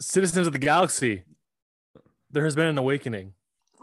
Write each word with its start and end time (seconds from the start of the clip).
citizens 0.00 0.46
of 0.46 0.52
the 0.52 0.58
galaxy, 0.58 1.24
there 2.30 2.44
has 2.44 2.54
been 2.54 2.66
an 2.66 2.78
awakening. 2.78 3.32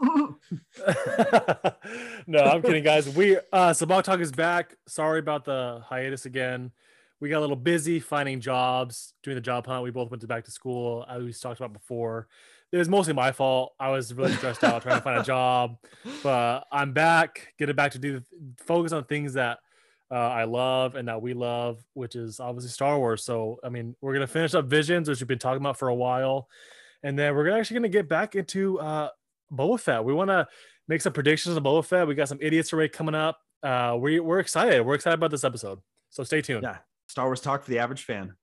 no, 2.26 2.38
I'm 2.38 2.62
kidding, 2.62 2.84
guys. 2.84 3.08
We 3.08 3.36
uh 3.36 3.72
Sabacc 3.72 4.04
Talk 4.04 4.20
is 4.20 4.32
back. 4.32 4.76
Sorry 4.86 5.18
about 5.18 5.44
the 5.44 5.82
hiatus 5.84 6.26
again. 6.26 6.72
We 7.20 7.28
got 7.28 7.38
a 7.38 7.40
little 7.40 7.56
busy 7.56 8.00
finding 8.00 8.40
jobs, 8.40 9.14
doing 9.22 9.36
the 9.36 9.40
job 9.40 9.66
hunt. 9.66 9.82
We 9.82 9.90
both 9.90 10.10
went 10.10 10.20
to 10.22 10.26
back 10.26 10.44
to 10.44 10.50
school, 10.50 11.06
as 11.08 11.22
we 11.22 11.32
talked 11.32 11.60
about 11.60 11.72
before. 11.72 12.28
It 12.72 12.76
was 12.76 12.88
mostly 12.88 13.14
my 13.14 13.30
fault. 13.30 13.72
I 13.78 13.90
was 13.90 14.12
really 14.12 14.32
stressed 14.32 14.64
out 14.64 14.82
trying 14.82 14.96
to 14.96 15.02
find 15.02 15.20
a 15.20 15.24
job, 15.24 15.76
but 16.22 16.66
I'm 16.72 16.92
back. 16.92 17.54
Getting 17.56 17.76
back 17.76 17.92
to 17.92 17.98
do 17.98 18.20
focus 18.58 18.92
on 18.92 19.04
things 19.04 19.34
that 19.34 19.58
uh, 20.14 20.28
I 20.28 20.44
love 20.44 20.94
and 20.94 21.08
that 21.08 21.20
we 21.20 21.34
love, 21.34 21.82
which 21.94 22.14
is 22.14 22.38
obviously 22.38 22.70
Star 22.70 22.96
Wars. 22.98 23.24
So, 23.24 23.58
I 23.64 23.68
mean, 23.68 23.96
we're 24.00 24.12
gonna 24.12 24.28
finish 24.28 24.54
up 24.54 24.66
Visions, 24.66 25.08
which 25.08 25.20
we've 25.20 25.26
been 25.26 25.40
talking 25.40 25.60
about 25.60 25.76
for 25.76 25.88
a 25.88 25.94
while, 25.94 26.48
and 27.02 27.18
then 27.18 27.34
we're 27.34 27.50
actually 27.50 27.74
gonna 27.74 27.88
get 27.88 28.08
back 28.08 28.36
into 28.36 28.78
uh, 28.78 29.08
Boba 29.52 29.80
Fett. 29.80 30.04
We 30.04 30.14
want 30.14 30.30
to 30.30 30.46
make 30.86 31.00
some 31.00 31.12
predictions 31.12 31.56
of 31.56 31.64
Boba 31.64 31.84
Fett. 31.84 32.06
We 32.06 32.14
got 32.14 32.28
some 32.28 32.38
idiots 32.40 32.72
array 32.72 32.88
coming 32.88 33.16
up. 33.16 33.40
Uh, 33.60 33.96
we 33.98 34.20
we're 34.20 34.38
excited. 34.38 34.82
We're 34.82 34.94
excited 34.94 35.14
about 35.14 35.32
this 35.32 35.42
episode. 35.42 35.80
So 36.10 36.22
stay 36.22 36.40
tuned. 36.42 36.62
Yeah, 36.62 36.78
Star 37.08 37.26
Wars 37.26 37.40
talk 37.40 37.64
for 37.64 37.70
the 37.70 37.80
average 37.80 38.04
fan. 38.04 38.34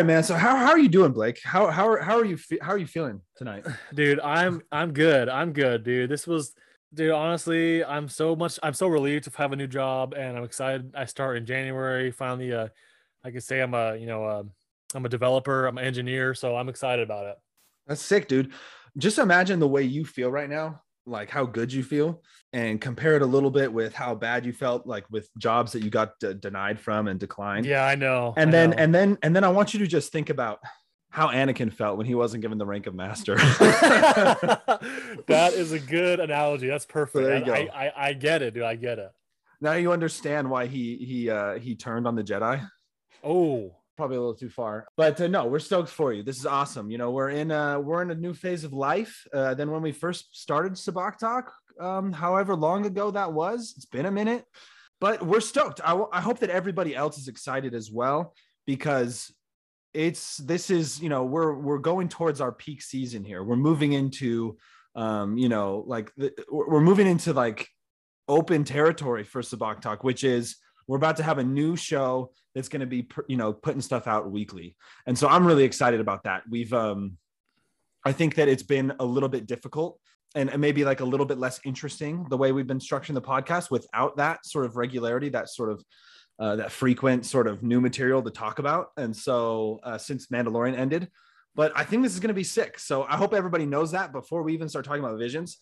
Right, 0.00 0.06
man. 0.06 0.22
So 0.22 0.34
how, 0.34 0.56
how 0.56 0.70
are 0.70 0.78
you 0.78 0.88
doing, 0.88 1.12
Blake? 1.12 1.40
How 1.44 1.66
how 1.68 1.88
are, 1.88 1.98
how 1.98 2.18
are 2.18 2.24
you 2.24 2.38
how 2.62 2.72
are 2.72 2.78
you 2.78 2.86
feeling 2.86 3.20
tonight? 3.36 3.66
dude 3.94 4.20
i'm 4.20 4.62
i'm 4.72 4.92
good 4.92 5.28
i'm 5.28 5.52
good 5.52 5.82
dude 5.82 6.10
this 6.10 6.26
was 6.26 6.54
dude 6.94 7.10
honestly 7.10 7.84
i'm 7.84 8.08
so 8.08 8.34
much 8.34 8.58
i'm 8.62 8.74
so 8.74 8.86
relieved 8.86 9.24
to 9.24 9.30
have 9.36 9.52
a 9.52 9.56
new 9.56 9.66
job 9.66 10.14
and 10.14 10.36
i'm 10.36 10.44
excited 10.44 10.92
i 10.96 11.04
start 11.04 11.36
in 11.36 11.46
january 11.46 12.10
finally 12.10 12.52
uh 12.52 12.68
i 13.24 13.30
can 13.30 13.40
say 13.40 13.60
i'm 13.60 13.74
a 13.74 13.96
you 13.96 14.06
know 14.06 14.24
uh, 14.24 14.42
i'm 14.94 15.04
a 15.04 15.08
developer 15.08 15.66
i'm 15.66 15.78
an 15.78 15.84
engineer 15.84 16.34
so 16.34 16.56
i'm 16.56 16.68
excited 16.68 17.02
about 17.02 17.26
it 17.26 17.36
That's 17.86 18.02
sick, 18.02 18.28
dude. 18.28 18.52
Just 18.96 19.18
imagine 19.18 19.58
the 19.58 19.68
way 19.68 19.82
you 19.82 20.04
feel 20.04 20.30
right 20.30 20.48
now, 20.48 20.82
like 21.10 21.28
how 21.30 21.44
good 21.44 21.72
you 21.72 21.82
feel, 21.82 22.22
and 22.52 22.80
compare 22.80 23.16
it 23.16 23.22
a 23.22 23.26
little 23.26 23.50
bit 23.50 23.72
with 23.72 23.92
how 23.94 24.14
bad 24.14 24.46
you 24.46 24.52
felt, 24.52 24.86
like 24.86 25.04
with 25.10 25.28
jobs 25.38 25.72
that 25.72 25.82
you 25.82 25.90
got 25.90 26.18
de- 26.20 26.34
denied 26.34 26.80
from 26.80 27.08
and 27.08 27.18
declined. 27.20 27.66
yeah 27.66 27.84
i 27.84 27.94
know 27.94 28.32
And 28.36 28.48
I 28.48 28.52
then 28.52 28.70
know. 28.70 28.76
and 28.78 28.94
then 28.94 29.18
and 29.22 29.36
then 29.36 29.44
I 29.44 29.48
want 29.48 29.74
you 29.74 29.80
to 29.80 29.86
just 29.86 30.12
think 30.12 30.30
about 30.30 30.58
how 31.10 31.26
Anakin 31.28 31.72
felt 31.72 31.98
when 31.98 32.06
he 32.06 32.14
wasn't 32.14 32.40
given 32.42 32.56
the 32.56 32.64
rank 32.66 32.86
of 32.86 32.94
master. 32.94 33.34
that 35.26 35.52
is 35.54 35.72
a 35.72 35.78
good 35.78 36.20
analogy 36.20 36.68
that's 36.68 36.86
perfect 36.86 37.24
There 37.26 37.36
you 37.38 37.52
I, 37.52 37.64
go. 37.64 37.72
I, 37.72 37.84
I 37.86 37.92
i 38.08 38.12
get 38.12 38.42
it 38.42 38.54
dude 38.54 38.62
i 38.62 38.74
get 38.76 38.98
it 38.98 39.10
now 39.60 39.72
you 39.74 39.92
understand 39.92 40.48
why 40.48 40.66
he 40.66 40.96
he 40.96 41.28
uh 41.30 41.58
he 41.58 41.74
turned 41.74 42.06
on 42.06 42.14
the 42.14 42.22
Jedi. 42.24 42.64
oh 43.24 43.74
Probably 44.00 44.16
a 44.16 44.20
little 44.20 44.34
too 44.34 44.48
far, 44.48 44.86
but 44.96 45.20
uh, 45.20 45.26
no, 45.26 45.44
we're 45.44 45.58
stoked 45.58 45.90
for 45.90 46.14
you. 46.14 46.22
This 46.22 46.38
is 46.38 46.46
awesome. 46.46 46.90
You 46.90 46.96
know, 46.96 47.10
we're 47.10 47.28
in 47.28 47.50
uh 47.50 47.78
we're 47.78 48.00
in 48.00 48.10
a 48.10 48.14
new 48.14 48.32
phase 48.32 48.64
of 48.64 48.72
life. 48.72 49.26
Uh, 49.30 49.52
than 49.52 49.70
when 49.70 49.82
we 49.82 49.92
first 49.92 50.40
started 50.40 50.72
Sabacc 50.72 51.18
Talk, 51.18 51.52
um, 51.78 52.10
however 52.10 52.56
long 52.56 52.86
ago 52.86 53.10
that 53.10 53.34
was. 53.34 53.74
It's 53.76 53.84
been 53.84 54.06
a 54.06 54.10
minute, 54.10 54.46
but 55.02 55.22
we're 55.22 55.42
stoked. 55.42 55.82
I, 55.84 55.90
w- 55.90 56.08
I 56.14 56.22
hope 56.22 56.38
that 56.38 56.48
everybody 56.48 56.96
else 56.96 57.18
is 57.18 57.28
excited 57.28 57.74
as 57.74 57.90
well 57.90 58.34
because 58.66 59.30
it's 59.92 60.38
this 60.38 60.70
is 60.70 60.98
you 61.02 61.10
know 61.10 61.24
we're 61.24 61.52
we're 61.52 61.76
going 61.76 62.08
towards 62.08 62.40
our 62.40 62.52
peak 62.52 62.80
season 62.80 63.22
here. 63.22 63.44
We're 63.44 63.56
moving 63.56 63.92
into 63.92 64.56
um 64.94 65.36
you 65.36 65.50
know 65.50 65.84
like 65.86 66.10
the, 66.16 66.32
we're 66.50 66.70
we're 66.70 66.80
moving 66.80 67.06
into 67.06 67.34
like 67.34 67.68
open 68.28 68.64
territory 68.64 69.24
for 69.24 69.42
Sabacc 69.42 69.82
Talk, 69.82 70.02
which 70.04 70.24
is 70.24 70.56
we're 70.90 70.96
about 70.96 71.18
to 71.18 71.22
have 71.22 71.38
a 71.38 71.44
new 71.44 71.76
show 71.76 72.32
that's 72.52 72.68
going 72.68 72.80
to 72.80 72.86
be 72.86 73.06
you 73.28 73.36
know 73.36 73.52
putting 73.52 73.80
stuff 73.80 74.08
out 74.08 74.28
weekly. 74.28 74.76
And 75.06 75.16
so 75.16 75.28
i'm 75.28 75.46
really 75.46 75.62
excited 75.62 76.00
about 76.00 76.24
that. 76.24 76.42
We've 76.50 76.72
um 76.72 77.16
i 78.04 78.10
think 78.10 78.34
that 78.34 78.48
it's 78.48 78.64
been 78.64 78.92
a 78.98 79.04
little 79.04 79.28
bit 79.28 79.46
difficult 79.46 80.00
and 80.34 80.50
maybe 80.58 80.84
like 80.84 80.98
a 80.98 81.04
little 81.04 81.26
bit 81.26 81.38
less 81.38 81.60
interesting 81.64 82.26
the 82.28 82.36
way 82.36 82.50
we've 82.50 82.66
been 82.66 82.80
structuring 82.80 83.14
the 83.14 83.22
podcast 83.22 83.70
without 83.70 84.16
that 84.16 84.44
sort 84.44 84.64
of 84.64 84.76
regularity 84.76 85.28
that 85.28 85.48
sort 85.48 85.70
of 85.70 85.84
uh, 86.40 86.56
that 86.56 86.72
frequent 86.72 87.24
sort 87.24 87.46
of 87.46 87.62
new 87.62 87.80
material 87.80 88.22
to 88.22 88.30
talk 88.30 88.58
about. 88.58 88.88
And 88.96 89.14
so 89.16 89.78
uh, 89.84 89.98
since 89.98 90.26
mandalorian 90.26 90.76
ended 90.76 91.08
but 91.54 91.70
i 91.76 91.84
think 91.84 92.02
this 92.02 92.14
is 92.14 92.20
going 92.20 92.34
to 92.36 92.42
be 92.44 92.50
sick. 92.58 92.80
So 92.80 93.04
i 93.04 93.16
hope 93.16 93.32
everybody 93.32 93.64
knows 93.64 93.92
that 93.92 94.10
before 94.12 94.42
we 94.42 94.54
even 94.54 94.68
start 94.68 94.84
talking 94.84 95.04
about 95.04 95.20
visions. 95.20 95.58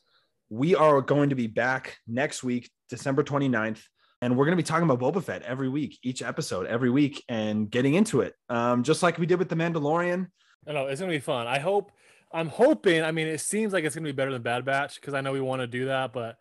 We 0.49 0.75
are 0.75 1.03
going 1.03 1.29
to 1.29 1.37
be 1.37 1.49
back 1.49 1.99
next 2.07 2.43
week 2.43 2.71
december 2.89 3.23
29th 3.23 3.83
and 4.21 4.37
we're 4.37 4.45
going 4.45 4.57
to 4.57 4.63
be 4.63 4.67
talking 4.67 4.89
about 4.89 5.01
Boba 5.01 5.23
Fett 5.23 5.43
every 5.43 5.69
week, 5.69 5.99
each 6.03 6.23
episode, 6.23 6.67
every 6.67 6.91
week, 6.91 7.25
and 7.29 7.71
getting 7.71 7.95
into 7.95 8.21
it, 8.21 8.35
um, 8.49 8.83
just 8.83 9.03
like 9.03 9.19
we 9.19 9.27
did 9.27 9.39
with 9.39 9.49
the 9.49 9.57
Mandalorian. 9.57 10.29
I 10.67 10.73
know 10.73 10.87
it's 10.87 11.01
gonna 11.01 11.13
be 11.13 11.19
fun. 11.21 11.47
I 11.47 11.59
hope. 11.59 11.93
I'm 12.31 12.49
hoping. 12.49 13.03
I 13.03 13.11
mean, 13.13 13.27
it 13.27 13.41
seems 13.41 13.73
like 13.73 13.85
it's 13.85 13.95
gonna 13.95 14.05
be 14.05 14.13
better 14.13 14.33
than 14.33 14.43
Bad 14.43 14.65
Batch 14.65 14.97
because 14.97 15.15
I 15.15 15.21
know 15.23 15.33
we 15.33 15.41
want 15.41 15.61
to 15.63 15.67
do 15.67 15.87
that, 15.87 16.13
but 16.13 16.37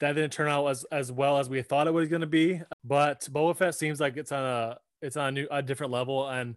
that 0.00 0.12
didn't 0.12 0.32
turn 0.32 0.48
out 0.48 0.66
as 0.68 0.84
as 0.92 1.10
well 1.10 1.38
as 1.38 1.48
we 1.48 1.60
thought 1.62 1.86
it 1.88 1.92
was 1.92 2.08
gonna 2.08 2.26
be. 2.26 2.60
But 2.84 3.26
Boba 3.32 3.56
Fett 3.56 3.74
seems 3.74 3.98
like 4.00 4.16
it's 4.16 4.30
on 4.30 4.44
a 4.44 4.78
it's 5.00 5.16
on 5.16 5.28
a 5.28 5.32
new 5.32 5.48
a 5.50 5.60
different 5.62 5.90
level, 5.92 6.28
and 6.28 6.54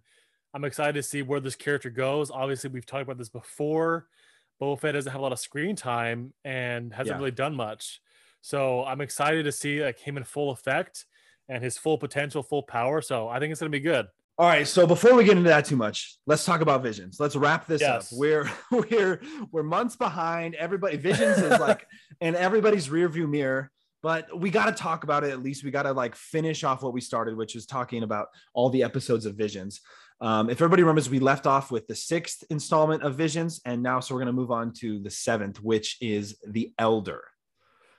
I'm 0.54 0.64
excited 0.64 0.94
to 0.94 1.04
see 1.04 1.22
where 1.24 1.40
this 1.40 1.56
character 1.56 1.90
goes. 1.90 2.30
Obviously, 2.30 2.70
we've 2.70 2.86
talked 2.86 3.04
about 3.04 3.18
this 3.18 3.30
before. 3.30 4.08
Boba 4.62 4.80
Fett 4.80 4.94
doesn't 4.94 5.12
have 5.12 5.20
a 5.20 5.24
lot 5.24 5.32
of 5.34 5.40
screen 5.40 5.76
time 5.76 6.34
and 6.44 6.94
hasn't 6.94 7.16
Yeah. 7.16 7.18
really 7.20 7.32
done 7.32 7.56
much, 7.56 8.00
so 8.46 8.86
I'm 8.86 9.02
excited 9.02 9.46
to 9.46 9.52
see 9.52 9.84
like 9.84 9.98
him 9.98 10.18
in 10.18 10.24
full 10.24 10.52
effect 10.52 11.06
and 11.50 11.64
his 11.64 11.80
full 11.80 11.98
potential, 11.98 12.44
full 12.44 12.62
power. 12.62 13.02
So 13.02 13.28
I 13.28 13.40
think 13.40 13.52
it's 13.52 13.60
gonna 13.60 13.72
be 13.72 13.80
good. 13.80 14.06
All 14.38 14.46
right, 14.46 14.68
so 14.68 14.86
before 14.86 15.16
we 15.16 15.24
get 15.24 15.36
into 15.36 15.50
that 15.50 15.66
too 15.66 15.76
much, 15.76 16.20
let's 16.28 16.46
talk 16.46 16.62
about 16.62 16.84
Visions. 16.84 17.20
Let's 17.20 17.36
wrap 17.36 17.66
this 17.66 17.82
Yes. 17.82 18.14
up. 18.14 18.20
We're 18.20 18.52
we're 18.72 19.20
we're 19.52 19.64
months 19.64 19.96
behind. 19.96 20.54
Everybody 20.54 20.96
Visions 20.98 21.40
is 21.40 21.60
like 21.60 21.88
in 22.22 22.36
everybody's 22.36 22.88
rearview 22.88 23.28
mirror, 23.28 23.72
but 24.04 24.40
we 24.40 24.52
got 24.52 24.66
to 24.68 24.74
talk 24.74 25.04
about 25.04 25.24
it 25.24 25.32
at 25.32 25.42
least. 25.42 25.64
We 25.64 25.72
got 25.72 25.84
to 25.84 25.94
like 25.94 26.16
finish 26.16 26.64
off 26.64 26.84
what 26.84 26.94
we 26.94 27.02
started, 27.02 27.36
which 27.36 27.56
is 27.56 27.66
talking 27.66 28.04
about 28.04 28.28
all 28.54 28.70
the 28.70 28.84
episodes 28.84 29.26
of 29.26 29.34
Visions. 29.34 29.82
Um, 30.22 30.52
if 30.52 30.58
everybody 30.58 30.84
remembers, 30.84 31.10
we 31.10 31.18
left 31.18 31.48
off 31.48 31.72
with 31.72 31.88
the 31.88 31.96
sixth 31.96 32.44
installment 32.52 33.02
of 33.02 33.16
Visions, 33.16 33.60
and 33.66 33.82
now 33.82 34.02
so 34.02 34.14
we're 34.14 34.22
going 34.22 34.28
to 34.36 34.40
move 34.40 34.52
on 34.52 34.72
to 34.74 35.00
the 35.00 35.10
seventh, 35.10 35.64
which 35.64 35.98
is 36.00 36.38
the 36.48 36.74
Elder. 36.78 37.24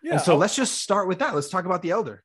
Yeah. 0.02 0.12
and 0.14 0.20
so 0.20 0.32
I'll- 0.32 0.38
let's 0.38 0.54
just 0.56 0.80
start 0.82 1.08
with 1.08 1.18
that. 1.20 1.34
Let's 1.34 1.48
talk 1.48 1.64
about 1.64 1.82
the 1.82 1.90
Elder. 1.90 2.22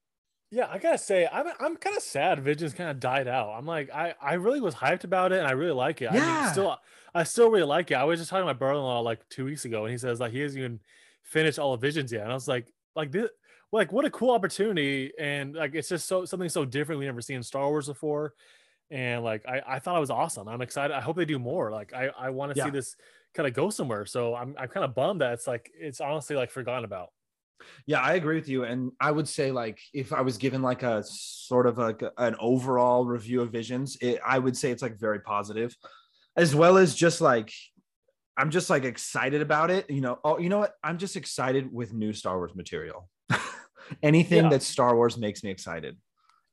Yeah, 0.54 0.68
I 0.70 0.80
gotta 0.80 0.98
say, 0.98 1.28
I'm 1.32 1.48
I'm 1.62 1.78
kind 1.78 1.96
of 1.96 2.04
sad 2.04 2.40
Visions 2.42 2.74
kind 2.74 2.90
of 2.90 3.00
died 3.00 3.28
out. 3.28 3.52
I'm 3.52 3.66
like, 3.66 3.90
I 3.92 4.14
I 4.22 4.34
really 4.34 4.60
was 4.60 4.76
hyped 4.76 5.06
about 5.06 5.32
it, 5.32 5.40
and 5.40 5.48
I 5.48 5.52
really 5.52 5.72
like 5.72 6.02
it. 6.02 6.12
I 6.12 6.16
Yeah. 6.16 6.42
mean, 6.44 6.52
still, 6.52 6.78
I 7.16 7.24
still 7.24 7.50
really 7.50 7.66
like 7.66 7.90
it. 7.92 7.94
I 7.96 8.04
was 8.04 8.20
just 8.20 8.30
talking 8.30 8.42
to 8.42 8.46
my 8.48 8.54
brother-in-law 8.54 9.00
like 9.00 9.28
two 9.30 9.46
weeks 9.46 9.64
ago, 9.66 9.86
and 9.86 9.92
he 9.92 9.98
says 9.98 10.20
like 10.20 10.34
he 10.34 10.40
hasn't 10.42 10.60
even 10.60 10.80
finished 11.24 11.58
all 11.58 11.74
of 11.74 11.80
Visions 11.82 12.12
yet, 12.12 12.24
and 12.24 12.32
I 12.32 12.34
was 12.34 12.50
like, 12.50 12.70
like 12.98 13.12
this, 13.14 13.30
like 13.72 13.94
what 13.94 14.04
a 14.04 14.10
cool 14.10 14.32
opportunity, 14.32 15.14
and 15.18 15.56
like 15.56 15.74
it's 15.74 15.88
just 15.88 16.06
so 16.06 16.26
something 16.26 16.50
so 16.50 16.66
different 16.66 17.00
we 17.00 17.06
never 17.06 17.22
seen 17.22 17.38
in 17.38 17.44
Star 17.44 17.70
Wars 17.70 17.88
before, 17.88 18.34
and 18.90 19.24
like 19.24 19.46
I 19.48 19.62
I 19.66 19.80
thought 19.80 19.96
it 19.96 20.02
was 20.02 20.10
awesome. 20.12 20.50
I'm 20.50 20.62
excited. 20.62 20.94
I 20.94 21.00
hope 21.00 21.16
they 21.16 21.24
do 21.24 21.40
more. 21.40 21.72
Like 21.72 21.94
I 21.94 22.10
I 22.10 22.30
want 22.32 22.52
to 22.54 22.58
Yeah. 22.58 22.66
see 22.66 22.72
this 22.72 22.98
kind 23.34 23.48
of 23.48 23.54
go 23.54 23.70
somewhere. 23.70 24.06
So 24.06 24.36
I'm 24.36 24.54
I'm 24.58 24.68
kind 24.68 24.84
of 24.84 24.94
bummed 24.94 25.22
that 25.22 25.32
it's 25.32 25.48
like 25.48 25.72
it's 25.80 26.02
honestly 26.02 26.36
like 26.36 26.52
forgotten 26.52 26.84
about. 26.84 27.12
Yeah, 27.88 28.02
I 28.02 28.14
agree 28.14 28.36
with 28.36 28.50
you. 28.50 28.64
And 28.64 28.92
I 29.00 29.12
would 29.12 29.28
say, 29.28 29.52
like, 29.52 29.80
if 29.94 30.14
I 30.14 30.22
was 30.22 30.38
given 30.38 30.62
like 30.62 30.84
a 30.84 31.04
sort 31.06 31.68
of 31.68 31.78
like 31.78 32.02
an 32.18 32.36
overall 32.40 33.06
review 33.06 33.42
of 33.42 33.52
Visions, 33.52 33.98
it, 34.02 34.20
I 34.26 34.40
would 34.40 34.56
say 34.58 34.72
it's 34.72 34.82
like 34.82 34.98
very 35.00 35.20
positive, 35.20 35.76
as 36.38 36.56
well 36.56 36.78
as 36.78 36.96
just 36.96 37.22
like 37.22 37.52
I'm 38.38 38.50
just 38.50 38.70
like 38.70 38.86
excited 38.86 39.42
about 39.42 39.72
it. 39.72 39.90
You 39.90 40.02
know, 40.02 40.20
oh, 40.24 40.40
you 40.40 40.50
know 40.50 40.60
what? 40.60 40.74
I'm 40.84 40.98
just 40.98 41.16
excited 41.16 41.72
with 41.72 41.94
new 41.94 42.14
Star 42.14 42.38
Wars 42.38 42.56
material. 42.56 43.10
Anything 44.04 44.44
Yeah. 44.46 44.50
that 44.50 44.64
Star 44.64 44.96
Wars 44.96 45.18
makes 45.18 45.44
me 45.44 45.50
excited. 45.52 45.98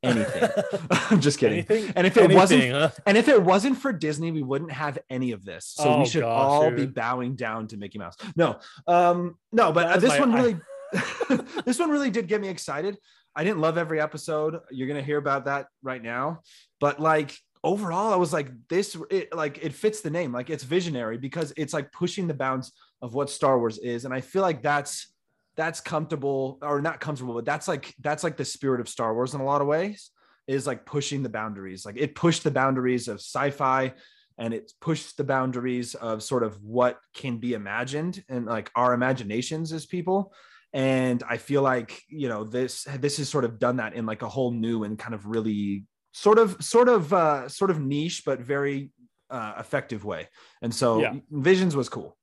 Anything. 0.03 0.49
I'm 0.91 1.21
just 1.21 1.38
kidding. 1.38 1.59
Anything? 1.69 1.93
And 1.97 2.06
if 2.06 2.17
it 2.17 2.31
wasn't 2.33 2.71
huh? 2.71 2.91
and 3.06 3.17
if 3.17 3.29
it 3.29 3.43
wasn't 3.43 3.79
for 3.79 3.93
Disney, 3.93 4.31
we 4.31 4.43
wouldn't 4.43 4.71
have 4.73 4.99
any 5.11 5.33
of 5.33 5.44
this. 5.44 5.67
So 5.77 5.85
Oh, 5.88 5.99
we 6.00 6.06
should 6.06 6.23
gosh, 6.23 6.31
all 6.41 6.71
be 6.71 6.87
bowing 6.87 7.35
down 7.37 7.67
to 7.69 7.77
Mickey 7.77 7.99
Mouse. 7.99 8.17
No, 8.37 8.59
um, 8.87 9.37
no, 9.53 9.73
but 9.73 9.87
uh, 9.87 9.97
this 9.99 10.11
my- 10.11 10.21
one 10.21 10.33
I- 10.33 10.37
really, 10.37 10.56
this 11.64 11.79
one 11.79 11.90
really 11.90 12.11
did 12.11 12.29
get 12.29 12.40
me 12.40 12.49
excited. 12.49 12.96
I 13.37 13.44
didn't 13.44 13.61
love 13.61 13.79
every 13.79 14.00
episode. 14.00 14.58
You're 14.70 14.88
gonna 14.88 15.02
hear 15.02 15.19
about 15.19 15.44
that 15.44 15.67
right 15.82 16.02
now, 16.02 16.40
but 16.81 17.00
like 17.00 17.37
overall, 17.62 18.12
I 18.12 18.17
was 18.17 18.32
like, 18.32 18.50
this, 18.69 18.96
it, 19.11 19.35
like 19.35 19.58
it 19.62 19.73
fits 19.73 20.00
the 20.00 20.11
name. 20.11 20.32
Like 20.32 20.50
it's 20.50 20.64
visionary 20.64 21.19
because 21.19 21.52
it's 21.56 21.73
like 21.73 21.93
pushing 21.93 22.26
the 22.26 22.35
bounds 22.35 22.73
of 23.02 23.14
what 23.14 23.31
Star 23.31 23.58
Wars 23.58 23.79
is, 23.79 24.05
and 24.05 24.14
I 24.14 24.20
feel 24.20 24.43
like 24.43 24.62
that's 24.62 25.12
that's 25.56 25.81
comfortable 25.81 26.58
or 26.62 26.81
not 26.81 27.00
comfortable, 27.00 27.35
but 27.35 27.44
that's 27.44 27.69
like 27.69 27.94
that's 28.00 28.25
like 28.25 28.37
the 28.37 28.44
spirit 28.44 28.81
of 28.81 28.88
Star 28.88 29.12
Wars 29.12 29.35
in 29.35 29.40
a 29.40 29.44
lot 29.44 29.61
of 29.61 29.67
ways 29.67 30.11
is 30.46 30.67
like 30.67 30.87
pushing 30.87 31.23
the 31.23 31.29
boundaries. 31.29 31.85
Like 31.85 31.96
it 31.99 32.14
pushed 32.14 32.44
the 32.44 32.50
boundaries 32.50 33.08
of 33.08 33.17
sci-fi 33.17 33.93
and 34.38 34.55
it 34.55 34.73
pushed 34.81 35.17
the 35.17 35.25
boundaries 35.25 35.94
of 35.96 36.23
sort 36.23 36.43
of 36.43 36.62
what 36.62 36.99
can 37.12 37.38
be 37.38 37.55
imagined 37.55 38.25
and 38.29 38.46
like 38.46 38.70
our 38.75 38.94
imaginations 38.94 39.73
as 39.73 39.85
people 39.85 40.32
and 40.73 41.23
i 41.29 41.37
feel 41.37 41.62
like 41.62 42.03
you 42.09 42.29
know 42.29 42.44
this 42.44 42.87
this 42.99 43.17
has 43.17 43.29
sort 43.29 43.44
of 43.44 43.59
done 43.59 43.76
that 43.76 43.94
in 43.94 44.05
like 44.06 44.23
a 44.23 44.29
whole 44.29 44.50
new 44.50 44.85
and 44.85 44.99
kind 44.99 45.15
of 45.15 45.25
really 45.26 45.85
sort 46.12 46.38
of 46.38 46.62
sort 46.62 46.88
of 46.88 47.12
uh 47.12 47.49
sort 47.49 47.70
of 47.70 47.81
niche 47.81 48.23
but 48.26 48.41
very 48.41 48.91
uh 49.31 49.55
effective 49.59 50.05
way 50.05 50.29
and 50.62 50.75
so 50.75 51.00
Yeah. 51.00 51.15
visions 51.31 51.75
was 51.75 51.88
cool 51.88 52.17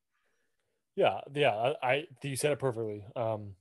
Yeah, 0.95 1.19
yeah, 1.33 1.73
I, 1.83 2.05
you 2.23 2.37
said 2.37 2.53
it 2.53 2.59
perfectly. 2.59 3.03
Um, 3.17 3.55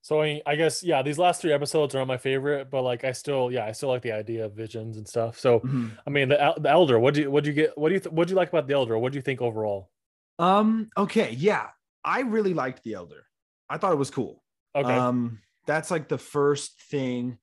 so 0.00 0.22
I, 0.22 0.40
I 0.46 0.56
guess 0.56 0.82
yeah, 0.82 1.02
these 1.02 1.18
last 1.18 1.42
three 1.42 1.52
episodes 1.52 1.94
are 1.94 2.06
my 2.06 2.16
favorite, 2.16 2.70
but 2.70 2.82
like 2.82 3.04
I 3.04 3.12
still 3.12 3.50
yeah, 3.52 3.66
I 3.66 3.72
still 3.72 3.90
like 3.90 4.02
the 4.02 4.12
idea 4.12 4.46
of 4.46 4.54
visions 4.54 4.96
and 4.96 5.06
stuff. 5.06 5.38
So 5.38 5.60
I 6.06 6.10
mean, 6.10 6.28
the 6.30 6.54
the 6.56 6.70
elder, 6.70 6.98
what 6.98 7.12
do 7.14 7.22
you 7.22 7.30
what 7.30 7.44
do 7.44 7.50
you 7.50 7.54
get? 7.54 7.76
What 7.76 7.88
do 7.90 7.94
you 7.94 8.00
th- 8.00 8.12
what 8.12 8.26
do 8.28 8.32
you 8.32 8.36
like 8.36 8.48
about 8.48 8.66
the 8.68 8.74
elder? 8.74 8.96
What 8.96 9.12
do 9.12 9.18
you 9.18 9.22
think 9.22 9.42
overall? 9.42 9.90
um 10.38 10.90
okay 10.98 11.30
yeah 11.32 11.68
i 12.04 12.20
really 12.20 12.52
liked 12.52 12.82
the 12.84 12.92
elder 12.92 13.24
i 13.68 13.76
thought 13.78 13.92
it 13.92 13.98
was 13.98 14.10
cool 14.10 14.42
Okay, 14.76 14.92
Um, 14.92 15.40
that's 15.66 15.90
like 15.90 16.08
the 16.08 16.18
first 16.18 16.80
thing. 16.90 17.38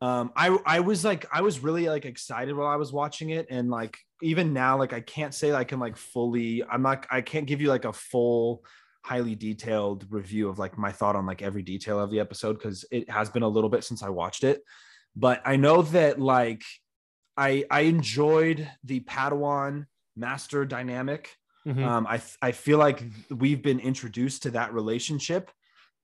Um, 0.00 0.32
I 0.34 0.56
I 0.66 0.80
was 0.80 1.04
like 1.04 1.26
I 1.32 1.42
was 1.42 1.60
really 1.60 1.88
like 1.88 2.06
excited 2.06 2.56
while 2.56 2.66
I 2.66 2.76
was 2.76 2.92
watching 2.92 3.30
it, 3.30 3.46
and 3.50 3.70
like 3.70 3.98
even 4.22 4.52
now, 4.54 4.78
like 4.78 4.92
I 4.94 5.00
can't 5.00 5.34
say 5.34 5.52
I 5.52 5.64
can 5.64 5.78
like 5.78 5.96
fully. 5.96 6.64
I'm 6.64 6.82
not. 6.82 7.06
I 7.10 7.20
can't 7.20 7.46
give 7.46 7.60
you 7.60 7.68
like 7.68 7.84
a 7.84 7.92
full, 7.92 8.64
highly 9.02 9.34
detailed 9.34 10.06
review 10.08 10.48
of 10.48 10.58
like 10.58 10.78
my 10.78 10.90
thought 10.90 11.16
on 11.16 11.26
like 11.26 11.42
every 11.42 11.62
detail 11.62 12.00
of 12.00 12.10
the 12.10 12.20
episode 12.20 12.54
because 12.54 12.86
it 12.90 13.10
has 13.10 13.28
been 13.28 13.42
a 13.42 13.48
little 13.48 13.70
bit 13.70 13.84
since 13.84 14.02
I 14.02 14.08
watched 14.08 14.42
it. 14.42 14.62
But 15.14 15.42
I 15.44 15.56
know 15.56 15.82
that 15.82 16.18
like 16.18 16.64
I 17.36 17.64
I 17.70 17.80
enjoyed 17.80 18.68
the 18.84 19.00
Padawan 19.00 19.84
master 20.16 20.64
dynamic. 20.64 21.36
Mhm. 21.66 21.84
Um, 21.84 22.06
I 22.06 22.20
I 22.42 22.52
feel 22.52 22.78
like 22.78 23.02
we've 23.30 23.62
been 23.62 23.80
introduced 23.80 24.42
to 24.44 24.50
that 24.50 24.74
relationship 24.74 25.50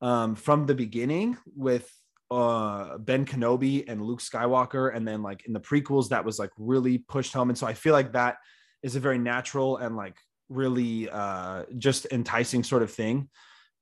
um, 0.01 0.35
from 0.35 0.67
the 0.67 0.75
beginning 0.75 1.37
with 1.55 1.91
uh, 2.31 2.97
Ben 2.99 3.27
Kenobi 3.27 3.85
and 3.89 4.03
Luke 4.03 4.21
Skywalker, 4.21 4.95
and 4.95 5.07
then 5.07 5.23
like 5.23 5.45
in 5.47 5.53
the 5.53 5.61
prequels, 5.61 6.09
that 6.11 6.25
was 6.25 6.39
like 6.39 6.51
really 6.57 6.99
pushed 6.99 7.33
home, 7.35 7.51
and 7.51 7.59
so 7.59 7.67
I 7.67 7.75
feel 7.75 7.93
like 7.93 8.13
that 8.13 8.39
is 8.83 8.97
a 8.97 9.01
very 9.01 9.19
natural 9.19 9.77
and 9.77 9.97
like 9.97 10.17
really 10.49 11.09
uh, 11.11 11.65
just 11.79 12.07
enticing 12.11 12.65
sort 12.65 12.83
of 12.83 12.91
thing 12.91 13.29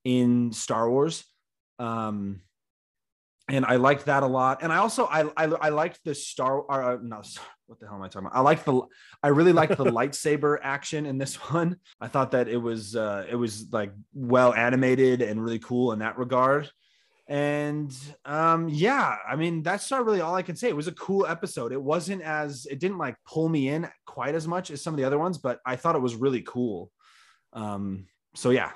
in 0.04 0.52
Star 0.52 0.90
Wars. 0.90 1.24
Um, 1.78 2.42
and 3.48 3.64
I 3.64 3.76
liked 3.76 4.06
that 4.06 4.22
a 4.22 4.26
lot. 4.26 4.62
And 4.62 4.72
I 4.72 4.76
also 4.76 5.06
I 5.06 5.22
I, 5.36 5.44
I 5.44 5.68
liked 5.70 6.00
the 6.04 6.14
Star 6.14 6.60
or 6.60 6.82
uh, 6.82 6.98
no 7.02 7.22
what 7.68 7.78
the 7.78 7.86
hell 7.86 7.96
am 7.96 8.02
I 8.02 8.08
talking 8.08 8.26
about? 8.26 8.36
I 8.36 8.40
like 8.40 8.64
the 8.64 8.80
I 9.22 9.28
really 9.28 9.52
liked 9.52 9.76
the 9.76 9.84
lightsaber 9.84 10.58
action 10.62 11.06
in 11.06 11.18
this 11.18 11.36
one. 11.36 11.76
I 12.00 12.08
thought 12.08 12.30
that 12.32 12.48
it 12.48 12.56
was 12.56 12.96
uh 12.96 13.26
it 13.30 13.36
was 13.36 13.66
like 13.72 13.92
well 14.14 14.54
animated 14.54 15.22
and 15.22 15.42
really 15.42 15.58
cool 15.58 15.92
in 15.92 15.98
that 16.00 16.18
regard. 16.18 16.70
And 17.26 17.94
um 18.24 18.68
yeah, 18.70 19.16
I 19.28 19.36
mean 19.36 19.62
that's 19.62 19.90
not 19.90 20.04
really 20.04 20.22
all 20.22 20.34
I 20.34 20.42
can 20.42 20.56
say. 20.56 20.68
It 20.68 20.76
was 20.76 20.88
a 20.88 20.92
cool 20.92 21.26
episode. 21.26 21.72
It 21.72 21.82
wasn't 21.82 22.22
as 22.22 22.66
it 22.66 22.78
didn't 22.80 22.98
like 22.98 23.16
pull 23.26 23.48
me 23.48 23.68
in 23.68 23.88
quite 24.06 24.34
as 24.34 24.48
much 24.48 24.70
as 24.70 24.82
some 24.82 24.94
of 24.94 24.98
the 24.98 25.04
other 25.04 25.18
ones, 25.18 25.36
but 25.38 25.60
I 25.64 25.76
thought 25.76 25.94
it 25.94 26.02
was 26.02 26.16
really 26.16 26.42
cool. 26.42 26.90
Um 27.52 28.06
so 28.34 28.50
yeah. 28.50 28.72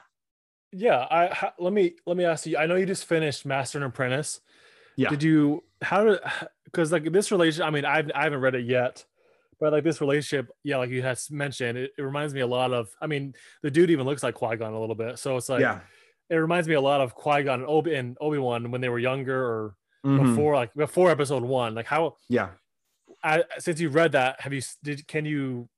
yeah. 0.73 1.07
I 1.11 1.27
ha- 1.29 1.55
let 1.59 1.73
me 1.73 1.95
let 2.07 2.17
me 2.19 2.25
ask 2.25 2.47
you. 2.47 2.59
I 2.59 2.67
know 2.67 2.77
you 2.77 2.85
just 2.85 3.07
finished 3.07 3.47
Master 3.47 3.79
and 3.79 3.87
Apprentice. 3.87 4.41
Yeah. 4.97 5.09
Did 5.11 5.23
you 5.23 5.65
how 5.81 6.05
did 6.05 6.21
because 6.65 6.93
like 6.93 7.11
this 7.13 7.31
relationship? 7.31 7.67
I 7.67 7.71
mean, 7.71 7.85
I've 7.85 8.11
I 8.15 8.25
haven't 8.25 8.41
read 8.41 8.55
it 8.55 8.65
yet, 8.67 9.05
but 9.61 9.73
like 9.73 9.85
this 9.85 10.01
relationship, 10.01 10.51
yeah, 10.63 10.77
like 10.77 10.91
you 10.91 11.03
had 11.03 11.19
mentioned, 11.31 11.79
it, 11.79 11.93
it 11.97 12.03
reminds 12.03 12.35
me 12.35 12.41
a 12.41 12.47
lot 12.47 12.73
of. 12.73 12.89
I 13.01 13.07
mean, 13.07 13.35
the 13.63 13.71
dude 13.71 13.91
even 13.91 14.07
looks 14.07 14.23
like 14.23 14.35
Qui 14.35 14.57
Gon 14.57 14.73
a 14.73 14.81
little 14.81 14.95
bit, 14.95 15.19
so 15.19 15.37
it's 15.37 15.49
like 15.49 15.61
yeah. 15.61 15.81
it 16.31 16.37
reminds 16.37 16.69
me 16.69 16.75
a 16.75 16.81
lot 16.81 17.01
of 17.01 17.15
Qui 17.15 17.43
Gon 17.45 17.61
and 17.61 17.69
Obi 17.69 17.95
and 17.95 18.17
Obi 18.21 18.39
Wan 18.39 18.71
when 18.71 18.81
they 18.81 18.89
were 18.89 18.99
younger 18.99 19.43
or 19.43 19.75
Mhm. 20.05 20.31
before 20.35 20.57
like 20.57 20.75
before 20.75 21.11
Episode 21.11 21.45
One. 21.45 21.75
Like 21.77 21.87
how 21.87 22.17
Yeah. 22.29 22.51
I, 23.23 23.45
since 23.59 23.81
you've 23.81 23.95
read 23.95 24.13
that, 24.13 24.41
have 24.41 24.53
you 24.53 24.61
did 24.83 25.07
can 25.07 25.25
you 25.25 25.69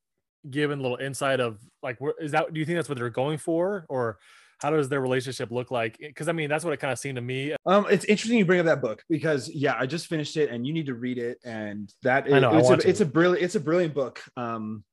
give 0.51 0.71
a 0.71 0.77
little 0.77 0.97
insight 0.97 1.41
of 1.41 1.59
like 1.83 2.01
where 2.01 2.15
is 2.19 2.33
that? 2.33 2.53
Do 2.53 2.59
you 2.59 2.65
think 2.65 2.77
that's 2.79 2.89
what 2.89 2.97
they're 2.97 3.11
going 3.11 3.37
for, 3.37 3.85
or 3.91 4.19
how 4.61 4.71
does 4.71 4.89
their 4.89 5.01
relationship 5.01 5.51
look 5.51 5.71
like? 5.71 5.97
Because 5.99 6.29
I 6.29 6.33
mean, 6.33 6.49
that's 6.49 6.65
what 6.65 6.73
it 6.73 6.79
kind 6.79 6.93
of 6.93 6.99
seemed 6.99 7.17
to 7.17 7.23
me. 7.23 7.55
Um, 7.67 7.87
it's 7.91 8.05
interesting 8.05 8.39
you 8.39 8.45
bring 8.45 8.61
up 8.61 8.67
that 8.67 8.81
book 8.81 9.03
because 9.09 9.49
yeah, 9.49 9.75
I 9.79 9.87
just 9.87 10.07
finished 10.07 10.37
it 10.37 10.51
and 10.51 10.67
you 10.67 10.73
need 10.73 10.87
to 10.87 10.95
read 10.95 11.19
it. 11.19 11.39
And 11.45 11.93
that 12.03 12.33
I 12.33 12.41
know, 12.41 12.57
it's, 12.57 12.69
want 12.69 12.85
a, 12.85 12.89
it's 12.89 13.01
a 13.01 13.07
brilliant, 13.07 13.45
it's 13.45 13.55
a 13.55 13.61
brilliant 13.61 13.95
book. 13.95 14.23
Um, 14.37 14.85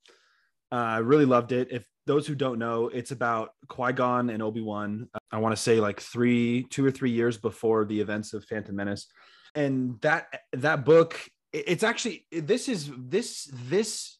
uh, 0.71 0.75
I 0.75 0.97
really 0.99 1.25
loved 1.25 1.51
it. 1.51 1.69
If 1.71 1.85
those 2.07 2.25
who 2.25 2.35
don't 2.35 2.59
know, 2.59 2.87
it's 2.87 3.11
about 3.11 3.51
Qui 3.67 3.93
Gon 3.93 4.29
and 4.29 4.41
Obi 4.41 4.61
Wan. 4.61 5.09
I 5.31 5.37
want 5.37 5.55
to 5.55 5.61
say 5.61 5.79
like 5.79 5.99
three, 5.99 6.63
two 6.69 6.85
or 6.85 6.91
three 6.91 7.11
years 7.11 7.37
before 7.37 7.85
the 7.85 7.99
events 7.99 8.33
of 8.33 8.45
Phantom 8.45 8.75
Menace, 8.75 9.07
and 9.55 9.99
that 10.01 10.41
that 10.53 10.85
book. 10.85 11.19
It's 11.53 11.83
actually 11.83 12.25
this 12.31 12.69
is 12.69 12.89
this 12.97 13.51
this 13.65 14.17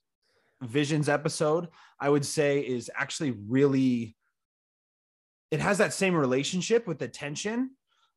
Visions 0.62 1.10
episode. 1.10 1.70
I 2.00 2.10
would 2.10 2.26
say 2.26 2.60
is 2.60 2.92
actually 2.96 3.32
really. 3.32 4.16
It 5.52 5.60
has 5.60 5.78
that 5.80 5.94
same 5.94 6.16
relationship 6.16 6.88
with 6.88 6.98
the 6.98 7.08
tension, 7.08 7.72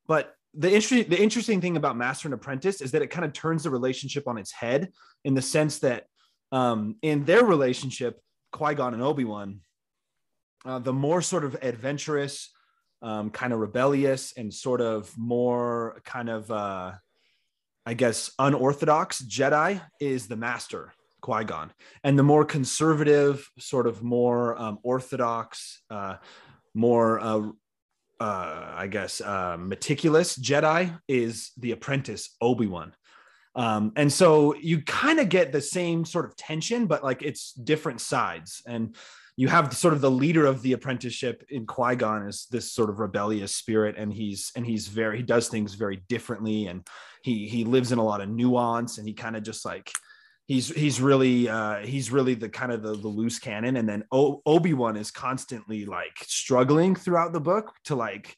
but 0.07 0.35
the 0.57 0.73
interesting 0.73 1.09
the 1.09 1.21
interesting 1.21 1.61
thing 1.61 1.77
about 1.77 1.97
Master 1.97 2.29
and 2.29 2.35
Apprentice 2.35 2.81
is 2.81 2.93
that 2.93 3.03
it 3.03 3.09
kind 3.09 3.25
of 3.25 3.33
turns 3.33 3.65
the 3.65 3.71
relationship 3.71 4.29
on 4.29 4.39
its 4.39 4.53
head 4.53 4.93
in 5.25 5.35
the 5.35 5.43
sense 5.43 5.81
that 5.81 6.07
um, 6.53 6.97
in 7.03 7.25
their 7.25 7.45
relationship, 7.45 8.21
Qui 8.53 8.75
Gon 8.75 8.95
and 8.95 9.03
Obi 9.03 9.25
Wan, 9.25 9.61
uh, 10.65 10.79
the 10.79 10.93
more 10.93 11.21
sort 11.21 11.45
of 11.45 11.57
adventurous, 11.61 12.51
um, 13.03 13.31
kind 13.31 13.53
of 13.53 13.59
rebellious, 13.59 14.33
and 14.37 14.55
sort 14.55 14.81
of 14.81 15.13
more 15.19 16.01
kind 16.05 16.31
of, 16.31 16.51
uh, 16.51 16.93
I 17.85 17.95
guess, 17.95 18.31
unorthodox 18.39 19.23
Jedi 19.23 19.83
is 20.01 20.29
the 20.29 20.37
Master. 20.37 20.93
Qui 21.21 21.43
Gon, 21.43 21.73
and 22.05 22.19
the 22.19 22.23
more 22.23 22.45
conservative, 22.45 23.51
sort 23.59 23.87
of 23.87 24.03
more 24.03 24.61
um, 24.61 24.79
orthodox, 24.83 25.81
uh, 25.89 26.17
more 26.75 27.21
uh, 27.21 27.49
uh, 28.21 28.73
I 28.77 28.87
guess, 28.87 29.21
uh, 29.21 29.57
meticulous 29.59 30.39
Jedi 30.39 30.99
is 31.09 31.53
the 31.59 31.73
apprentice 31.73 32.37
Obi 32.41 32.67
Wan. 32.67 32.95
Um, 33.57 33.93
and 33.97 34.13
so 34.13 34.55
you 34.57 34.83
kind 34.83 35.21
of 35.21 35.29
get 35.29 35.53
the 35.53 35.61
same 35.61 36.05
sort 36.05 36.25
of 36.25 36.37
tension, 36.37 36.87
but 36.87 37.05
like 37.05 37.23
it's 37.23 37.53
different 37.53 38.01
sides. 38.01 38.63
And 38.67 38.97
you 39.37 39.49
have 39.49 39.77
sort 39.77 39.95
of 39.95 40.01
the 40.01 40.11
leader 40.11 40.47
of 40.47 40.63
the 40.63 40.73
apprenticeship 40.73 41.45
in 41.51 41.67
Qui 41.67 41.97
Gon 41.97 42.27
is 42.29 42.47
this 42.51 42.73
sort 42.73 42.89
of 42.89 43.01
rebellious 43.01 43.55
spirit, 43.55 43.97
and 43.99 44.13
he's 44.13 44.53
and 44.55 44.65
he's 44.65 44.87
very 44.87 45.17
he 45.19 45.23
does 45.25 45.49
things 45.49 45.75
very 45.75 46.03
differently, 46.09 46.67
and 46.69 46.87
he 47.23 47.49
he 47.49 47.65
lives 47.65 47.91
in 47.91 47.99
a 47.99 48.05
lot 48.05 48.21
of 48.21 48.29
nuance, 48.29 48.99
and 48.99 49.09
he 49.09 49.15
kind 49.15 49.37
of 49.37 49.43
just 49.43 49.65
like 49.65 49.91
he's 50.47 50.69
he's 50.69 51.01
really 51.01 51.49
uh 51.49 51.79
he's 51.79 52.11
really 52.11 52.35
the 52.35 52.49
kind 52.49 52.73
of 52.73 52.83
the, 52.83 52.95
the 52.95 53.09
loose 53.09 53.39
cannon. 53.39 53.77
And 53.77 53.89
then 53.89 54.05
o- 54.13 54.43
obi-wan 54.45 54.97
is 54.97 55.11
constantly 55.11 55.85
like 55.87 56.17
struggling 56.23 56.95
throughout 56.95 57.33
the 57.33 57.41
book 57.41 57.73
to 57.85 57.95
like 57.95 58.37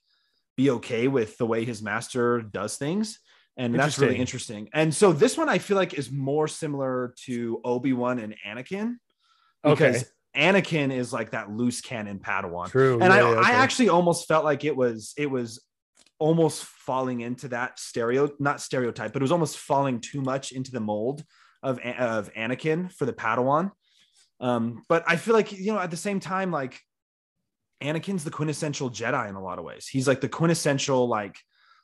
be 0.57 0.71
okay 0.71 1.09
with 1.09 1.37
the 1.37 1.47
way 1.47 1.65
his 1.65 1.83
master 1.83 2.41
does 2.41 2.77
things. 2.77 3.19
And 3.59 3.75
that's 3.75 3.99
really 3.99 4.19
interesting. 4.19 4.69
and 4.75 4.95
so 4.95 5.13
this 5.13 5.39
one 5.39 5.49
i 5.49 5.57
feel 5.59 5.79
like 5.79 5.95
is 5.95 6.11
more 6.13 6.47
similar 6.47 7.15
to 7.25 7.59
obi-wan 7.65 8.19
and 8.19 8.35
anakin 8.47 8.97
because 9.65 10.03
Okay, 10.03 10.49
anakin 10.49 10.93
is 10.93 11.11
like 11.11 11.31
that 11.31 11.51
loose 11.51 11.81
cannon 11.81 12.19
padawan. 12.19 12.69
True. 12.71 13.01
and 13.01 13.05
yeah, 13.13 13.25
I, 13.27 13.33
yeah, 13.33 13.41
I 13.43 13.51
actually 13.53 13.89
almost 13.89 14.29
felt 14.29 14.45
like 14.45 14.65
it 14.65 14.77
was 14.77 15.15
it 15.17 15.31
was 15.31 15.65
almost 16.19 16.65
falling 16.65 17.21
into 17.21 17.49
that 17.49 17.79
stereo 17.79 18.29
not 18.39 18.61
stereotype 18.61 19.13
but 19.15 19.23
it 19.23 19.25
was 19.25 19.33
almost 19.33 19.57
falling 19.57 20.01
too 20.01 20.21
much 20.21 20.53
into 20.53 20.71
the 20.71 20.81
mold 20.81 21.25
of 21.63 21.79
of 21.79 22.33
Anakin 22.35 22.93
for 22.93 23.07
the 23.07 23.13
Padawan. 23.13 23.73
Um 24.41 24.83
but 24.89 25.05
I 25.07 25.17
feel 25.17 25.35
like 25.35 25.53
you 25.53 25.73
know 25.73 25.79
at 25.79 25.91
the 25.91 25.97
same 25.97 26.21
time 26.21 26.51
like 26.51 26.81
Anakin's 27.83 28.25
the 28.25 28.31
quintessential 28.31 28.91
Jedi 28.91 29.29
in 29.29 29.35
a 29.35 29.43
lot 29.43 29.59
of 29.59 29.65
ways. 29.65 29.87
He's 29.87 30.09
like 30.09 30.21
the 30.21 30.29
quintessential 30.29 31.09
like 31.09 31.37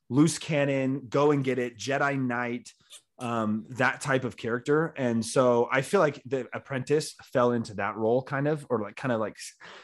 loose 0.08 0.38
cannon 0.38 1.06
go 1.08 1.30
and 1.30 1.44
get 1.44 1.58
it 1.58 1.78
Jedi 1.78 2.20
Knight 2.20 2.70
um 3.18 3.66
that 3.70 4.00
type 4.00 4.24
of 4.24 4.36
character. 4.36 4.94
And 4.96 5.24
so 5.24 5.68
I 5.70 5.82
feel 5.82 6.00
like 6.00 6.20
the 6.26 6.46
apprentice 6.52 7.14
fell 7.32 7.52
into 7.52 7.74
that 7.74 7.96
role 7.96 8.22
kind 8.22 8.48
of 8.48 8.66
or 8.68 8.80
like 8.80 8.96
kind 8.96 9.12
of 9.12 9.20
like 9.20 9.36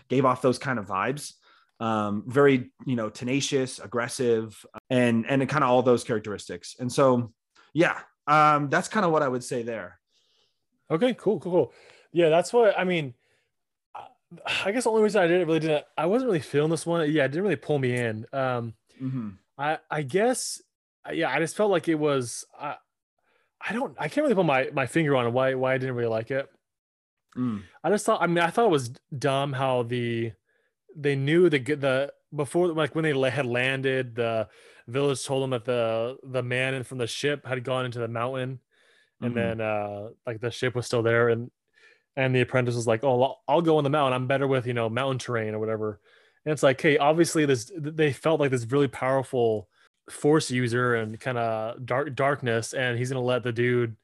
gave 0.08 0.24
off 0.24 0.42
those 0.42 0.58
kind 0.58 0.78
of 0.78 0.86
vibes. 0.86 1.34
Um 1.80 2.24
very 2.26 2.72
you 2.86 2.96
know 2.96 3.10
tenacious 3.10 3.78
aggressive 3.78 4.64
and 4.90 5.26
and 5.28 5.48
kind 5.48 5.62
of 5.62 5.70
all 5.70 5.82
those 5.82 6.04
characteristics. 6.04 6.76
And 6.78 6.90
so 6.90 7.32
yeah 7.74 8.00
um 8.28 8.68
that's 8.68 8.86
kind 8.88 9.04
of 9.04 9.10
what 9.12 9.22
i 9.22 9.28
would 9.28 9.42
say 9.42 9.62
there 9.62 9.98
Okay, 10.90 11.14
cool, 11.14 11.38
cool, 11.38 11.52
cool. 11.52 11.72
Yeah, 12.12 12.30
that's 12.30 12.52
what 12.52 12.78
I 12.78 12.84
mean. 12.84 13.14
I- 13.94 14.72
guess 14.72 14.84
the 14.84 14.90
only 14.90 15.02
reason 15.02 15.22
I 15.22 15.26
didn't 15.26 15.46
really 15.46 15.60
didn't 15.60 15.84
I 15.96 16.06
wasn't 16.06 16.28
really 16.28 16.40
feeling 16.40 16.70
this 16.70 16.86
one. 16.86 17.10
Yeah, 17.10 17.24
it 17.24 17.28
didn't 17.28 17.42
really 17.44 17.56
pull 17.56 17.78
me 17.78 17.94
in. 17.94 18.26
Um, 18.32 18.74
I 19.58 19.78
I 19.90 20.02
guess 20.02 20.62
yeah, 21.12 21.30
I 21.30 21.38
just 21.40 21.56
felt 21.56 21.70
like 21.70 21.88
it 21.88 21.96
was. 21.96 22.44
I 22.58 22.76
I 23.60 23.72
don't 23.72 23.94
I 23.98 24.08
can't 24.08 24.24
really 24.24 24.34
put 24.34 24.46
my 24.46 24.70
my 24.72 24.86
finger 24.86 25.16
on 25.16 25.32
why 25.32 25.54
why 25.54 25.74
I 25.74 25.78
didn't 25.78 25.94
really 25.94 26.08
like 26.08 26.30
it. 26.30 26.48
Mm. 27.36 27.62
I 27.84 27.90
just 27.90 28.06
thought. 28.06 28.22
I 28.22 28.26
mean, 28.26 28.38
I 28.38 28.48
thought 28.50 28.66
it 28.66 28.70
was 28.70 28.90
dumb 29.16 29.52
how 29.52 29.82
the 29.82 30.32
they 30.96 31.16
knew 31.16 31.48
the 31.50 31.58
the 31.58 32.12
before 32.34 32.68
like 32.68 32.94
when 32.94 33.04
they 33.04 33.30
had 33.30 33.46
landed, 33.46 34.14
the 34.14 34.48
village 34.88 35.24
told 35.24 35.44
him 35.44 35.50
that 35.50 35.64
the 35.64 36.18
the 36.24 36.42
man 36.42 36.74
in 36.74 36.84
from 36.84 36.98
the 36.98 37.06
ship 37.06 37.46
had 37.46 37.64
gone 37.64 37.84
into 37.86 37.98
the 37.98 38.08
mountain, 38.08 38.60
and 39.22 39.32
Mhm. 39.32 39.34
then 39.34 39.60
uh 39.60 40.10
like 40.26 40.40
the 40.40 40.50
ship 40.50 40.74
was 40.74 40.86
still 40.86 41.02
there, 41.02 41.28
and 41.30 41.50
and 42.16 42.34
the 42.34 42.40
apprentice 42.42 42.74
was 42.76 42.86
like, 42.86 43.04
"Oh, 43.04 43.22
I'll, 43.22 43.42
I'll 43.48 43.62
go 43.62 43.78
on 43.78 43.84
the 43.84 43.90
mountain. 43.90 44.14
I'm 44.14 44.26
better 44.26 44.46
with 44.48 44.66
you 44.66 44.74
know 44.74 44.88
mountain 44.90 45.18
terrain 45.18 45.54
or 45.54 45.58
whatever." 45.60 46.00
And 46.44 46.52
it's 46.52 46.62
like, 46.62 46.80
hey, 46.80 46.98
obviously 46.98 47.46
this 47.46 47.70
they 47.76 48.12
felt 48.12 48.40
like 48.40 48.50
this 48.50 48.66
really 48.70 48.88
powerful 48.88 49.68
force 50.10 50.50
user 50.50 50.94
and 50.96 51.18
kind 51.20 51.38
of 51.38 51.84
dark 51.86 52.14
darkness, 52.14 52.74
and 52.74 52.98
he's 52.98 53.10
gonna 53.10 53.22
let 53.24 53.42
the 53.44 53.52
dude, 53.52 53.96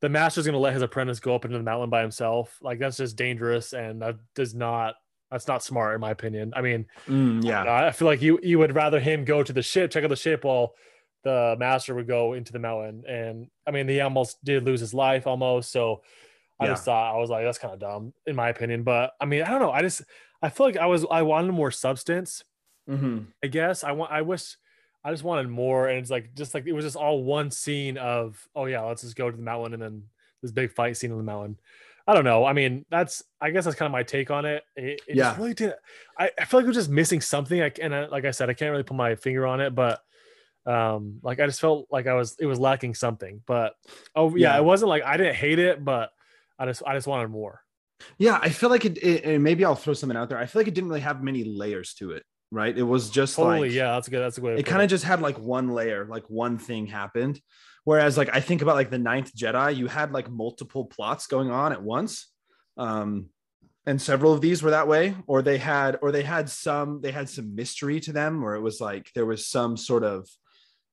the 0.00 0.08
master's 0.08 0.46
gonna 0.46 0.58
let 0.58 0.74
his 0.74 0.82
apprentice 0.82 1.20
go 1.20 1.34
up 1.34 1.44
into 1.44 1.56
the 1.58 1.64
mountain 1.64 1.90
by 1.90 2.02
himself. 2.02 2.58
Like 2.62 2.78
that's 2.78 2.98
just 2.98 3.16
dangerous, 3.16 3.72
and 3.72 4.02
that 4.02 4.16
does 4.34 4.54
not. 4.54 4.96
That's 5.30 5.48
not 5.48 5.62
smart, 5.62 5.94
in 5.94 6.00
my 6.00 6.10
opinion. 6.10 6.52
I 6.54 6.62
mean, 6.62 6.86
Mm, 7.08 7.44
yeah. 7.44 7.86
I 7.86 7.90
feel 7.92 8.06
like 8.06 8.22
you 8.22 8.38
you 8.42 8.58
would 8.58 8.74
rather 8.74 9.00
him 9.00 9.24
go 9.24 9.42
to 9.42 9.52
the 9.52 9.62
ship, 9.62 9.90
check 9.90 10.04
out 10.04 10.10
the 10.10 10.16
ship, 10.16 10.44
while 10.44 10.74
the 11.24 11.56
master 11.58 11.94
would 11.94 12.06
go 12.06 12.34
into 12.34 12.52
the 12.52 12.58
mountain. 12.60 13.04
And 13.06 13.50
I 13.66 13.72
mean, 13.72 13.88
he 13.88 14.00
almost 14.00 14.42
did 14.44 14.64
lose 14.64 14.80
his 14.80 14.94
life 14.94 15.26
almost. 15.26 15.72
So 15.72 16.02
I 16.60 16.66
Yeah. 16.66 16.72
just 16.72 16.84
thought 16.84 17.14
I 17.14 17.18
was 17.18 17.30
like, 17.30 17.44
that's 17.44 17.58
kind 17.58 17.74
of 17.74 17.80
dumb, 17.80 18.14
in 18.26 18.36
my 18.36 18.48
opinion. 18.50 18.84
But 18.84 19.14
I 19.20 19.26
mean, 19.26 19.42
I 19.42 19.50
don't 19.50 19.60
know. 19.60 19.72
I 19.72 19.82
just 19.82 20.02
I 20.42 20.48
feel 20.50 20.66
like 20.66 20.76
I 20.76 20.86
was 20.86 21.04
I 21.10 21.22
wanted 21.22 21.52
more 21.52 21.70
substance. 21.72 22.44
Mhm. 22.88 23.26
I 23.42 23.48
guess 23.48 23.84
I 23.84 23.92
want 23.92 24.12
I 24.12 24.22
wish 24.22 24.56
I 25.04 25.10
just 25.12 25.24
wanted 25.24 25.48
more. 25.48 25.88
And 25.88 25.98
it's 25.98 26.10
like 26.10 26.34
just 26.34 26.54
like 26.54 26.66
it 26.66 26.72
was 26.72 26.84
just 26.84 26.96
all 26.96 27.24
one 27.24 27.50
scene 27.50 27.98
of 27.98 28.48
oh 28.54 28.66
yeah, 28.66 28.82
let's 28.82 29.02
just 29.02 29.16
go 29.16 29.30
to 29.30 29.36
the 29.36 29.42
mountain 29.42 29.74
and 29.74 29.82
then 29.82 30.10
this 30.42 30.52
big 30.52 30.72
fight 30.72 30.96
scene 30.96 31.10
in 31.10 31.16
the 31.16 31.22
mountain. 31.24 31.58
I 32.06 32.14
don't 32.14 32.24
know. 32.24 32.44
I 32.44 32.52
mean, 32.52 32.84
that's 32.90 33.22
I 33.40 33.50
guess 33.50 33.64
that's 33.64 33.76
kind 33.76 33.86
of 33.86 33.92
my 33.92 34.02
take 34.04 34.30
on 34.30 34.44
it. 34.44 34.62
It, 34.76 35.00
it 35.08 35.16
Yeah. 35.16 35.36
really 35.36 35.54
did. 35.54 35.74
I, 36.18 36.30
I 36.40 36.44
feel 36.44 36.60
like 36.60 36.64
it 36.64 36.68
was 36.68 36.76
just 36.76 36.90
missing 36.90 37.20
something. 37.20 37.60
I 37.60 37.72
and 37.82 37.94
I, 37.94 38.06
like 38.06 38.24
I 38.24 38.30
said, 38.30 38.48
I 38.48 38.54
can't 38.54 38.70
really 38.70 38.84
put 38.84 38.96
my 38.96 39.16
finger 39.16 39.46
on 39.46 39.60
it, 39.60 39.74
but 39.74 40.00
um, 40.66 41.20
like 41.22 41.40
I 41.40 41.46
just 41.46 41.60
felt 41.60 41.86
like 41.90 42.06
I 42.06 42.14
was 42.14 42.36
it 42.38 42.46
was 42.46 42.58
lacking 42.58 42.94
something. 42.94 43.42
But 43.46 43.74
oh 44.14 44.34
yeah, 44.36 44.54
Yeah. 44.54 44.58
it 44.58 44.64
wasn't 44.64 44.88
like 44.88 45.04
I 45.04 45.16
didn't 45.16 45.36
hate 45.36 45.58
it, 45.58 45.84
but 45.84 46.10
I 46.58 46.66
just 46.66 46.82
I 46.86 46.94
just 46.94 47.06
wanted 47.06 47.28
more. 47.28 47.60
Yeah, 48.18 48.38
I 48.42 48.50
feel 48.50 48.68
like 48.70 48.84
it, 48.84 48.98
it. 48.98 49.24
And 49.24 49.42
maybe 49.42 49.64
I'll 49.64 49.74
throw 49.74 49.94
something 49.94 50.16
out 50.16 50.28
there. 50.28 50.38
I 50.38 50.46
feel 50.46 50.60
like 50.60 50.68
it 50.68 50.74
didn't 50.74 50.90
really 50.90 51.00
have 51.00 51.22
many 51.22 51.44
layers 51.44 51.94
to 51.94 52.12
it. 52.12 52.22
Right? 52.52 52.76
It 52.76 52.82
was 52.84 53.10
just 53.10 53.34
Totally, 53.36 53.68
like 53.68 53.72
yeah, 53.76 53.92
that's 53.92 54.06
a 54.06 54.10
good. 54.10 54.20
That's 54.20 54.38
a 54.38 54.40
good. 54.40 54.58
it 54.58 54.64
kind 54.66 54.82
of 54.82 54.88
just 54.88 55.02
had 55.04 55.20
like 55.20 55.38
one 55.38 55.70
layer, 55.70 56.04
like 56.04 56.24
one 56.28 56.58
thing 56.58 56.86
happened. 56.86 57.40
Whereas, 57.86 58.18
like 58.18 58.34
I 58.34 58.40
think 58.40 58.62
about 58.62 58.74
like 58.74 58.90
the 58.90 58.98
Ninth 58.98 59.32
Jedi, 59.32 59.76
you 59.76 59.86
had 59.86 60.10
like 60.10 60.28
multiple 60.28 60.86
plots 60.86 61.28
going 61.28 61.52
on 61.52 61.70
at 61.70 61.80
once, 61.80 62.26
um, 62.76 63.26
and 63.86 64.02
several 64.02 64.32
of 64.32 64.40
these 64.40 64.60
were 64.60 64.72
that 64.72 64.88
way. 64.88 65.14
Or 65.28 65.40
they 65.40 65.56
had, 65.56 65.96
or 66.02 66.10
they 66.10 66.24
had 66.24 66.50
some, 66.50 67.00
they 67.00 67.12
had 67.12 67.28
some 67.28 67.54
mystery 67.54 68.00
to 68.00 68.12
them, 68.12 68.42
where 68.42 68.56
it 68.56 68.60
was 68.60 68.80
like 68.80 69.12
there 69.14 69.24
was 69.24 69.46
some 69.46 69.76
sort 69.76 70.02
of, 70.02 70.28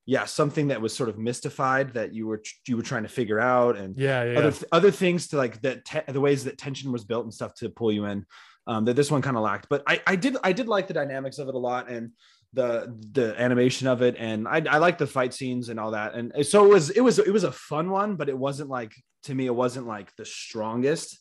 yeah, 0.05 0.25
something 0.25 0.67
that 0.67 0.81
was 0.81 0.95
sort 0.95 1.09
of 1.09 1.17
mystified 1.17 1.95
that 1.95 2.13
you 2.13 2.27
were 2.27 2.43
you 2.67 2.77
were 2.77 2.83
trying 2.83 3.03
to 3.03 3.09
figure 3.09 3.39
out, 3.39 3.75
and 3.75 3.97
yeah, 3.97 4.23
yeah, 4.23 4.37
other 4.37 4.51
yeah. 4.51 4.67
other 4.71 4.91
things 4.91 5.29
to 5.29 5.37
like 5.37 5.59
that 5.63 5.85
te- 5.85 6.11
the 6.11 6.21
ways 6.21 6.43
that 6.43 6.59
tension 6.59 6.91
was 6.91 7.03
built 7.03 7.23
and 7.23 7.33
stuff 7.33 7.55
to 7.55 7.69
pull 7.69 7.91
you 7.91 8.05
in 8.05 8.23
um, 8.67 8.85
that 8.85 8.95
this 8.95 9.09
one 9.09 9.23
kind 9.23 9.35
of 9.35 9.41
lacked. 9.41 9.65
But 9.67 9.81
I 9.87 9.99
I 10.05 10.15
did 10.15 10.37
I 10.43 10.53
did 10.53 10.67
like 10.67 10.87
the 10.87 10.93
dynamics 10.93 11.39
of 11.39 11.47
it 11.47 11.55
a 11.55 11.57
lot 11.57 11.89
and 11.89 12.11
the 12.53 12.95
the 13.11 13.39
animation 13.41 13.87
of 13.87 14.01
it 14.01 14.15
and 14.17 14.47
I 14.47 14.61
I 14.69 14.77
like 14.77 14.97
the 14.97 15.07
fight 15.07 15.33
scenes 15.33 15.69
and 15.69 15.79
all 15.79 15.91
that. 15.91 16.13
And 16.13 16.45
so 16.45 16.65
it 16.65 16.69
was 16.69 16.89
it 16.91 17.01
was 17.01 17.19
it 17.19 17.33
was 17.33 17.43
a 17.43 17.51
fun 17.51 17.89
one, 17.89 18.15
but 18.15 18.29
it 18.29 18.37
wasn't 18.37 18.69
like 18.69 18.93
to 19.23 19.35
me 19.35 19.47
it 19.47 19.55
wasn't 19.55 19.87
like 19.87 20.15
the 20.15 20.25
strongest. 20.25 21.19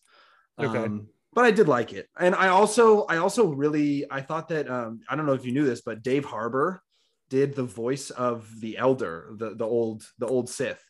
Okay. 0.61 0.79
Um, 0.79 1.09
but 1.35 1.45
I 1.47 1.51
did 1.51 1.69
like 1.69 1.95
it. 1.95 2.09
And 2.19 2.35
I 2.35 2.49
also 2.49 3.05
I 3.05 3.17
also 3.17 3.53
really 3.53 4.05
I 4.11 4.21
thought 4.21 4.49
that 4.49 4.71
um, 4.71 5.01
I 5.09 5.17
don't 5.17 5.27
know 5.27 5.33
if 5.33 5.47
you 5.47 5.53
knew 5.53 5.65
this, 5.65 5.81
but 5.81 6.03
Dave 6.03 6.27
Harbour 6.27 6.83
did 7.31 7.55
the 7.55 7.65
voice 7.65 8.11
of 8.11 8.49
the 8.61 8.77
elder, 8.77 9.33
the 9.37 9.55
the 9.55 9.65
old 9.65 10.05
the 10.19 10.27
old 10.27 10.51
Sith. 10.51 10.83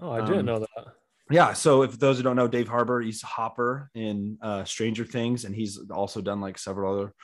Oh, 0.00 0.10
I 0.10 0.20
didn't 0.20 0.40
um, 0.40 0.46
know 0.46 0.58
that. 0.58 0.86
Yeah. 1.30 1.52
So 1.52 1.82
if 1.82 1.98
those 1.98 2.16
who 2.16 2.24
don't 2.24 2.36
know, 2.36 2.48
Dave 2.48 2.66
Harbour, 2.66 3.00
he's 3.00 3.22
Hopper 3.22 3.90
in 3.94 4.38
uh, 4.42 4.64
Stranger 4.64 5.04
Things, 5.04 5.44
and 5.44 5.54
he's 5.54 5.78
also 5.90 6.20
done 6.20 6.40
like 6.40 6.58
several 6.58 6.92
other 6.92 7.14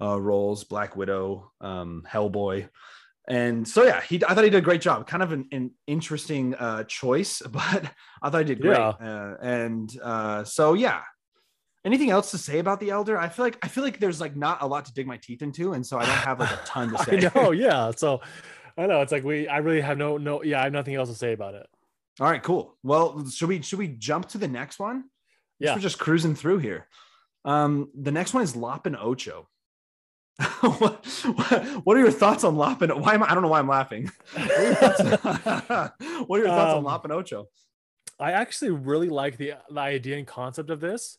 uh, 0.00 0.20
roles, 0.20 0.64
Black 0.64 0.96
Widow, 0.96 1.52
um, 1.60 2.06
Hellboy. 2.10 2.68
And 3.26 3.66
so 3.66 3.84
yeah, 3.84 4.02
he 4.02 4.22
I 4.24 4.34
thought 4.34 4.44
he 4.44 4.50
did 4.50 4.58
a 4.58 4.60
great 4.60 4.82
job. 4.82 5.06
Kind 5.06 5.22
of 5.22 5.32
an, 5.32 5.48
an 5.50 5.70
interesting 5.86 6.54
uh, 6.54 6.84
choice, 6.84 7.40
but 7.50 7.90
I 8.22 8.30
thought 8.30 8.38
he 8.38 8.44
did 8.44 8.60
great. 8.60 8.78
Yeah. 8.78 8.88
Uh, 8.88 9.36
and 9.40 9.98
uh, 10.02 10.44
so 10.44 10.74
yeah. 10.74 11.02
Anything 11.86 12.08
else 12.08 12.30
to 12.30 12.38
say 12.38 12.60
about 12.60 12.80
the 12.80 12.88
Elder? 12.88 13.18
I 13.18 13.28
feel 13.28 13.44
like 13.44 13.58
I 13.62 13.68
feel 13.68 13.84
like 13.84 13.98
there's 13.98 14.18
like 14.18 14.34
not 14.34 14.62
a 14.62 14.66
lot 14.66 14.86
to 14.86 14.94
dig 14.94 15.06
my 15.06 15.18
teeth 15.18 15.42
into, 15.42 15.74
and 15.74 15.84
so 15.86 15.98
I 15.98 16.06
don't 16.06 16.14
have 16.14 16.40
like 16.40 16.50
a 16.50 16.60
ton 16.64 16.90
to 16.90 16.98
say. 17.04 17.30
Know, 17.34 17.50
yeah. 17.52 17.90
So 17.94 18.22
I 18.78 18.86
know 18.86 19.02
it's 19.02 19.12
like 19.12 19.22
we. 19.22 19.48
I 19.48 19.58
really 19.58 19.82
have 19.82 19.98
no, 19.98 20.16
no. 20.16 20.42
Yeah, 20.42 20.60
I 20.60 20.64
have 20.64 20.72
nothing 20.72 20.94
else 20.94 21.10
to 21.10 21.14
say 21.14 21.34
about 21.34 21.52
it. 21.52 21.66
All 22.20 22.26
right, 22.26 22.42
cool. 22.42 22.78
Well, 22.82 23.28
should 23.28 23.50
we 23.50 23.60
should 23.60 23.78
we 23.78 23.88
jump 23.88 24.30
to 24.30 24.38
the 24.38 24.48
next 24.48 24.78
one? 24.78 25.04
Yeah. 25.58 25.74
we're 25.74 25.80
just 25.80 25.98
cruising 25.98 26.34
through 26.34 26.58
here. 26.58 26.88
Um, 27.44 27.90
the 27.94 28.12
next 28.12 28.32
one 28.32 28.42
is 28.42 28.56
Lop 28.56 28.86
and 28.86 28.96
Ocho. 28.96 29.46
what, 30.60 31.06
what, 31.84 31.96
are 31.96 32.00
your 32.00 32.10
thoughts 32.10 32.42
on 32.42 32.56
Lop 32.56 32.82
and 32.82 32.92
why 33.00 33.14
am 33.14 33.22
I, 33.22 33.30
I 33.30 33.34
don't 33.34 33.42
know 33.42 33.48
why 33.48 33.60
I'm 33.60 33.68
laughing. 33.68 34.10
What 34.34 34.50
are 34.50 34.64
your 34.64 34.74
thoughts, 34.74 35.00
are 36.00 36.38
your 36.38 36.46
thoughts 36.48 36.72
Um, 36.72 36.78
on 36.78 36.84
Lop 36.84 37.04
and 37.04 37.12
Ocho? 37.12 37.48
I 38.18 38.32
actually 38.32 38.70
really 38.72 39.08
like 39.08 39.36
the 39.36 39.54
the 39.70 39.80
idea 39.80 40.16
and 40.18 40.26
concept 40.26 40.70
of 40.70 40.80
this. 40.80 41.18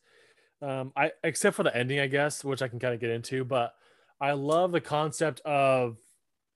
Um, 0.62 0.92
I 0.96 1.12
except 1.24 1.56
for 1.56 1.64
the 1.64 1.76
ending, 1.76 2.00
I 2.00 2.08
guess, 2.08 2.44
which 2.44 2.62
I 2.62 2.68
can 2.68 2.80
kind 2.80 2.94
of 2.94 3.00
get 3.00 3.10
into, 3.10 3.44
but 3.46 3.74
I 4.20 4.32
love 4.32 4.72
the 4.72 4.82
concept 4.82 5.42
of 5.42 5.98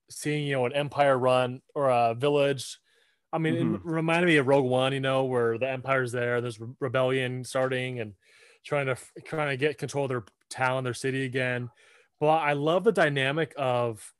seeing 0.09 0.45
you 0.47 0.53
know 0.55 0.65
an 0.65 0.73
empire 0.73 1.17
run 1.17 1.61
or 1.75 1.89
a 1.89 2.13
village. 2.15 2.77
I 3.31 3.37
mean, 3.37 3.55
Mhm. 3.55 3.75
it 3.75 3.81
reminded 3.83 4.27
me 4.27 4.37
of 4.37 4.47
Rogue 4.47 4.65
One, 4.65 4.91
you 4.93 4.99
know, 4.99 5.25
where 5.25 5.57
the 5.57 5.69
empire's 5.69 6.11
there, 6.11 6.41
there's 6.41 6.59
rebellion 6.79 7.43
starting 7.43 7.99
and 7.99 8.13
trying 8.65 8.87
to 8.87 8.97
trying 9.25 9.49
to 9.49 9.57
get 9.57 9.77
control 9.77 10.05
of 10.05 10.09
their 10.09 10.23
town, 10.49 10.83
their 10.83 10.93
city 10.93 11.25
again. 11.25 11.69
But 12.19 12.27
I 12.27 12.53
love 12.53 12.83
the 12.83 12.91
dynamic 12.91 13.53
of 13.57 14.13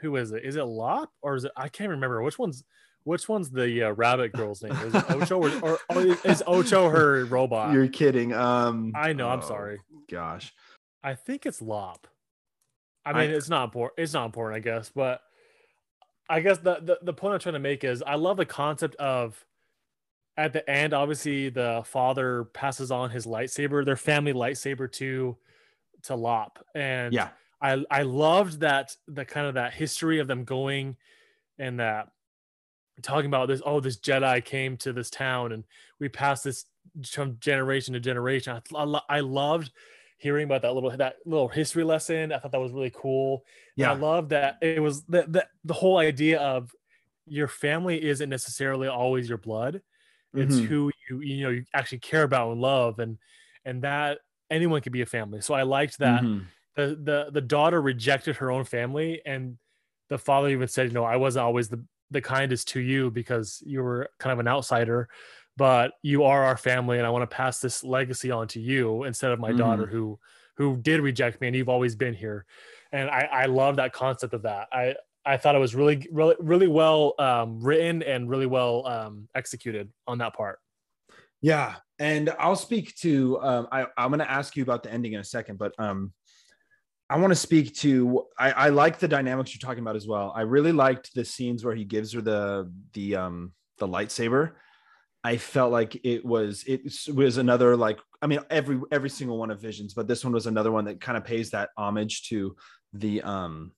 who 0.00 0.16
is 0.16 0.32
it? 0.32 0.44
Is 0.44 0.56
it 0.56 0.64
Lop 0.64 1.10
or 1.22 1.34
is 1.34 1.44
it? 1.44 1.52
I 1.56 1.68
can't 1.68 1.90
remember 1.90 2.22
which 2.22 2.38
one's 2.38 2.64
which 3.04 3.28
one's 3.28 3.50
the 3.50 3.84
uh, 3.84 3.90
rabbit 3.92 4.32
girl's 4.32 4.62
name. 4.62 4.72
Is 4.72 4.94
it 4.94 5.04
Ocho 5.10 5.40
or, 5.40 5.50
or, 5.62 5.78
or 5.90 6.02
is 6.24 6.42
Ocho 6.46 6.88
her 6.88 7.24
robot? 7.26 7.72
You're 7.72 7.88
kidding. 7.88 8.32
Um, 8.32 8.92
I 8.96 9.12
know. 9.12 9.28
I'm 9.28 9.38
oh, 9.38 9.46
sorry. 9.46 9.78
Gosh. 10.10 10.52
I 11.04 11.14
think 11.14 11.46
it's 11.46 11.62
Lop. 11.62 12.08
I 13.04 13.10
I- 13.10 13.12
mean, 13.12 13.30
it's 13.30 13.48
not 13.48 13.64
important. 13.64 14.02
It's 14.02 14.12
not 14.12 14.26
important, 14.26 14.56
I 14.56 14.60
guess. 14.60 14.90
But 14.94 15.20
I 16.28 16.40
guess 16.40 16.58
the, 16.58 16.80
the 16.82 16.98
the 17.02 17.12
point 17.12 17.34
I'm 17.34 17.40
trying 17.40 17.54
to 17.54 17.60
make 17.60 17.84
is 17.84 18.02
I 18.02 18.16
love 18.16 18.36
the 18.36 18.46
concept 18.46 18.96
of 18.96 19.44
at 20.36 20.52
the 20.52 20.68
end. 20.68 20.92
Obviously, 20.92 21.48
the 21.48 21.82
father 21.86 22.44
passes 22.52 22.90
on 22.90 23.10
his 23.10 23.24
lightsaber, 23.26 23.84
their 23.84 23.96
family 23.96 24.32
lightsaber 24.32 24.90
to 24.92 25.36
to 26.06 26.16
Lop, 26.16 26.64
and 26.74 27.18
Yeah. 27.18 27.32
I 27.60 27.84
I 27.90 28.02
loved 28.02 28.60
that 28.60 28.96
the 29.08 29.24
kind 29.24 29.46
of 29.46 29.54
that 29.54 29.74
history 29.74 30.18
of 30.20 30.28
them 30.28 30.44
going 30.44 30.96
and 31.58 31.80
that 31.80 32.10
talking 33.02 33.26
about 33.26 33.48
this. 33.48 33.62
Oh, 33.64 33.80
this 33.80 33.98
Jedi 33.98 34.44
came 34.44 34.76
to 34.78 34.92
this 34.92 35.10
town, 35.10 35.52
and 35.52 35.64
we 36.00 36.08
passed 36.08 36.44
this 36.44 36.66
from 37.10 37.38
generation 37.38 37.94
to 37.94 38.00
generation. 38.00 38.60
I, 38.74 38.78
I, 38.82 39.00
I 39.08 39.20
loved 39.20 39.72
hearing 40.18 40.44
about 40.44 40.62
that 40.62 40.74
little 40.74 40.90
that 40.96 41.16
little 41.26 41.48
history 41.48 41.84
lesson. 41.84 42.32
I 42.32 42.38
thought 42.38 42.52
that 42.52 42.60
was 42.60 42.72
really 42.72 42.92
cool. 42.94 43.44
And 43.78 43.88
I 43.88 43.92
Yeah. 43.92 43.94
love 43.94 44.30
that 44.30 44.56
it 44.62 44.80
was 44.82 45.04
that 45.06 45.32
the 45.32 45.46
the 45.64 45.74
whole 45.74 45.98
idea 45.98 46.40
of 46.40 46.72
your 47.26 47.48
family 47.48 48.02
isn't 48.04 48.30
necessarily 48.30 48.88
always 48.88 49.28
your 49.28 49.38
blood. 49.38 49.82
It's 50.34 50.58
Mhm. 50.58 50.60
who 50.60 50.90
you 51.08 51.20
you 51.20 51.42
know 51.42 51.50
you 51.50 51.64
actually 51.74 51.98
care 52.00 52.22
about 52.24 52.52
and 52.52 52.60
love, 52.60 52.98
and 52.98 53.18
and 53.64 53.82
that 53.82 54.20
anyone 54.50 54.80
could 54.80 54.92
be 54.92 55.02
a 55.02 55.06
family. 55.06 55.40
So 55.40 55.54
I 55.54 55.62
liked 55.62 55.98
that 55.98 56.26
Mhm. 56.26 56.46
the 56.74 56.96
the 57.02 57.30
the 57.32 57.40
daughter 57.40 57.80
rejected 57.80 58.36
her 58.36 58.50
own 58.50 58.64
family 58.64 59.22
and 59.24 59.58
the 60.08 60.18
father 60.18 60.48
even 60.48 60.68
said 60.68 60.88
you 60.88 60.92
know 60.94 61.04
i 61.04 61.16
wasn't 61.16 61.42
always 61.42 61.68
the 61.68 61.84
the 62.10 62.20
kindest 62.20 62.68
to 62.68 62.80
you 62.80 63.10
because 63.10 63.62
you 63.66 63.82
were 63.82 64.08
kind 64.18 64.32
of 64.32 64.38
an 64.38 64.46
outsider 64.46 65.08
but 65.56 65.94
you 66.02 66.22
are 66.22 66.44
our 66.44 66.56
family 66.56 66.98
and 66.98 67.06
i 67.06 67.10
want 67.10 67.28
to 67.28 67.34
pass 67.34 67.60
this 67.60 67.82
legacy 67.82 68.30
on 68.30 68.46
to 68.46 68.60
you 68.60 69.04
instead 69.04 69.32
of 69.32 69.40
my 69.40 69.52
daughter 69.52 69.86
who 69.86 70.18
who 70.56 70.76
did 70.80 71.00
reject 71.00 71.40
me 71.40 71.48
and 71.48 71.56
you've 71.56 71.68
always 71.68 71.96
been 71.96 72.14
here 72.14 72.44
and 72.92 73.10
i 73.10 73.22
i 73.32 73.46
love 73.46 73.76
that 73.76 73.92
concept 73.92 74.32
of 74.34 74.42
that 74.42 74.68
i 74.72 74.94
i 75.24 75.36
thought 75.36 75.54
it 75.54 75.58
was 75.58 75.74
really 75.74 76.06
really 76.12 76.36
really 76.38 76.68
well 76.68 77.14
um, 77.18 77.60
written 77.60 78.02
and 78.02 78.28
really 78.30 78.46
well 78.46 78.86
um, 78.86 79.28
executed 79.34 79.92
on 80.06 80.18
that 80.18 80.34
part 80.34 80.60
Yeah, 81.46 81.76
and 82.00 82.34
I'll 82.40 82.56
speak 82.56 82.96
to. 82.96 83.40
Um, 83.40 83.68
I, 83.70 83.86
I'm 83.96 84.10
going 84.10 84.18
to 84.18 84.28
ask 84.28 84.56
you 84.56 84.64
about 84.64 84.82
the 84.82 84.92
ending 84.92 85.12
in 85.12 85.20
a 85.20 85.24
second, 85.24 85.58
but 85.60 85.78
um, 85.78 86.12
I 87.08 87.18
want 87.18 87.30
to 87.30 87.36
speak 87.36 87.72
to. 87.76 88.24
I, 88.36 88.50
I 88.50 88.68
like 88.70 88.98
the 88.98 89.06
dynamics 89.06 89.54
you're 89.54 89.64
talking 89.64 89.80
about 89.80 89.94
as 89.94 90.08
well. 90.08 90.32
I 90.34 90.40
really 90.40 90.72
liked 90.72 91.14
the 91.14 91.24
scenes 91.24 91.64
where 91.64 91.76
he 91.76 91.84
gives 91.84 92.14
her 92.14 92.20
the 92.20 92.72
the 92.94 93.14
um 93.14 93.52
the 93.78 93.86
lightsaber. 93.86 94.54
I 95.22 95.36
felt 95.36 95.70
like 95.70 96.00
it 96.04 96.24
was 96.24 96.64
it 96.66 96.82
was 97.14 97.36
another 97.36 97.76
like 97.76 98.00
I 98.20 98.26
mean 98.26 98.40
every 98.50 98.80
every 98.90 99.10
single 99.10 99.38
one 99.38 99.52
of 99.52 99.60
Visions, 99.60 99.94
but 99.94 100.08
this 100.08 100.24
one 100.24 100.32
was 100.32 100.48
another 100.48 100.72
one 100.72 100.86
that 100.86 101.00
kind 101.00 101.16
of 101.16 101.24
pays 101.24 101.50
that 101.50 101.70
homage 101.78 102.28
to 102.30 102.56
the 102.92 103.22
um 103.22 103.70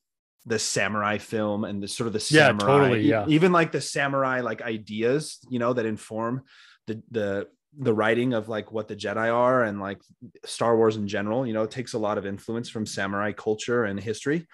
the 0.46 0.58
samurai 0.58 1.18
film 1.18 1.64
and 1.64 1.82
the 1.82 1.88
sort 1.88 2.06
of 2.06 2.14
the 2.14 2.20
Yeah, 2.20 2.46
samurai 2.46 2.64
totally, 2.64 3.02
e- 3.02 3.10
yeah. 3.10 3.26
even 3.28 3.52
like 3.52 3.72
the 3.72 3.82
samurai 3.82 4.40
like 4.40 4.62
ideas 4.62 5.38
you 5.50 5.58
know 5.58 5.74
that 5.74 5.84
inform 5.84 6.44
the 6.86 7.02
the 7.10 7.46
the 7.76 7.92
writing 7.92 8.32
of 8.32 8.48
like 8.48 8.72
what 8.72 8.88
the 8.88 8.96
Jedi 8.96 9.32
are 9.32 9.64
and 9.64 9.80
like 9.80 10.00
Star 10.44 10.76
Wars 10.76 10.96
in 10.96 11.08
general 11.08 11.46
you 11.46 11.52
know 11.52 11.62
it 11.62 11.70
takes 11.70 11.94
a 11.94 11.98
lot 11.98 12.18
of 12.18 12.26
influence 12.26 12.68
from 12.68 12.86
samurai 12.86 13.32
culture 13.32 13.84
and 13.84 14.00
history 14.00 14.46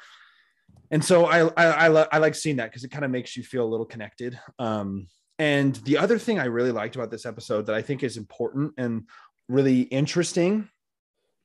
and 0.91 1.05
so 1.05 1.27
I 1.27 1.49
I 1.57 1.65
I, 1.65 1.89
li- 1.89 2.07
I 2.13 2.19
like 2.19 2.35
seeing 2.35 2.57
that 2.57 2.71
because 2.71 2.85
it 2.85 2.91
kind 2.91 3.05
of 3.05 3.11
makes 3.11 3.37
you 3.37 3.43
feel 3.43 3.65
a 3.65 3.69
little 3.69 3.87
connected. 3.87 4.39
Um, 4.59 5.09
and 5.39 5.75
the 5.77 5.99
other 5.99 6.19
thing 6.19 6.39
I 6.39 6.45
really 6.45 6.71
liked 6.71 6.95
about 6.95 7.11
this 7.11 7.27
episode 7.27 7.67
that 7.67 7.75
I 7.75 7.83
think 7.83 8.03
is 8.03 8.17
important 8.17 8.75
and 8.79 9.09
really 9.49 9.83
interesting 9.83 10.69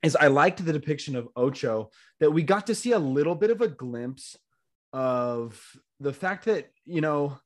is 0.03 0.15
I 0.15 0.27
liked 0.27 0.63
the 0.63 0.73
depiction 0.73 1.15
of 1.15 1.27
Ocho 1.35 1.89
that 2.19 2.31
we 2.31 2.43
got 2.43 2.67
to 2.67 2.75
see 2.75 2.91
a 2.91 2.99
little 2.99 3.35
bit 3.35 3.49
of 3.49 3.61
a 3.61 3.67
glimpse 3.67 4.37
of 4.93 5.59
the 5.99 6.13
fact 6.13 6.45
that 6.45 6.69
you 6.85 7.01
know 7.01 7.37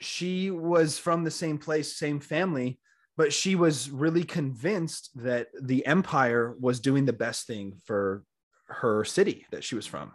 she 0.00 0.50
was 0.50 0.98
from 0.98 1.24
the 1.24 1.30
same 1.30 1.58
place, 1.58 1.96
same 1.96 2.20
family, 2.20 2.78
but 3.16 3.32
she 3.32 3.56
was 3.56 3.90
really 3.90 4.24
convinced 4.24 5.10
that 5.16 5.48
the 5.60 5.84
empire 5.86 6.54
was 6.60 6.80
doing 6.80 7.04
the 7.04 7.12
best 7.12 7.46
thing 7.46 7.74
for 7.84 8.22
her 8.68 9.04
city 9.04 9.46
that 9.50 9.64
she 9.64 9.74
was 9.74 9.86
from. 9.86 10.12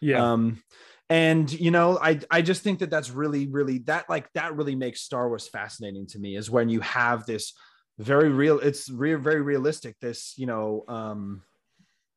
Yeah. 0.00 0.32
Um, 0.32 0.62
and 1.08 1.50
you 1.52 1.70
know, 1.70 1.98
I 1.98 2.20
I 2.30 2.42
just 2.42 2.62
think 2.62 2.80
that 2.80 2.90
that's 2.90 3.10
really, 3.10 3.46
really 3.46 3.78
that 3.80 4.08
like 4.08 4.30
that 4.32 4.56
really 4.56 4.74
makes 4.74 5.00
Star 5.00 5.28
Wars 5.28 5.48
fascinating 5.48 6.06
to 6.08 6.18
me 6.18 6.36
is 6.36 6.50
when 6.50 6.68
you 6.68 6.80
have 6.80 7.26
this 7.26 7.52
very 7.98 8.30
real, 8.30 8.58
it's 8.58 8.90
re- 8.90 9.14
very 9.14 9.42
realistic. 9.42 9.96
This 10.00 10.34
you 10.36 10.46
know, 10.46 10.84
um, 10.88 11.42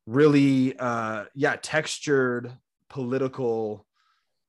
really, 0.06 0.78
uh, 0.78 1.24
yeah, 1.34 1.56
textured 1.60 2.52
political 2.88 3.85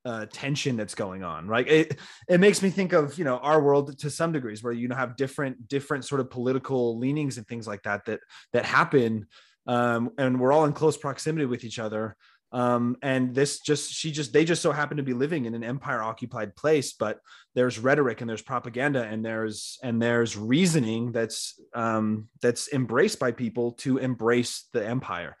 uh, 0.08 0.24
tension 0.32 0.74
that's 0.76 0.94
going 0.94 1.22
on 1.22 1.46
right? 1.46 1.68
It 1.68 1.98
it 2.28 2.40
makes 2.40 2.62
me 2.62 2.70
think 2.70 2.94
of 2.94 3.18
you 3.18 3.24
know 3.24 3.36
our 3.38 3.60
world 3.60 3.98
to 3.98 4.08
some 4.08 4.32
degrees 4.32 4.62
where 4.62 4.72
you 4.72 4.88
know 4.88 4.96
have 4.96 5.16
different 5.16 5.68
different 5.68 6.06
sort 6.06 6.22
of 6.22 6.30
political 6.30 6.98
leanings 6.98 7.36
and 7.36 7.46
things 7.46 7.66
like 7.66 7.82
that 7.82 8.06
that 8.06 8.20
that 8.54 8.64
happen 8.64 9.26
um, 9.66 10.12
and 10.16 10.40
we're 10.40 10.52
all 10.52 10.64
in 10.64 10.72
close 10.72 10.96
proximity 10.96 11.44
with 11.44 11.62
each 11.62 11.78
other. 11.78 12.16
Um, 12.50 12.96
and 13.02 13.34
this 13.34 13.60
just 13.60 13.92
she 13.92 14.10
just 14.10 14.32
they 14.32 14.46
just 14.46 14.62
so 14.62 14.72
happen 14.72 14.96
to 14.96 15.02
be 15.02 15.12
living 15.12 15.44
in 15.44 15.54
an 15.54 15.62
empire 15.62 16.02
occupied 16.02 16.56
place 16.56 16.94
but 16.94 17.18
there's 17.54 17.78
rhetoric 17.78 18.22
and 18.22 18.30
there's 18.30 18.40
propaganda 18.40 19.02
and 19.02 19.22
there's 19.22 19.78
and 19.82 20.00
there's 20.00 20.34
reasoning 20.34 21.12
that's 21.12 21.60
um, 21.74 22.28
that's 22.40 22.72
embraced 22.72 23.18
by 23.18 23.32
people 23.32 23.72
to 23.72 23.98
embrace 23.98 24.66
the 24.72 24.82
empire 24.82 25.36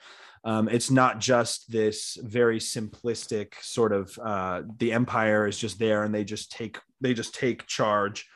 um, 0.48 0.66
it's 0.66 0.90
not 0.90 1.18
just 1.18 1.70
this 1.70 2.16
very 2.22 2.58
simplistic 2.58 3.52
sort 3.60 3.92
of 3.92 4.18
uh, 4.18 4.62
the 4.78 4.92
empire 4.92 5.46
is 5.46 5.58
just 5.58 5.78
there 5.78 6.04
and 6.04 6.14
they 6.14 6.24
just 6.24 6.50
take 6.50 6.78
they 7.02 7.12
just 7.12 7.34
take 7.34 7.66
charge. 7.66 8.26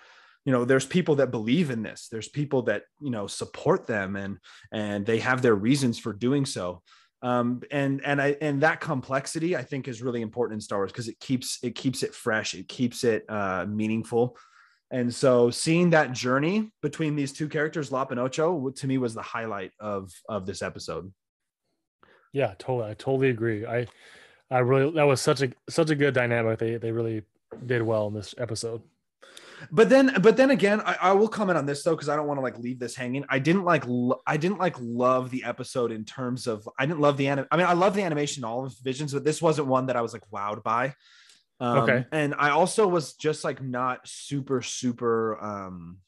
You 0.45 0.53
know 0.53 0.67
there's 0.67 0.85
people 0.85 1.15
that 1.17 1.31
believe 1.31 1.71
in 1.71 1.83
this. 1.83 2.09
There's 2.13 2.29
people 2.29 2.61
that 2.65 2.83
you 3.01 3.09
know 3.09 3.27
support 3.29 3.87
them 3.87 4.17
and 4.17 4.37
and 4.71 5.07
they 5.07 5.21
have 5.21 5.41
their 5.41 5.55
reasons 5.55 5.99
for 5.99 6.13
doing 6.13 6.45
so. 6.45 6.83
Um, 7.23 7.63
and 7.71 8.05
and 8.05 8.21
I 8.21 8.37
and 8.43 8.61
that 8.61 8.81
complexity 8.81 9.57
I 9.57 9.63
think 9.63 9.89
is 9.89 10.03
really 10.03 10.21
important 10.21 10.59
in 10.59 10.61
Star 10.61 10.81
Wars 10.81 10.93
because 10.93 11.09
it 11.09 11.19
keeps 11.19 11.61
it 11.63 11.75
keeps 11.75 12.03
it 12.03 12.15
fresh, 12.15 12.53
it 12.53 12.69
keeps 12.69 13.05
it 13.05 13.25
uh, 13.27 13.65
meaningful, 13.67 14.37
and 14.91 15.15
so 15.15 15.49
seeing 15.49 15.89
that 15.91 16.13
journey 16.13 16.73
between 16.83 17.17
these 17.17 17.33
two 17.33 17.49
characters, 17.49 17.91
Lop 17.91 18.11
and 18.11 18.21
Ocho, 18.21 18.69
to 18.69 18.87
me 18.87 18.99
was 18.99 19.15
the 19.15 19.23
highlight 19.23 19.71
of 19.81 20.13
of 20.29 20.45
this 20.45 20.61
episode. 20.61 21.11
Yeah, 22.33 22.55
totally. 22.59 22.91
I 22.91 22.95
totally 22.95 23.29
agree. 23.31 23.67
I, 23.67 23.87
I 24.51 24.59
really 24.59 24.91
that 24.93 25.05
was 25.05 25.21
such 25.21 25.43
a 25.43 25.53
such 25.69 25.91
a 25.91 25.95
good 25.95 26.15
dynamic. 26.15 26.59
They 26.59 26.77
they 26.77 26.93
really 26.93 27.23
did 27.67 27.83
well 27.83 28.07
in 28.09 28.15
this 28.15 28.35
episode. 28.39 28.83
But 29.71 29.89
then, 29.89 30.17
but 30.21 30.37
then 30.37 30.51
again, 30.51 30.81
I, 30.81 30.97
I 31.01 31.13
will 31.13 31.29
comment 31.29 31.57
on 31.57 31.67
this 31.67 31.85
though 31.85 31.95
because 31.95 32.09
I 32.09 32.17
don't 32.17 32.27
want 32.27 32.39
to 32.39 32.43
like 32.43 32.59
leave 32.59 32.81
this 32.81 32.97
hanging. 32.97 33.25
I 33.29 33.39
didn't 33.39 33.65
like 33.65 33.85
lo- 33.87 34.21
I 34.27 34.37
didn't 34.37 34.59
like 34.59 34.75
love 34.81 35.31
the 35.31 35.45
episode 35.45 35.93
in 35.93 36.05
terms 36.05 36.47
of 36.49 36.69
I 36.79 36.85
didn't 36.87 37.01
love 37.01 37.17
the 37.17 37.29
anim- 37.29 37.47
I 37.51 37.57
mean 37.57 37.67
I 37.67 37.75
love 37.75 37.95
the 37.95 38.03
animation 38.03 38.43
all 38.45 38.67
of 38.67 38.75
Visions, 38.83 39.15
but 39.15 39.25
this 39.25 39.41
wasn't 39.41 39.69
one 39.69 39.87
that 39.87 39.97
I 39.97 40.01
was 40.01 40.13
like 40.13 40.29
wowed 40.33 40.63
by. 40.65 40.95
Um, 41.61 41.79
Okay. 41.79 42.07
And 42.11 42.35
I 42.37 42.51
also 42.51 42.89
was 42.89 43.15
just 43.15 43.45
like 43.45 43.63
not 43.63 44.01
super 44.09 44.63
super. 44.63 45.39
um 45.41 45.99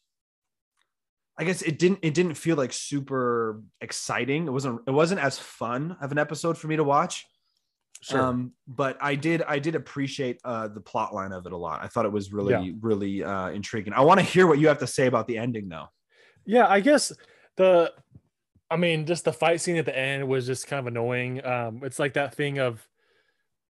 I 1.36 1.44
guess 1.44 1.62
it 1.62 1.78
didn't 1.78 1.98
it 2.02 2.14
didn't 2.14 2.34
feel 2.34 2.56
like 2.56 2.72
super 2.72 3.60
exciting. 3.80 4.46
It 4.46 4.50
wasn't 4.50 4.82
it 4.86 4.92
wasn't 4.92 5.20
as 5.20 5.38
fun 5.38 5.96
of 6.00 6.12
an 6.12 6.18
episode 6.18 6.56
for 6.56 6.68
me 6.68 6.76
to 6.76 6.84
watch. 6.84 7.26
Sure. 8.02 8.20
Um, 8.20 8.52
but 8.68 8.98
I 9.00 9.14
did 9.14 9.42
I 9.42 9.58
did 9.58 9.74
appreciate 9.74 10.38
uh 10.44 10.68
the 10.68 10.80
plot 10.80 11.14
line 11.14 11.32
of 11.32 11.46
it 11.46 11.52
a 11.52 11.56
lot. 11.56 11.82
I 11.82 11.88
thought 11.88 12.04
it 12.04 12.12
was 12.12 12.32
really 12.32 12.52
Yeah. 12.52 12.72
really 12.80 13.24
uh 13.24 13.48
intriguing. 13.48 13.92
I 13.94 14.02
want 14.02 14.20
to 14.20 14.26
hear 14.26 14.46
what 14.46 14.58
you 14.58 14.68
have 14.68 14.78
to 14.78 14.86
say 14.86 15.06
about 15.06 15.26
the 15.26 15.38
ending 15.38 15.68
though. 15.68 15.88
Yeah, 16.44 16.66
I 16.68 16.80
guess 16.80 17.12
the 17.56 17.92
I 18.70 18.76
mean, 18.76 19.06
just 19.06 19.24
the 19.24 19.32
fight 19.32 19.60
scene 19.60 19.76
at 19.76 19.84
the 19.84 19.96
end 19.96 20.26
was 20.28 20.46
just 20.46 20.66
kind 20.66 20.80
of 20.80 20.86
annoying. 20.86 21.44
Um, 21.44 21.80
it's 21.84 21.98
like 21.98 22.14
that 22.14 22.34
thing 22.34 22.58
of 22.58 22.86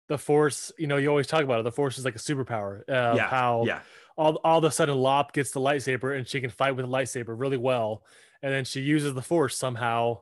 the 0.09 0.19
force, 0.19 0.71
you 0.79 0.87
know, 0.87 0.97
you 0.97 1.09
always 1.09 1.27
talk 1.27 1.43
about 1.43 1.61
it. 1.61 1.63
The 1.65 1.73
force 1.73 1.99
is 1.99 2.05
like 2.05 2.15
a 2.15 2.19
superpower. 2.19 2.81
Uh, 2.89 3.15
yeah. 3.17 3.29
How 3.29 3.65
yeah. 3.67 3.81
All, 4.17 4.39
all 4.45 4.59
of 4.59 4.65
a 4.65 4.71
sudden 4.71 4.97
Lop 4.97 5.33
gets 5.33 5.51
the 5.53 5.61
lightsaber 5.61 6.17
and 6.17 6.27
she 6.27 6.41
can 6.41 6.51
fight 6.51 6.77
with 6.77 6.85
the 6.87 6.93
lightsaber 6.93 7.35
really 7.39 7.57
well. 7.57 8.03
And 8.43 8.53
then 8.53 8.65
she 8.65 8.81
uses 8.81 9.15
the 9.15 9.23
force 9.23 9.57
somehow. 9.57 10.21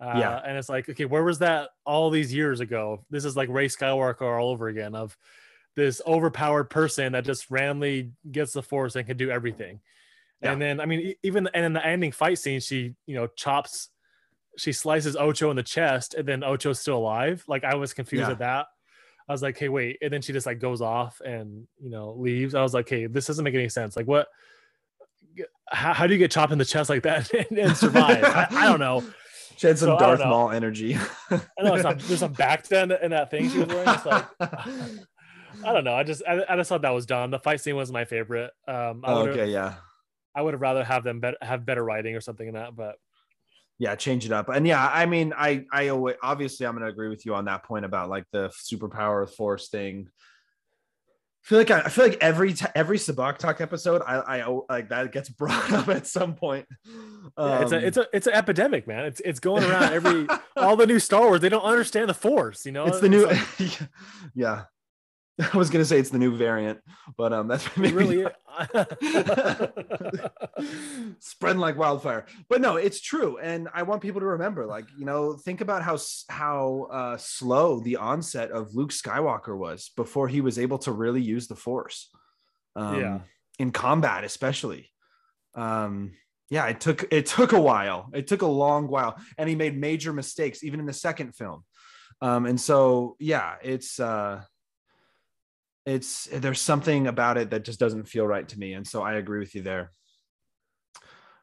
Uh, 0.00 0.14
Yeah. 0.16 0.40
And 0.44 0.56
it's 0.56 0.68
like, 0.68 0.88
okay, 0.88 1.04
where 1.04 1.24
was 1.24 1.38
that 1.40 1.70
all 1.84 2.10
these 2.10 2.32
years 2.32 2.60
ago? 2.60 3.04
This 3.10 3.24
is 3.24 3.36
like 3.36 3.48
Rey 3.48 3.68
Skywalker 3.68 4.22
all 4.40 4.50
over 4.50 4.68
again 4.68 4.94
of 4.94 5.16
this 5.74 6.00
overpowered 6.06 6.70
person 6.70 7.12
that 7.12 7.24
just 7.24 7.50
randomly 7.50 8.12
gets 8.30 8.52
the 8.52 8.62
force 8.62 8.96
and 8.96 9.06
can 9.06 9.16
do 9.16 9.30
everything. 9.30 9.80
Yeah. 10.40 10.52
And 10.52 10.60
then, 10.62 10.80
I 10.80 10.86
mean, 10.86 11.14
even 11.22 11.48
and 11.54 11.64
in 11.64 11.72
the 11.72 11.84
ending 11.84 12.12
fight 12.12 12.38
scene, 12.38 12.60
she, 12.60 12.94
you 13.06 13.14
know, 13.16 13.26
chops, 13.26 13.88
she 14.58 14.72
slices 14.72 15.16
Ocho 15.16 15.50
in 15.50 15.56
the 15.56 15.62
chest 15.62 16.14
and 16.14 16.26
then 16.26 16.42
Ocho's 16.44 16.80
still 16.80 16.96
alive. 16.98 17.44
Like 17.48 17.64
I 17.64 17.74
was 17.74 17.92
confused 17.92 18.24
Yeah. 18.28 18.32
at 18.32 18.38
that. 18.38 18.66
I 19.28 19.32
was 19.32 19.42
like, 19.42 19.58
hey, 19.58 19.68
wait. 19.68 19.98
And 20.02 20.12
then 20.12 20.22
she 20.22 20.32
just 20.32 20.46
like 20.46 20.60
goes 20.60 20.80
off 20.80 21.20
and, 21.24 21.66
you 21.80 21.90
know, 21.90 22.12
leaves. 22.12 22.54
I 22.54 22.62
was 22.62 22.74
like, 22.74 22.88
hey, 22.88 23.06
this 23.06 23.26
doesn't 23.26 23.44
make 23.44 23.54
any 23.54 23.68
sense. 23.68 23.96
Like, 23.96 24.06
what? 24.06 24.28
How, 25.68 25.92
how 25.92 26.06
do 26.06 26.12
you 26.12 26.18
get 26.18 26.30
chopped 26.30 26.52
in 26.52 26.58
the 26.58 26.64
chest 26.64 26.88
like 26.88 27.02
that 27.02 27.32
and, 27.50 27.58
and 27.58 27.76
survive? 27.76 28.22
I, 28.22 28.46
I 28.50 28.66
don't 28.66 28.78
know. 28.80 29.02
She 29.56 29.66
had 29.66 29.78
some 29.78 29.88
So, 29.88 29.98
Darth. 29.98 30.20
Maul 30.20 30.50
energy. 30.50 30.96
I 31.30 31.40
know 31.60 31.80
some, 31.80 31.98
there's 31.98 32.20
some 32.20 32.32
back 32.34 32.68
then 32.68 32.92
in 32.92 33.10
that 33.10 33.30
thing 33.30 33.50
she 33.50 33.58
was 33.58 33.68
wearing. 33.68 33.88
It's 33.88 34.06
like, 34.06 34.26
I 34.40 35.72
don't 35.72 35.84
know. 35.84 35.94
I 35.94 36.02
just, 36.04 36.22
I, 36.28 36.44
I 36.48 36.56
just 36.56 36.68
thought 36.68 36.82
that 36.82 36.90
was 36.90 37.06
dumb. 37.06 37.30
The 37.30 37.38
fight 37.38 37.60
scene 37.60 37.74
was 37.74 37.90
my 37.90 38.04
favorite. 38.04 38.50
Um, 38.68 39.02
I 39.04 39.12
Oh, 39.12 39.26
okay, 39.28 39.50
yeah. 39.50 39.74
I 40.34 40.42
would 40.42 40.52
have 40.52 40.60
rather 40.60 40.84
have 40.84 41.02
them 41.02 41.20
bet 41.20 41.34
have 41.40 41.64
better 41.64 41.82
writing 41.82 42.14
or 42.14 42.20
something 42.20 42.46
in 42.46 42.54
that, 42.54 42.76
but 42.76 42.96
Yeah, 43.78 43.94
change 43.94 44.24
it 44.24 44.32
up. 44.32 44.48
And 44.48 44.66
yeah, 44.66 44.88
I 44.90 45.04
mean, 45.06 45.34
I 45.36 45.64
I 45.70 45.88
always, 45.88 46.16
obviously 46.22 46.66
I'm 46.66 46.72
going 46.72 46.84
to 46.86 46.90
agree 46.90 47.08
with 47.08 47.26
you 47.26 47.34
on 47.34 47.44
that 47.44 47.64
point 47.64 47.84
about 47.84 48.08
like 48.08 48.24
the 48.32 48.48
superpower 48.48 49.28
force 49.28 49.68
thing. 49.68 50.08
I 51.44 51.48
feel 51.48 51.58
like 51.58 51.70
I, 51.70 51.80
I 51.82 51.88
feel 51.90 52.06
like 52.06 52.18
every 52.20 52.54
t- 52.54 52.66
every 52.74 52.98
Sabacc 52.98 53.36
talk 53.38 53.60
episode, 53.60 54.02
I 54.04 54.16
I 54.16 54.58
like 54.68 54.88
that 54.88 55.12
gets 55.12 55.28
brought 55.40 55.70
up 55.72 55.88
at 55.88 56.06
some 56.06 56.34
point. 56.34 56.66
Yeah, 57.38 57.60
it's 57.62 57.72
a 57.72 57.76
Um, 57.78 57.84
it's 57.84 57.96
a 57.98 58.06
it's 58.12 58.26
an 58.26 58.32
epidemic, 58.32 58.86
man. 58.88 59.04
It's 59.04 59.20
it's 59.20 59.40
going 59.40 59.62
around 59.62 59.92
every 59.92 60.26
all 60.56 60.76
the 60.76 60.86
new 60.86 60.98
Star 60.98 61.26
Wars. 61.26 61.40
They 61.42 61.48
don't 61.50 61.62
understand 61.62 62.08
the 62.08 62.14
Force, 62.14 62.64
you 62.66 62.72
know. 62.72 62.86
it's 62.86 63.00
the 63.00 63.08
new 63.08 63.26
like- 63.26 63.78
yeah 64.34 64.64
i 65.52 65.56
was 65.56 65.70
gonna 65.70 65.84
say 65.84 65.98
it's 65.98 66.10
the 66.10 66.18
new 66.18 66.36
variant 66.36 66.80
but 67.16 67.32
um 67.32 67.48
that's 67.48 67.76
really. 67.76 68.24
spreading 71.20 71.60
like 71.60 71.76
wildfire 71.76 72.26
but 72.48 72.60
no 72.60 72.76
it's 72.76 73.00
true 73.00 73.38
and 73.38 73.68
i 73.74 73.82
want 73.82 74.00
people 74.00 74.20
to 74.20 74.26
remember 74.26 74.66
like 74.66 74.86
you 74.98 75.04
know 75.04 75.34
think 75.34 75.60
about 75.60 75.82
how 75.82 75.96
how 76.28 76.88
uh 76.90 77.16
slow 77.18 77.80
the 77.80 77.96
onset 77.96 78.50
of 78.50 78.74
luke 78.74 78.90
skywalker 78.90 79.56
was 79.56 79.90
before 79.96 80.28
he 80.28 80.40
was 80.40 80.58
able 80.58 80.78
to 80.78 80.92
really 80.92 81.22
use 81.22 81.48
the 81.48 81.56
force 81.56 82.10
um 82.74 83.00
Yeah. 83.00 83.18
in 83.58 83.72
combat 83.72 84.24
especially 84.24 84.90
um 85.54 86.12
yeah 86.48 86.66
it 86.66 86.80
took 86.80 87.12
it 87.12 87.26
took 87.26 87.52
a 87.52 87.60
while 87.60 88.10
it 88.14 88.26
took 88.26 88.42
a 88.42 88.46
long 88.46 88.88
while 88.88 89.16
and 89.36 89.48
he 89.48 89.54
made 89.54 89.76
major 89.76 90.12
mistakes 90.12 90.64
even 90.64 90.80
in 90.80 90.86
the 90.86 90.92
second 90.92 91.34
film 91.34 91.64
um 92.22 92.46
and 92.46 92.60
so 92.60 93.16
yeah 93.18 93.56
it's 93.62 94.00
uh 94.00 94.42
it's 95.86 96.26
there's 96.32 96.60
something 96.60 97.06
about 97.06 97.38
it 97.38 97.50
that 97.50 97.64
just 97.64 97.80
doesn't 97.80 98.08
feel 98.08 98.26
right 98.26 98.48
to 98.48 98.58
me 98.58 98.74
and 98.74 98.86
so 98.86 99.02
i 99.02 99.14
agree 99.14 99.38
with 99.38 99.54
you 99.54 99.62
there 99.62 99.92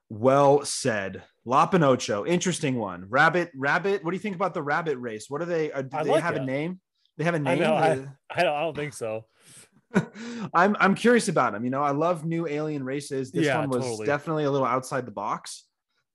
well 0.10 0.64
said 0.66 1.24
lop 1.46 1.74
and 1.74 1.84
ocho 1.84 2.26
interesting 2.26 2.76
one 2.78 3.06
rabbit 3.10 3.50
rabbit 3.56 4.04
what 4.04 4.12
do 4.12 4.16
you 4.18 4.22
think 4.22 4.36
about 4.36 4.54
the 4.54 4.62
rabbit 4.62 4.98
race 4.98 5.30
what 5.30 5.42
are 5.42 5.46
they 5.46 5.72
uh, 5.72 5.82
do 5.82 5.98
I 5.98 6.04
they 6.04 6.10
like 6.12 6.22
have 6.22 6.36
a 6.36 6.46
name 6.46 6.80
they 7.18 7.24
have 7.24 7.36
a 7.36 7.40
name 7.40 7.60
know, 7.60 7.74
Uh, 7.76 8.06
I 8.30 8.44
don't, 8.44 8.56
I 8.56 8.62
don't 8.62 8.76
think 8.76 8.94
so. 8.94 9.26
I'm 10.54 10.76
I'm 10.80 10.96
curious 10.96 11.28
about 11.28 11.54
them. 11.54 11.64
You 11.64 11.70
know, 11.70 11.84
I 11.84 11.92
love 11.92 12.26
new 12.26 12.48
alien 12.48 12.84
races. 12.84 13.32
This 13.32 13.46
Yeah, 13.46 13.60
one 13.60 13.70
was 13.70 13.84
totally. 13.84 14.08
definitely 14.08 14.46
a 14.46 14.52
little 14.52 14.66
outside 14.66 15.06
the 15.06 15.12
box, 15.12 15.66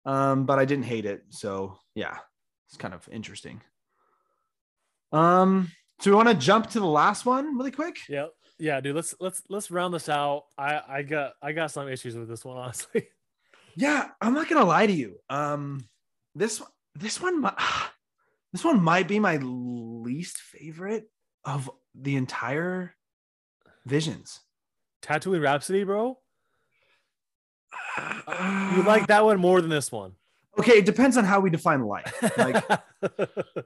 um, 0.04 0.46
but 0.46 0.58
I 0.58 0.64
didn't 0.64 0.84
hate 0.84 1.06
it. 1.06 1.22
So 1.30 1.78
yeah, 1.94 2.18
it's 2.68 2.76
kind 2.76 2.92
of 2.92 3.08
interesting. 3.12 3.60
Um, 5.12 5.70
so 6.00 6.10
we 6.10 6.16
want 6.16 6.28
to 6.28 6.34
jump 6.34 6.70
to 6.70 6.80
the 6.80 6.86
last 6.86 7.26
one 7.26 7.56
really 7.56 7.70
quick. 7.70 7.98
Yeah, 8.08 8.26
yeah, 8.58 8.80
dude. 8.80 8.96
Let's 8.96 9.14
let's 9.20 9.42
let's 9.48 9.70
round 9.70 9.94
this 9.94 10.08
out. 10.08 10.44
I 10.56 10.80
I 10.88 11.02
got 11.02 11.32
I 11.42 11.52
got 11.52 11.70
some 11.70 11.88
issues 11.88 12.16
with 12.16 12.28
this 12.28 12.44
one, 12.44 12.56
honestly. 12.58 13.08
Yeah, 13.74 14.08
I'm 14.20 14.34
not 14.34 14.48
gonna 14.48 14.64
lie 14.64 14.86
to 14.86 14.92
you. 14.92 15.16
Um, 15.28 15.88
this 16.34 16.62
this 16.94 17.20
one 17.20 17.42
this 18.52 18.64
one 18.64 18.82
might 18.82 19.08
be 19.08 19.18
my 19.18 19.36
least 19.36 20.38
favorite 20.38 21.08
of 21.44 21.70
the 21.94 22.16
entire 22.16 22.94
Visions. 23.86 24.40
Tatooine 25.02 25.42
Rhapsody, 25.42 25.84
bro. 25.84 26.18
You 28.76 28.82
like 28.82 29.06
that 29.08 29.24
one 29.24 29.40
more 29.40 29.60
than 29.60 29.70
this 29.70 29.90
one? 29.90 30.12
Okay, 30.58 30.78
it 30.78 30.86
depends 30.86 31.16
on 31.16 31.24
how 31.24 31.40
we 31.40 31.50
define 31.50 31.82
life. 31.82 32.12
Like, 32.36 32.64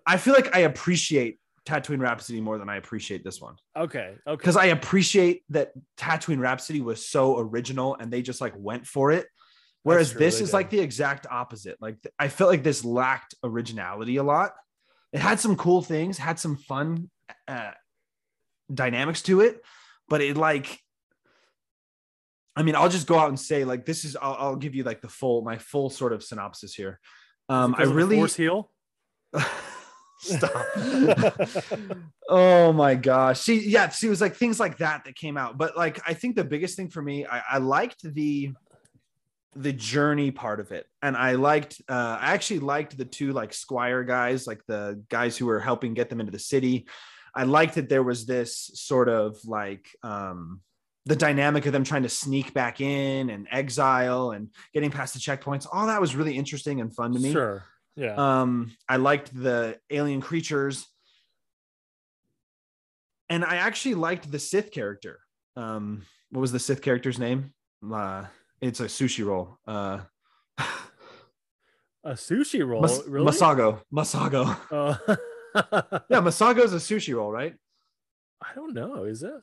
I 0.07 0.17
feel 0.17 0.35
like 0.35 0.55
I 0.55 0.61
appreciate 0.61 1.39
Tatooine 1.67 2.01
Rhapsody 2.01 2.41
more 2.41 2.59
than 2.59 2.69
I 2.69 2.77
appreciate 2.77 3.23
this 3.23 3.41
one 3.41 3.55
okay, 3.77 4.17
okay. 4.27 4.37
because 4.37 4.57
I 4.57 4.67
appreciate 4.67 5.45
that 5.51 5.73
Tatooine 5.97 6.41
Rhapsody 6.41 6.81
was 6.81 7.07
so 7.07 7.39
original 7.39 7.97
and 7.99 8.13
they 8.13 8.23
just 8.23 8.41
like 8.41 8.55
went 8.57 8.87
for 8.87 9.13
it. 9.13 9.27
Whereas 9.85 10.13
true, 10.13 10.21
this 10.21 10.41
is 10.41 10.51
did. 10.51 10.55
like 10.55 10.71
the 10.71 10.81
exact 10.81 11.27
opposite. 11.31 11.77
Like 11.81 11.97
I 12.19 12.29
felt 12.29 12.51
like 12.51 12.63
this 12.63 12.85
lacked 12.85 13.35
originality 13.43 14.17
a 14.17 14.23
lot. 14.23 14.53
It 15.13 15.21
had 15.21 15.41
some 15.41 15.57
cool 15.57 15.83
things, 15.83 16.19
had 16.19 16.39
some 16.39 16.57
fun 16.57 17.11
uh, 17.47 17.73
dynamics 18.73 19.23
to 19.23 19.41
it, 19.41 19.61
but 20.09 20.21
it 20.21 20.37
like, 20.37 20.79
I 22.55 22.63
mean, 22.63 22.77
I'll 22.77 22.89
just 22.89 23.07
go 23.07 23.19
out 23.19 23.29
and 23.29 23.39
say 23.39 23.65
like 23.65 23.87
this 23.87 24.05
is. 24.05 24.17
I'll, 24.17 24.37
I'll 24.39 24.57
give 24.57 24.75
you 24.75 24.85
like 24.85 25.01
the 25.01 25.09
full 25.09 25.43
my 25.43 25.59
full 25.59 25.91
sort 25.91 26.13
of 26.13 26.23
synopsis 26.23 26.75
here. 26.75 27.01
Um, 27.49 27.75
I 27.75 27.79
Because 27.79 27.89
of 27.89 27.95
the 27.95 27.97
really 27.97 28.17
force 28.17 28.37
heal. 28.37 28.71
Stop. 30.23 30.67
oh 32.29 32.73
my 32.73 32.95
gosh. 32.95 33.41
See, 33.41 33.69
yeah, 33.69 33.89
see, 33.89 34.07
it 34.07 34.11
was 34.11 34.21
like 34.21 34.37
things 34.37 34.61
like 34.61 34.79
that 34.79 35.05
that 35.05 35.17
came 35.17 35.37
out. 35.37 35.59
But 35.59 35.77
like 35.77 36.01
I 36.07 36.15
think 36.15 36.37
the 36.37 36.45
biggest 36.45 36.77
thing 36.77 36.89
for 36.89 37.03
me, 37.03 37.27
I, 37.27 37.43
I 37.53 37.59
liked 37.59 38.03
the 38.03 38.53
the 39.57 39.73
journey 39.73 40.31
part 40.31 40.61
of 40.61 40.71
it. 40.71 40.87
And 41.03 41.17
I 41.17 41.33
liked 41.33 41.83
uh 41.89 42.19
I 42.21 42.33
actually 42.33 42.61
liked 42.61 42.97
the 42.97 43.05
two 43.05 43.33
like 43.33 43.53
squire 43.53 44.05
guys, 44.05 44.47
like 44.47 44.61
the 44.69 45.03
guys 45.09 45.37
who 45.37 45.47
were 45.47 45.61
helping 45.61 45.93
get 45.93 46.09
them 46.09 46.21
into 46.21 46.33
the 46.33 46.39
city. 46.39 46.87
I 47.35 47.43
liked 47.43 47.75
that 47.75 47.89
there 47.89 48.05
was 48.05 48.25
this 48.25 48.71
sort 48.75 49.09
of 49.09 49.37
like 49.45 49.89
um 50.05 50.61
the 51.05 51.17
dynamic 51.17 51.67
of 51.67 51.73
them 51.73 51.83
trying 51.83 52.05
to 52.05 52.09
sneak 52.09 52.55
back 52.55 52.81
in 52.81 53.29
and 53.29 53.49
exile 53.51 54.31
and 54.31 54.51
getting 54.73 54.93
past 54.93 55.15
the 55.15 55.21
checkpoints. 55.21 55.67
All 55.71 55.89
that 55.89 56.01
was 56.01 56.15
really 56.15 56.37
interesting 56.37 56.81
and 56.81 56.95
fun 56.95 57.13
to 57.13 57.19
me. 57.19 57.33
Sure. 57.33 57.65
Yeah. 57.97 58.15
Um, 58.17 58.73
I 58.89 58.97
liked 58.97 59.35
the 59.35 59.79
alien 59.91 60.21
creatures, 60.21 60.87
and 63.29 63.45
I 63.45 63.57
actually 63.57 63.95
liked 63.95 64.31
the 64.31 64.39
Sith 64.39 64.71
character. 64.71 65.21
Um, 65.57 66.05
what 66.31 66.41
was 66.41 66.53
the 66.53 66.59
Sith 66.59 66.83
character's 66.83 67.19
name? 67.19 67.53
Uh, 67.93 68.25
it's 68.61 68.81
a 68.81 68.85
sushi 68.85 69.25
roll. 69.27 69.59
Uh, 69.67 70.01
a 72.05 72.13
sushi 72.13 72.67
roll. 72.67 72.83
Mas- 72.83 73.07
really? 73.07 73.27
Masago. 73.27 73.81
Masago. 73.93 74.57
Uh, 74.71 75.17
Yeah, 76.09 76.21
Masago 76.21 76.65
is 76.65 76.73
a 76.73 76.77
sushi 76.77 77.15
roll, 77.15 77.31
right? 77.31 77.55
I 78.41 78.55
don't 78.55 78.73
know. 78.75 79.05
Is 79.05 79.23
it? 79.23 79.35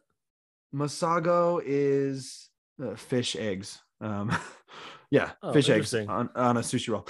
Masago 0.74 1.62
is 1.64 2.50
uh, 2.84 2.96
fish 2.96 3.36
eggs. 3.36 3.80
Um, 4.02 4.36
yeah, 5.12 5.32
Oh, 5.44 5.54
fish 5.54 5.70
eggs 5.70 5.94
on, 5.94 6.30
on 6.36 6.58
a 6.58 6.62
sushi 6.62 6.90
roll. 6.90 7.08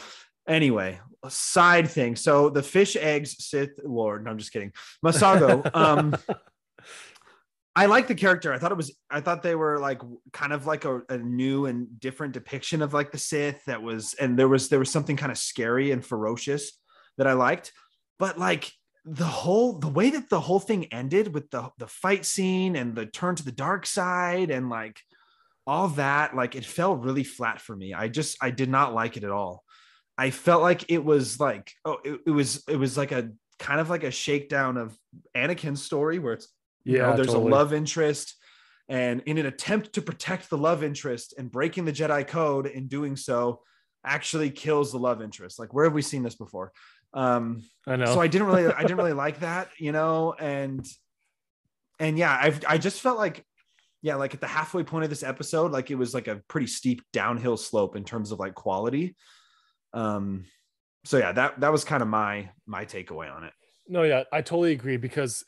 Anyway, 0.49 0.99
side 1.27 1.89
thing. 1.89 2.15
So 2.15 2.49
the 2.49 2.63
fish 2.63 2.95
eggs 2.95 3.35
Sith 3.45 3.79
Lord. 3.83 4.25
No, 4.25 4.31
I'm 4.31 4.37
just 4.37 4.51
kidding. 4.51 4.73
Masago. 5.05 5.73
um, 5.75 6.15
I 7.75 7.85
like 7.85 8.07
the 8.07 8.15
character. 8.15 8.51
I 8.51 8.57
thought 8.57 8.71
it 8.71 8.77
was. 8.77 8.91
I 9.09 9.21
thought 9.21 9.43
they 9.43 9.55
were 9.55 9.79
like 9.79 10.01
kind 10.33 10.51
of 10.51 10.65
like 10.65 10.85
a, 10.85 11.01
a 11.07 11.17
new 11.17 11.67
and 11.67 11.99
different 11.99 12.33
depiction 12.33 12.81
of 12.81 12.93
like 12.93 13.11
the 13.11 13.17
Sith. 13.17 13.63
That 13.65 13.81
was, 13.81 14.15
and 14.15 14.37
there 14.37 14.49
was 14.49 14.69
there 14.69 14.79
was 14.79 14.91
something 14.91 15.15
kind 15.15 15.31
of 15.31 15.37
scary 15.37 15.91
and 15.91 16.05
ferocious 16.05 16.71
that 17.17 17.27
I 17.27 17.33
liked. 17.33 17.71
But 18.17 18.37
like 18.37 18.71
the 19.05 19.25
whole 19.25 19.73
the 19.73 19.87
way 19.87 20.09
that 20.09 20.29
the 20.29 20.41
whole 20.41 20.59
thing 20.59 20.85
ended 20.91 21.33
with 21.33 21.51
the 21.51 21.69
the 21.77 21.87
fight 21.87 22.25
scene 22.25 22.75
and 22.75 22.95
the 22.95 23.05
turn 23.05 23.35
to 23.35 23.45
the 23.45 23.51
dark 23.51 23.85
side 23.85 24.49
and 24.49 24.69
like 24.69 24.99
all 25.67 25.89
that, 25.89 26.35
like 26.35 26.55
it 26.55 26.65
fell 26.65 26.95
really 26.95 27.23
flat 27.23 27.61
for 27.61 27.75
me. 27.75 27.93
I 27.93 28.07
just 28.07 28.37
I 28.41 28.49
did 28.49 28.69
not 28.69 28.95
like 28.95 29.15
it 29.15 29.23
at 29.23 29.31
all. 29.31 29.63
I 30.19 30.31
felt 30.31 30.61
like 30.61 30.91
it 30.91 31.03
was 31.03 31.39
like 31.39 31.71
oh 31.85 31.97
it, 32.03 32.19
it 32.27 32.31
was 32.31 32.61
it 32.67 32.75
was 32.75 32.97
like 32.97 33.13
a 33.13 33.31
kind 33.57 33.79
of 33.79 33.89
like 33.89 34.03
a 34.03 34.11
shakedown 34.11 34.75
of 34.75 34.97
Anakin's 35.35 35.81
story 35.81 36.19
where 36.19 36.33
it's 36.33 36.49
you 36.83 36.97
know, 36.97 37.15
there's 37.15 37.27
totally. 37.27 37.51
a 37.51 37.55
love 37.55 37.73
interest 37.73 38.35
and 38.89 39.21
in 39.25 39.37
an 39.37 39.45
attempt 39.45 39.93
to 39.93 40.01
protect 40.01 40.49
the 40.49 40.57
love 40.57 40.83
interest 40.83 41.35
and 41.37 41.49
breaking 41.49 41.85
the 41.85 41.93
jedi 41.93 42.27
code 42.27 42.67
in 42.67 42.87
doing 42.87 43.15
so 43.15 43.61
actually 44.03 44.49
kills 44.49 44.91
the 44.91 44.97
love 44.97 45.21
interest 45.21 45.57
like 45.57 45.73
where 45.73 45.85
have 45.85 45.93
we 45.93 46.01
seen 46.01 46.23
this 46.23 46.35
before 46.35 46.71
um 47.13 47.63
I 47.87 47.95
know. 47.95 48.05
so 48.05 48.19
i 48.19 48.27
didn't 48.27 48.47
really 48.47 48.65
i 48.73 48.81
didn't 48.81 48.97
really 48.97 49.13
like 49.25 49.39
that 49.41 49.69
you 49.77 49.91
know 49.91 50.33
and 50.37 50.85
and 51.99 52.17
yeah 52.17 52.37
i've 52.41 52.61
i 52.67 52.77
just 52.77 52.99
felt 53.01 53.17
like 53.17 53.45
yeah 54.01 54.15
like 54.15 54.33
at 54.33 54.41
the 54.41 54.47
halfway 54.47 54.83
point 54.83 55.03
of 55.03 55.09
this 55.09 55.23
episode 55.23 55.71
like 55.71 55.91
it 55.91 55.95
was 55.95 56.13
like 56.13 56.27
a 56.27 56.41
pretty 56.47 56.67
steep 56.67 57.01
downhill 57.13 57.57
slope 57.57 57.95
in 57.95 58.03
terms 58.03 58.31
of 58.31 58.39
like 58.39 58.55
quality 58.55 59.15
um 59.93 60.45
so 61.05 61.17
yeah 61.17 61.31
that 61.31 61.59
that 61.59 61.71
was 61.71 61.83
kind 61.83 62.01
of 62.01 62.07
my 62.09 62.49
my 62.65 62.85
takeaway 62.85 63.31
on 63.33 63.43
it 63.43 63.53
No, 63.87 64.03
yeah, 64.03 64.23
I 64.31 64.41
totally 64.41 64.71
agree 64.73 64.97
because 64.97 65.45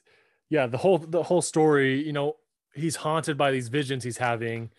yeah, 0.49 0.67
the 0.67 0.77
whole 0.77 0.97
the 0.97 1.23
whole 1.23 1.41
story, 1.41 2.04
you 2.04 2.12
know, 2.13 2.38
he's 2.73 2.95
haunted 2.97 3.38
by 3.38 3.51
these 3.51 3.69
visions 3.69 4.04
he's 4.04 4.17
having 4.17 4.71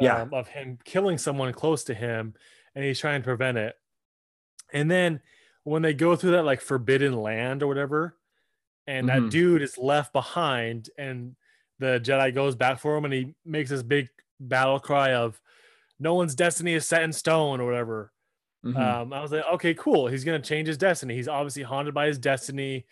Yeah. 0.00 0.22
um, 0.22 0.34
of 0.34 0.48
him 0.48 0.78
killing 0.84 1.18
someone 1.18 1.52
close 1.54 1.84
to 1.84 1.94
him 1.94 2.34
and 2.74 2.84
he's 2.84 2.98
trying 3.00 3.22
to 3.22 3.24
prevent 3.24 3.56
it. 3.58 3.76
And 4.72 4.90
then 4.90 5.20
when 5.64 5.82
they 5.82 5.94
go 5.94 6.16
through 6.16 6.32
that 6.32 6.44
like 6.44 6.60
forbidden 6.60 7.14
land 7.14 7.62
or 7.62 7.68
whatever, 7.68 8.18
and 8.86 9.08
Mhm. 9.08 9.26
that 9.26 9.30
dude 9.30 9.62
is 9.62 9.78
left 9.78 10.12
behind 10.12 10.90
and 10.98 11.36
the 11.78 12.00
Jedi 12.00 12.34
goes 12.34 12.56
back 12.56 12.80
for 12.80 12.96
him 12.96 13.04
and 13.04 13.14
he 13.14 13.34
makes 13.44 13.70
this 13.70 13.82
big 13.82 14.08
battle 14.40 14.80
cry 14.80 15.14
of 15.14 15.40
no 16.00 16.14
one's 16.14 16.34
destiny 16.34 16.74
is 16.74 16.86
set 16.86 17.02
in 17.04 17.12
stone 17.12 17.60
or 17.60 17.66
whatever. 17.66 18.12
Mhm. 18.64 18.76
Um, 18.76 19.12
I 19.12 19.20
was 19.20 19.32
like, 19.32 19.44
okay, 19.54 19.74
cool. 19.74 20.06
He's 20.06 20.24
gonna 20.24 20.40
change 20.40 20.68
his 20.68 20.78
destiny. 20.78 21.14
He's 21.14 21.28
obviously 21.28 21.62
haunted 21.62 21.94
by 21.94 22.06
his 22.06 22.18
destiny. 22.18 22.86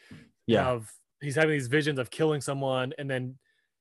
yeah 0.47 0.69
Of 0.69 0.93
he's 1.21 1.37
having 1.37 1.53
these 1.53 1.69
visions 1.69 1.99
of 1.99 2.11
killing 2.11 2.41
someone, 2.41 2.93
and 2.99 3.09
then 3.09 3.39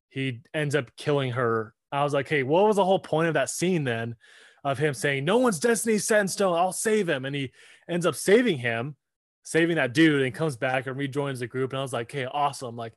he 0.10 0.42
ends 0.54 0.76
up 0.76 0.96
killing 0.96 1.32
her. 1.32 1.74
I 1.92 2.04
was 2.04 2.14
like, 2.14 2.30
hey, 2.30 2.44
what 2.44 2.66
was 2.66 2.76
the 2.78 2.86
whole 2.86 3.00
point 3.00 3.28
of 3.28 3.34
that 3.34 3.50
scene 3.50 3.84
then? 3.84 4.16
Of 4.64 4.78
him 4.78 4.94
saying, 4.94 5.26
"No 5.26 5.40
one's 5.40 5.60
destiny 5.60 5.96
is 5.96 6.06
set 6.06 6.22
in 6.22 6.28
stone. 6.28 6.56
I'll 6.56 6.72
save 6.72 7.10
him," 7.10 7.26
and 7.26 7.36
he 7.36 7.52
ends 7.90 8.06
up 8.06 8.14
saving 8.14 8.60
him, 8.60 8.96
saving 9.42 9.78
that 9.78 9.92
dude, 9.94 10.22
and 10.22 10.36
comes 10.36 10.56
back 10.56 10.86
and 10.86 10.96
rejoins 10.96 11.40
the 11.40 11.48
group. 11.48 11.72
And 11.74 11.80
I 11.80 11.82
was 11.82 11.94
like, 11.94 12.12
"Okay, 12.12 12.26
awesome! 12.26 12.76
Like, 12.76 12.94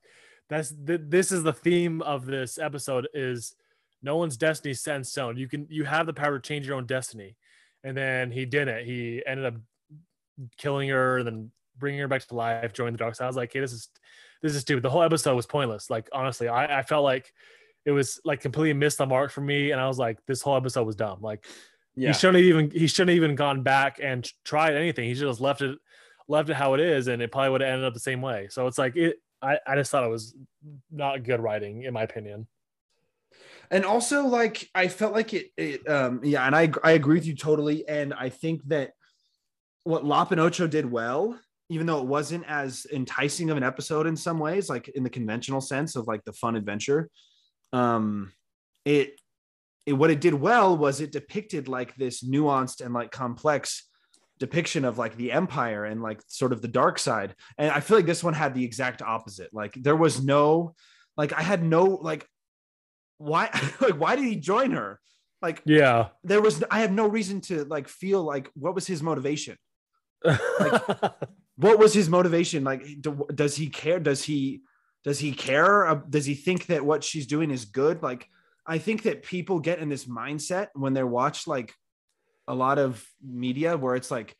that's 0.50 0.74
th- 0.86 1.00
this 1.08 1.32
is 1.32 1.42
the 1.42 1.54
theme 1.54 2.02
of 2.02 2.26
this 2.26 2.58
episode: 2.58 3.08
is 3.14 3.56
no 4.02 4.16
one's 4.18 4.36
destiny 4.36 4.72
is 4.72 4.82
set 4.82 4.96
in 4.96 5.04
stone. 5.04 5.38
You 5.38 5.48
can 5.48 5.66
you 5.70 5.84
have 5.84 6.04
the 6.04 6.12
power 6.12 6.38
to 6.38 6.46
change 6.46 6.66
your 6.66 6.76
own 6.76 6.84
destiny." 6.84 7.34
And 7.84 7.96
then 7.96 8.30
he 8.30 8.46
didn't. 8.46 8.84
He 8.84 9.22
ended 9.24 9.44
up 9.44 9.54
killing 10.56 10.88
her, 10.88 11.18
and 11.18 11.26
then 11.26 11.50
bringing 11.78 12.00
her 12.00 12.08
back 12.08 12.26
to 12.26 12.34
life, 12.34 12.72
joining 12.72 12.94
the 12.94 12.98
dark 12.98 13.14
side. 13.14 13.24
I 13.24 13.28
was 13.28 13.36
like, 13.36 13.52
"Hey, 13.52 13.60
this 13.60 13.72
is 13.72 13.88
this 14.42 14.54
is 14.54 14.62
stupid." 14.62 14.82
The 14.82 14.90
whole 14.90 15.02
episode 15.02 15.36
was 15.36 15.46
pointless. 15.46 15.90
Like, 15.90 16.08
honestly, 16.12 16.48
I, 16.48 16.80
I 16.80 16.82
felt 16.82 17.04
like 17.04 17.32
it 17.84 17.92
was 17.92 18.20
like 18.24 18.40
completely 18.40 18.72
missed 18.72 18.98
the 18.98 19.06
mark 19.06 19.30
for 19.30 19.42
me, 19.42 19.70
and 19.70 19.80
I 19.80 19.86
was 19.86 19.98
like, 19.98 20.18
"This 20.26 20.42
whole 20.42 20.56
episode 20.56 20.84
was 20.84 20.96
dumb." 20.96 21.20
Like, 21.20 21.46
yeah 21.96 22.08
he 22.08 22.14
shouldn't 22.14 22.36
have 22.36 22.44
even 22.44 22.70
he 22.70 22.86
shouldn't 22.86 23.10
have 23.10 23.22
even 23.22 23.36
gone 23.36 23.62
back 23.62 24.00
and 24.02 24.28
tried 24.44 24.74
anything. 24.74 25.08
He 25.08 25.14
should 25.14 25.26
have 25.26 25.32
just 25.32 25.40
left 25.40 25.60
it 25.60 25.78
left 26.28 26.48
it 26.48 26.54
how 26.54 26.74
it 26.74 26.80
is, 26.80 27.08
and 27.08 27.20
it 27.22 27.30
probably 27.30 27.50
would 27.50 27.60
have 27.60 27.70
ended 27.70 27.86
up 27.86 27.94
the 27.94 28.00
same 28.00 28.22
way. 28.22 28.48
So 28.50 28.66
it's 28.66 28.78
like 28.78 28.96
it. 28.96 29.16
I, 29.42 29.58
I 29.66 29.74
just 29.76 29.90
thought 29.90 30.04
it 30.04 30.10
was 30.10 30.34
not 30.90 31.22
good 31.22 31.40
writing, 31.40 31.82
in 31.82 31.92
my 31.92 32.02
opinion. 32.02 32.46
And 33.74 33.84
also 33.84 34.26
like 34.26 34.70
i 34.74 34.88
felt 34.88 35.12
like 35.12 35.34
it, 35.34 35.50
it 35.56 35.86
um 35.90 36.20
yeah 36.22 36.46
and 36.46 36.54
i 36.56 36.70
i 36.82 36.92
agree 36.92 37.16
with 37.16 37.26
you 37.26 37.34
totally. 37.34 37.86
And 37.86 38.14
i 38.14 38.30
think 38.30 38.62
that 38.68 38.92
what 39.82 40.04
lop 40.04 40.32
and 40.32 40.40
ocho 40.40 40.66
did 40.66 40.90
well 40.90 41.38
even 41.68 41.86
though 41.86 41.98
it 41.98 42.06
wasn't 42.06 42.44
as 42.46 42.86
enticing 42.92 43.50
of 43.50 43.56
an 43.56 43.62
episode 43.62 44.06
in 44.06 44.16
some 44.16 44.38
ways 44.38 44.70
like 44.70 44.88
in 44.88 45.02
the 45.02 45.10
conventional 45.10 45.60
sense 45.60 45.96
of 45.96 46.06
like 46.06 46.24
the 46.24 46.32
fun 46.32 46.56
adventure 46.56 47.10
um 47.72 48.32
it, 48.84 49.18
it 49.86 49.94
what 49.94 50.10
it 50.10 50.20
did 50.20 50.34
well 50.34 50.76
was 50.76 51.00
it 51.00 51.10
depicted 51.10 51.66
like 51.68 51.96
this 51.96 52.22
nuanced 52.22 52.80
and 52.80 52.94
like 52.94 53.10
complex 53.10 53.88
depiction 54.38 54.84
of 54.84 54.98
like 54.98 55.16
the 55.16 55.32
empire 55.32 55.84
and 55.84 56.02
like 56.02 56.20
sort 56.26 56.52
of 56.52 56.60
the 56.60 56.68
dark 56.68 56.98
side. 56.98 57.34
And 57.58 57.70
i 57.70 57.80
feel 57.80 57.96
like 57.96 58.06
this 58.06 58.22
one 58.22 58.34
had 58.34 58.54
the 58.54 58.64
exact 58.64 59.00
opposite. 59.00 59.50
Like 59.52 59.74
there 59.74 59.96
was 59.96 60.22
no 60.22 60.74
like 61.16 61.32
i 61.32 61.42
had 61.42 61.62
no 61.62 61.84
like 61.84 62.26
why 63.24 63.48
like 63.80 63.98
why 63.98 64.16
did 64.16 64.24
he 64.24 64.36
join 64.36 64.72
her? 64.72 65.00
Like 65.42 65.62
Yeah. 65.64 66.08
there 66.22 66.40
was 66.40 66.62
I 66.70 66.80
have 66.80 66.92
no 66.92 67.06
reason 67.06 67.40
to 67.42 67.64
like 67.64 67.88
feel 67.88 68.22
like 68.22 68.50
what 68.54 68.74
was 68.74 68.86
his 68.86 69.02
motivation? 69.02 69.56
Like 70.24 70.82
What 71.56 71.78
was 71.78 71.94
his 71.94 72.08
motivation? 72.08 72.64
Like 72.64 72.82
do, 73.00 73.26
does 73.34 73.54
he 73.56 73.68
care? 73.68 74.00
Does 74.00 74.24
he 74.24 74.62
does 75.04 75.18
he 75.18 75.32
care? 75.32 75.86
Uh, 75.86 76.00
Does 76.08 76.24
he 76.24 76.34
think 76.34 76.66
that 76.66 76.84
what 76.84 77.04
she's 77.04 77.26
doing 77.26 77.50
is 77.50 77.64
good? 77.66 78.02
Like 78.02 78.28
I 78.66 78.78
think 78.78 79.02
that 79.02 79.22
people 79.22 79.60
get 79.60 79.78
in 79.78 79.88
this 79.88 80.06
mindset 80.06 80.68
when 80.74 80.94
they 80.94 81.04
watch 81.04 81.46
like 81.46 81.72
a 82.48 82.54
lot 82.54 82.78
of 82.78 83.04
media 83.22 83.76
where 83.76 83.94
it's 83.96 84.10
like 84.10 84.34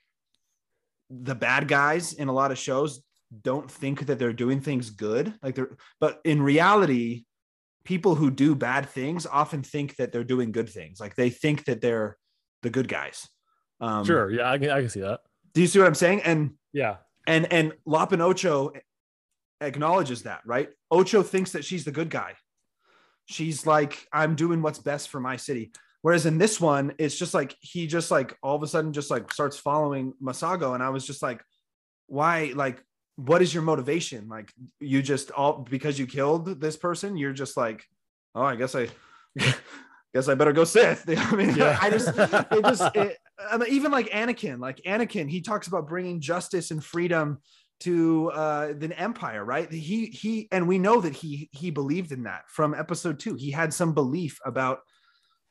the 1.11 1.35
bad 1.35 1.69
guys 1.69 2.15
in 2.15 2.29
a 2.29 2.33
lot 2.33 2.51
of 2.51 2.59
shows 2.59 3.03
don't 3.43 3.71
think 3.71 4.07
that 4.07 4.19
they're 4.19 4.33
doing 4.33 4.61
things 4.61 4.91
good 4.91 5.35
like 5.43 5.55
they're 5.55 5.77
but 6.01 6.21
in 6.25 6.41
reality 6.41 7.25
people 7.85 8.15
who 8.15 8.31
do 8.31 8.55
bad 8.55 8.89
things 8.89 9.27
often 9.27 9.63
think 9.63 9.97
that 9.97 10.11
they're 10.13 10.25
doing 10.25 10.53
good 10.53 10.69
things 10.69 10.99
like 11.01 11.15
they 11.15 11.31
think 11.31 11.65
that 11.67 11.81
they're 11.81 12.17
the 12.63 12.71
good 12.71 12.89
guys 12.89 13.29
um 13.81 14.05
sure. 14.05 14.31
Yeah, 14.31 14.51
I 14.51 14.59
can 14.59 14.71
I 14.71 14.81
can 14.81 14.89
see 14.89 15.01
that. 15.01 15.21
do 15.53 15.61
you 15.61 15.67
see 15.67 15.79
what 15.79 15.89
i'm 15.89 15.95
saying 15.95 16.23
and 16.23 16.53
Yeah. 16.73 16.97
and 17.27 17.51
and 17.53 17.73
Lop 17.85 18.13
and 18.13 18.23
Ocho 18.23 18.73
acknowledges 19.61 20.23
that, 20.25 20.41
right? 20.45 20.69
Ocho 20.91 21.23
thinks 21.23 21.53
that 21.53 21.65
she's 21.65 21.85
the 21.85 21.93
good 21.93 22.11
guy. 22.11 22.35
She's 23.27 23.67
like, 23.67 24.07
I'm 24.13 24.35
doing 24.35 24.61
what's 24.63 24.79
best 24.79 25.09
for 25.09 25.21
my 25.21 25.37
city. 25.37 25.73
Whereas 26.03 26.27
in 26.27 26.37
this 26.39 26.61
one, 26.61 26.93
it's 26.99 27.17
just 27.17 27.33
like 27.33 27.57
he 27.61 27.87
just 27.87 28.11
like 28.11 28.37
all 28.43 28.55
of 28.57 28.63
a 28.63 28.67
sudden 28.67 28.93
just 28.93 29.11
like 29.11 29.33
starts 29.33 29.57
following 29.57 30.13
Masago, 30.23 30.75
and 30.75 30.83
I 30.83 30.91
was 30.91 31.07
just 31.07 31.23
like, 31.23 31.43
why? 32.07 32.53
Like, 32.55 32.83
what 33.17 33.43
is 33.43 33.53
your 33.55 33.63
motivation? 33.63 34.29
Like, 34.29 34.53
you 34.81 35.03
just 35.03 35.31
all 35.31 35.59
because 35.59 35.99
you 35.99 36.07
killed 36.07 36.61
this 36.61 36.77
person, 36.77 37.17
you're 37.17 37.33
just 37.33 37.57
like, 37.57 37.85
oh, 38.35 38.43
I 38.43 38.57
guess 38.57 38.75
I. 38.75 38.89
Guess 40.15 40.29
I 40.29 40.37
better 40.37 40.53
go 40.53 40.63
Sith. 40.63 41.03
I 41.09 41.35
mean, 41.35 41.57
Yeah. 41.57 41.77
I 41.83 41.91
just, 41.91 42.07
it 42.17 42.63
just, 42.65 42.83
it, 42.95 43.19
I 43.51 43.57
mean, 43.57 43.69
even 43.73 43.91
like 43.91 44.11
Anakin, 44.11 44.61
like 44.61 44.81
Anakin, 44.87 45.29
he 45.29 45.41
talks 45.41 45.67
about 45.67 45.89
bringing 45.89 46.21
justice 46.21 46.71
and 46.71 46.85
freedom 46.85 47.39
to 47.81 48.31
uh 48.31 48.73
the 48.79 48.97
empire 48.97 49.45
right 49.45 49.71
he 49.73 50.07
he 50.07 50.47
and 50.53 50.69
we 50.69 50.79
know 50.79 51.01
that 51.01 51.13
he 51.13 51.49
he 51.51 51.73
believed 51.73 52.13
in 52.13 52.23
that 52.23 52.43
from 52.49 52.73
episode 52.73 53.19
two 53.19 53.35
he 53.35 53.51
had 53.51 53.75
some 53.75 53.93
belief 53.93 54.39
about 54.47 54.79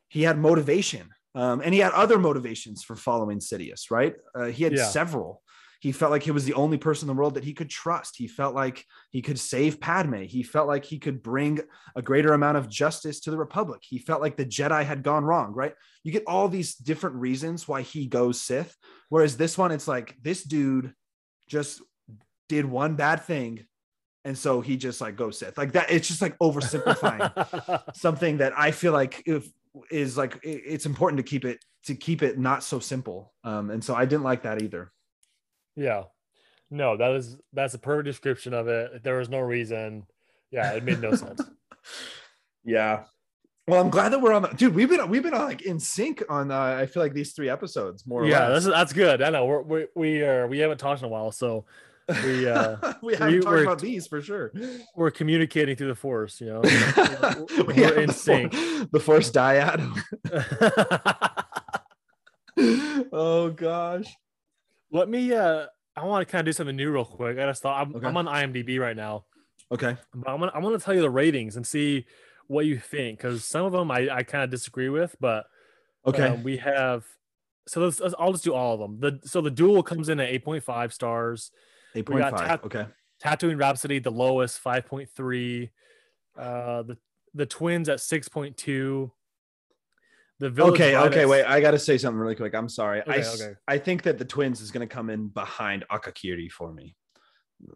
he 0.08 0.24
had 0.24 0.38
motivation 0.40 1.10
um 1.36 1.60
and 1.60 1.74
he 1.74 1.82
had 1.82 1.92
other 1.92 2.18
motivations 2.18 2.82
for 2.82 2.96
following 2.96 3.40
sidious 3.40 3.92
right 3.92 4.16
uh, 4.36 4.46
he 4.46 4.64
had 4.64 4.72
Yeah. 4.72 4.86
several 4.86 5.42
he 5.84 5.92
felt 5.92 6.12
like 6.12 6.24
he 6.24 6.32
was 6.32 6.46
the 6.46 6.54
only 6.54 6.78
person 6.78 7.10
in 7.10 7.14
the 7.14 7.20
world 7.20 7.34
that 7.34 7.44
he 7.44 7.54
could 7.54 7.70
trust. 7.70 8.16
He 8.16 8.26
felt 8.26 8.56
like 8.56 8.86
he 9.10 9.22
could 9.22 9.38
save 9.38 9.82
padme. 9.82 10.22
He 10.22 10.42
felt 10.42 10.66
like 10.66 10.86
he 10.86 10.98
could 10.98 11.22
bring 11.22 11.60
a 11.94 12.02
greater 12.02 12.32
amount 12.32 12.56
of 12.56 12.70
justice 12.70 13.20
to 13.20 13.32
the 13.32 13.38
republic. 13.38 13.82
He 13.84 13.98
felt 13.98 14.22
like 14.22 14.38
the 14.38 14.46
jedi 14.46 14.86
had 14.86 15.04
gone 15.04 15.26
wrong 15.26 15.52
right? 15.52 15.74
You 16.06 16.14
get 16.14 16.24
all 16.26 16.48
these 16.48 16.76
different 16.76 17.18
reasons 17.18 17.68
why 17.68 17.82
he 17.82 18.06
goes 18.06 18.40
sith 18.40 18.74
whereas 19.10 19.36
this 19.36 19.58
one 19.58 19.74
it's 19.74 19.86
like 19.86 20.16
this 20.22 20.44
dude 20.44 20.94
just 21.50 21.82
did 22.48 22.64
one 22.64 22.96
bad 22.96 23.24
thing 23.24 23.66
and 24.24 24.38
so 24.38 24.62
he 24.62 24.78
just 24.78 25.02
like 25.02 25.18
goes 25.18 25.38
Sith. 25.38 25.58
Like 25.58 25.74
that 25.74 25.92
it's 25.92 26.08
just 26.08 26.22
like 26.22 26.40
oversimplifying 26.40 27.94
something 27.94 28.38
that 28.38 28.58
I 28.58 28.72
feel 28.72 28.94
like 28.94 29.22
if 29.26 29.50
is 29.92 30.18
like 30.18 30.40
it's 30.44 30.86
important 30.86 31.18
to 31.18 31.24
keep 31.24 31.44
it 31.44 31.60
to 31.88 31.96
keep 31.96 32.24
it 32.24 32.40
not 32.40 32.64
so 32.64 32.80
simple. 32.80 33.34
Um 33.44 33.70
and 33.70 33.84
so 33.84 33.94
I 33.94 34.06
didn't 34.06 34.24
like 34.24 34.44
that 34.44 34.62
either 34.62 34.94
yeah. 35.76 36.04
No, 36.70 36.98
that 36.98 37.12
is 37.12 37.38
that's 37.54 37.74
a 37.74 37.80
perfect 37.80 38.06
description 38.06 38.54
of 38.54 38.68
it. 38.68 39.04
There 39.04 39.18
was 39.18 39.30
no 39.30 39.40
reason. 39.40 40.08
Yeah, 40.52 40.72
it 40.74 40.84
made 40.84 41.02
no 41.02 41.14
sense. 41.16 41.42
yeah 42.64 43.04
well 43.68 43.82
I'm 43.82 43.90
glad 43.90 44.10
that 44.10 44.20
we're 44.20 44.34
on 44.34 44.42
the 44.42 44.50
dude 44.50 44.76
we've 44.76 44.90
been 44.90 45.08
we've 45.10 45.24
been 45.24 45.34
on 45.34 45.46
like 45.46 45.62
in 45.62 45.80
sync 45.80 46.24
on 46.30 46.52
uh, 46.52 46.60
I 46.60 46.86
feel 46.86 47.02
like 47.02 47.14
these 47.14 47.34
three 47.34 47.50
episodes 47.50 48.06
more 48.06 48.24
or 48.24 48.26
yeah, 48.26 48.48
less. 48.48 48.66
that's 48.66 48.76
that's 48.76 48.94
good. 48.94 49.22
I 49.22 49.30
know 49.30 49.46
we're, 49.46 49.62
we 49.62 49.88
we 49.96 50.22
are 50.22 50.48
we 50.48 50.60
haven't 50.60 50.80
talked 50.80 51.02
in 51.02 51.06
a 51.06 51.10
while, 51.10 51.32
so 51.32 51.66
we, 52.26 52.50
uh, 52.50 52.76
we 53.02 53.14
haven't 53.14 53.34
we 53.34 53.40
talked 53.40 53.52
were- 53.52 53.64
about 53.64 53.80
these 53.80 54.08
for 54.08 54.22
sure 54.22 54.52
we're 54.96 55.12
communicating 55.12 55.76
through 55.76 55.88
the 55.88 55.96
force. 55.96 56.42
You 56.42 56.48
know, 56.48 56.62
we 57.68 57.74
we're 57.74 58.00
in 58.02 58.08
the, 58.08 58.14
sync. 58.14 58.54
For, 58.54 58.86
the 58.92 59.00
force 59.00 59.32
dyad 59.32 59.82
oh 63.14 63.50
gosh 63.50 64.14
Let 64.94 65.10
me. 65.10 65.34
uh 65.34 65.66
I 65.96 66.06
want 66.06 66.26
to 66.28 66.32
kind 66.32 66.40
of 66.40 66.46
do 66.46 66.54
something 66.54 66.76
new 66.76 66.90
real 66.92 67.06
quick. 67.06 67.38
I 67.38 67.46
just 67.46 67.62
thought 67.62 67.80
I'm, 67.86 67.96
Okay. 67.96 68.08
I'm 68.08 68.16
on 68.18 68.26
IMDb 68.26 68.80
right 68.80 68.96
now, 68.96 69.26
okay 69.72 69.96
but 70.16 70.30
I'm 70.32 70.40
gonna 70.40 70.52
I'm 70.56 70.64
gonna 70.64 70.80
tell 70.80 70.94
you 70.96 71.02
the 71.02 71.10
ratings 71.10 71.56
and 71.58 71.68
see 71.68 72.06
what 72.48 72.66
you 72.66 72.80
think 72.80 73.20
because 73.20 73.44
some 73.44 73.66
of 73.66 73.72
them 73.74 73.92
I 73.92 74.10
I 74.10 74.24
kind 74.24 74.44
of 74.44 74.50
disagree 74.50 74.90
with, 74.90 75.16
but 75.20 75.46
okay 76.06 76.30
Um, 76.30 76.44
we 76.44 76.58
have 76.58 77.04
so 77.68 77.80
let's, 77.82 78.00
let's- 78.00 78.16
I'll 78.20 78.32
just 78.34 78.44
do 78.44 78.54
all 78.54 78.74
of 78.74 78.80
them. 78.80 79.00
The 79.00 79.20
so 79.28 79.40
the 79.42 79.52
duel 79.52 79.84
comes 79.84 80.10
in 80.10 80.20
at 80.20 80.30
8.5 80.44 80.92
stars. 80.92 81.52
Eight 81.96 82.10
we 82.10 82.14
point 82.16 82.24
got 82.32 82.40
five. 82.40 82.48
tap- 82.48 82.66
Okay. 82.66 82.86
Tatooine 83.24 83.58
Rhapsody, 83.60 84.00
the 84.00 84.12
lowest, 84.12 84.62
5.3. 84.62 85.70
Uh, 86.38 86.82
the 86.84 86.98
the 87.36 87.46
twins 87.46 87.88
at 87.88 88.00
6.2. 88.00 89.12
The 90.44 90.50
village 90.50 90.74
Okay. 90.74 90.98
Okay. 90.98 91.26
Wait. 91.26 91.46
I 91.46 91.62
got 91.62 91.72
to 91.72 91.80
say 91.80 91.98
something 91.98 92.20
really 92.20 92.36
quick. 92.36 92.54
I'm 92.54 92.68
sorry. 92.68 93.00
I 93.08 93.12
Okay, 93.12 93.20
s- 93.20 93.42
okay. 93.42 93.54
I 93.66 93.78
think 93.78 94.04
that 94.04 94.18
the 94.18 94.26
twins 94.26 94.60
is 94.60 94.72
going 94.72 94.86
to 94.86 94.94
come 94.94 95.10
in 95.10 95.30
behind 95.30 95.86
Akakiri 95.90 96.52
for 96.52 96.74
me. 96.74 96.98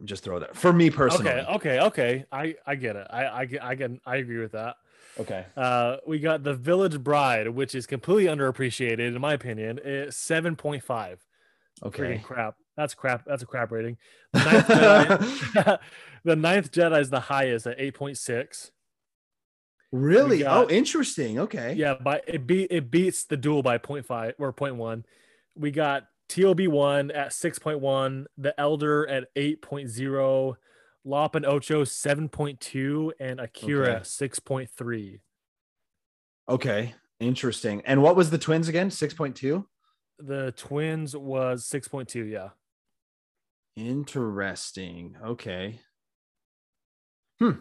Just 0.03 0.25
throw 0.25 0.39
that 0.39 0.53
for 0.53 0.73
me 0.73 0.89
personally. 0.89 1.32
Okay, 1.32 1.45
okay, 1.49 1.80
okay. 1.80 2.25
I 2.30 2.56
I 2.65 2.75
get 2.75 2.97
it. 2.97 3.08
I 3.10 3.27
I 3.27 3.45
get 3.45 3.63
I 3.63 3.75
get 3.75 3.91
I 4.06 4.17
agree 4.17 4.39
with 4.39 4.51
that. 4.51 4.75
Okay. 5.17 5.45
Uh, 5.56 5.95
we 6.06 6.19
got 6.19 6.43
the 6.43 6.53
Village 6.56 7.01
Bride, 7.01 7.47
which 7.47 7.73
is 7.73 7.88
completely 7.88 8.25
underappreciated 8.25 8.99
in 9.15 9.21
my 9.21 9.32
opinion. 9.32 9.80
It's 9.82 10.17
7.5. 10.17 11.19
Okay. 11.86 12.03
Freaking 12.03 12.23
crap. 12.23 12.56
That's 12.75 12.93
crap. 12.93 13.23
That's 13.25 13.43
a 13.43 13.45
crap 13.45 13.71
rating. 13.71 13.97
The 14.34 14.43
ninth 14.43 14.67
Jedi, 15.53 15.80
the 16.25 16.36
ninth 16.36 16.71
Jedi 16.73 16.99
is 16.99 17.10
the 17.10 17.21
highest 17.21 17.65
at 17.65 17.80
8.6. 17.80 18.71
really? 19.91 20.39
Got- 20.39 20.65
oh, 20.65 20.69
interesting. 20.69 21.39
Okay. 21.39 21.73
Yeah, 21.73 21.95
but 21.95 22.23
it 22.28 22.45
beat 22.47 22.67
it 22.71 22.89
beats 22.91 23.26
the 23.26 23.38
duel 23.38 23.63
by 23.63 23.78
0.5 23.78 24.34
or 24.39 24.54
0.1. 24.54 25.04
We 25.56 25.71
got 25.71 26.08
TOB1 26.30 27.15
at 27.15 27.30
6.1, 27.30 28.26
the 28.38 28.60
Elder 28.60 29.08
at 29.08 29.34
8.0, 29.36 30.56
Lop 31.06 31.36
and 31.36 31.45
Ocho 31.45 31.84
7.2, 31.86 33.12
and 33.19 33.39
Akira 33.39 33.88
Okay. 33.88 34.00
6.3. 34.02 35.19
Okay. 36.50 36.95
Interesting. 37.19 37.82
And 37.86 38.02
what 38.04 38.15
was 38.15 38.30
the 38.30 38.38
twins 38.38 38.67
again? 38.67 38.91
Six 38.91 39.13
point 39.13 39.36
two. 39.36 39.67
The 40.19 40.54
twins 40.58 41.15
was 41.15 41.63
6.2, 41.65 42.30
yeah. 42.30 42.50
Interesting. 43.76 45.15
Okay. 45.23 45.80
Hmm. 47.39 47.52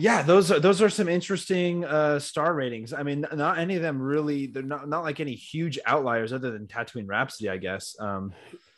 Yeah, 0.00 0.22
those 0.22 0.50
are 0.50 0.58
those 0.58 0.80
are 0.80 0.88
some 0.88 1.08
interesting 1.08 1.84
uh 1.84 2.18
star 2.18 2.54
ratings. 2.54 2.92
I 2.94 3.02
mean, 3.02 3.26
not 3.34 3.58
any 3.58 3.76
of 3.76 3.82
them 3.82 4.00
really. 4.00 4.46
They're 4.46 4.62
not 4.62 4.88
not 4.88 5.02
like 5.02 5.20
any 5.20 5.34
huge 5.34 5.78
outliers 5.84 6.32
other 6.32 6.50
than 6.50 6.66
Tatooine 6.66 7.06
Rhapsody, 7.08 7.50
I 7.50 7.58
guess. 7.58 7.96
Um. 8.00 8.32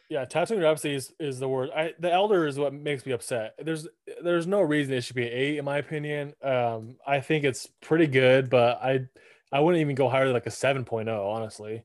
Yeah, 0.09 0.27
Tatooine 0.27 0.61
Rhapsody 0.63 0.95
is, 0.95 1.11
is 1.19 1.39
the 1.39 1.49
word. 1.49 1.71
I 1.75 1.95
the 1.99 2.13
Elder 2.13 2.47
is 2.47 2.59
what 2.59 2.75
makes 2.75 3.07
me 3.07 3.13
upset. 3.13 3.55
There's 3.63 3.87
there's 4.23 4.47
no 4.47 4.61
reason 4.61 4.93
it 4.95 5.05
should 5.05 5.17
be 5.17 5.27
an 5.27 5.33
eight 5.33 5.59
in 5.59 5.65
my 5.65 5.79
opinion. 5.79 6.35
Um, 6.43 6.97
I 7.07 7.21
think 7.21 7.45
it's 7.45 7.67
pretty 7.81 8.09
good, 8.09 8.51
but 8.51 8.83
I 8.83 9.07
I 9.53 9.61
wouldn't 9.61 9.81
even 9.81 9.95
go 9.95 10.09
higher 10.09 10.25
than 10.25 10.33
like 10.35 10.47
a 10.47 10.51
7.0, 10.51 11.09
honestly. 11.09 11.85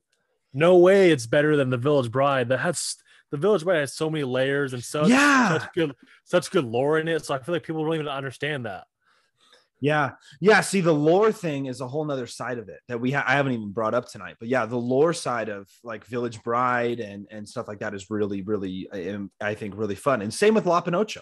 No 0.54 0.78
way 0.78 1.12
it's 1.12 1.26
better 1.28 1.56
than 1.56 1.69
the 1.69 1.78
Village 1.78 2.12
Bride. 2.12 2.50
That 2.50 2.60
has 2.60 2.95
the 3.30 3.38
Village 3.38 3.63
Bride 3.63 3.80
has 3.80 3.93
so 3.93 4.10
many 4.10 4.23
layers 4.23 4.73
and 4.73 4.84
such 4.84 5.10
Yeah. 5.10 5.60
such 5.60 5.73
good 5.73 5.95
such 6.26 6.50
good 6.52 6.65
lore 6.65 6.97
in 7.00 7.08
it. 7.08 7.23
So 7.23 7.34
I 7.36 7.39
feel 7.39 7.54
like 7.54 7.63
people 7.63 7.86
don't 7.86 7.93
even 7.93 8.08
understand 8.10 8.65
that. 8.65 8.88
Yeah, 9.80 10.12
yeah. 10.42 10.62
See, 10.62 10.82
the 10.82 10.94
lore 10.94 11.32
thing 11.32 11.68
is 11.68 11.82
a 11.82 11.88
whole 11.88 12.04
nother 12.04 12.26
side 12.28 12.58
of 12.58 12.68
it 12.70 12.80
that 12.88 13.00
we 13.00 13.12
ha- 13.12 13.24
I 13.28 13.34
haven't 13.36 13.52
even 13.54 13.72
brought 13.72 13.94
up 13.94 14.08
tonight. 14.10 14.38
But 14.40 14.50
yeah, 14.50 14.66
the 14.66 14.78
lore 14.78 15.13
side 15.13 15.50
of 15.50 15.68
like 15.84 16.06
Village 16.06 16.42
Bride 16.44 17.00
and 17.00 17.28
and 17.30 17.48
stuff 17.48 17.68
like 17.68 17.80
that 17.80 17.94
is 17.94 18.10
really, 18.10 18.42
really, 18.42 18.90
I 19.40 19.54
think, 19.54 19.76
really 19.78 19.96
fun. 19.96 20.22
And 20.22 20.34
same 20.34 20.56
with 20.56 20.66
La 20.66 20.82
and 20.86 20.96
Ocho. 20.96 21.22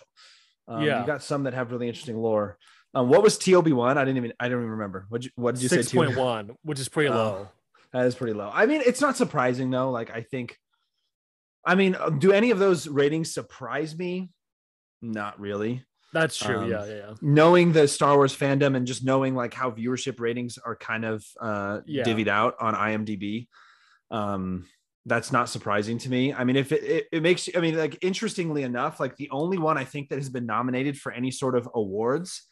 Um, 0.68 0.82
Yeah. 0.84 1.02
you 1.02 1.06
got 1.08 1.22
some 1.22 1.44
that 1.44 1.54
have 1.54 1.72
really 1.72 1.88
interesting 1.88 2.18
lore. 2.18 2.58
Um, 2.94 3.10
what 3.10 3.22
was 3.22 3.38
TOB 3.38 3.68
one? 3.74 3.98
I 3.98 4.06
didn't 4.06 4.18
even 4.18 4.34
I 4.40 4.48
don't 4.48 4.60
even 4.60 4.72
remember. 4.72 5.06
What 5.10 5.26
what 5.36 5.56
did 5.56 5.64
you 5.64 5.70
say? 5.70 5.82
Six 5.82 5.92
point 5.92 6.16
one, 6.16 6.52
which 6.64 6.80
is 6.80 6.88
pretty 6.88 7.10
Oh. 7.10 7.14
low. 7.14 7.48
That 7.92 8.06
is 8.06 8.16
pretty 8.16 8.34
low. 8.34 8.50
I 8.54 8.66
mean, 8.66 8.82
it's 8.86 9.02
not 9.02 9.18
surprising 9.18 9.70
though. 9.70 9.92
Like 9.92 10.12
I 10.12 10.22
think, 10.22 10.58
I 11.66 11.76
mean, 11.76 11.96
uh, 11.96 12.10
do 12.10 12.32
any 12.32 12.52
of 12.52 12.60
those 12.60 12.88
ratings 12.88 13.34
surprise 13.34 13.98
me? 13.98 14.30
Not 15.02 15.40
really. 15.40 15.84
That's 16.14 16.38
true. 16.38 16.60
Um, 16.64 16.70
yeah, 16.72 16.86
yeah, 16.86 16.94
yeah. 16.94 17.14
knowing 17.22 17.74
the 17.74 17.88
Star 17.88 18.16
Wars 18.16 18.36
fandom 18.36 18.76
and 18.76 18.88
just 18.88 19.04
knowing 19.04 19.36
like 19.36 19.54
how 19.54 19.72
viewership 19.72 20.20
ratings 20.20 20.58
are 20.58 20.76
kind 20.76 21.04
of 21.06 21.26
uh 21.42 21.82
Yeah. 21.86 22.04
divvied 22.06 22.28
out 22.30 22.56
on 22.60 22.74
IMDb, 22.74 23.48
um, 24.12 24.66
that's 25.06 25.32
not 25.32 25.50
surprising 25.50 25.98
to 26.00 26.10
me. 26.10 26.34
I 26.34 26.44
mean, 26.46 26.56
if 26.56 26.72
it, 26.72 26.84
it 26.84 27.08
it 27.12 27.24
makes 27.24 27.50
I 27.56 27.60
mean, 27.60 27.78
like 27.78 27.98
interestingly 28.02 28.64
enough, 28.64 29.00
like 29.00 29.18
the 29.18 29.30
only 29.30 29.58
one 29.58 29.78
I 29.78 29.84
think 29.84 30.10
that 30.10 30.18
has 30.20 30.30
been 30.30 30.46
nominated 30.46 30.98
for 30.98 31.12
any 31.12 31.32
sort 31.32 31.56
of 31.56 31.68
awards 31.74 32.44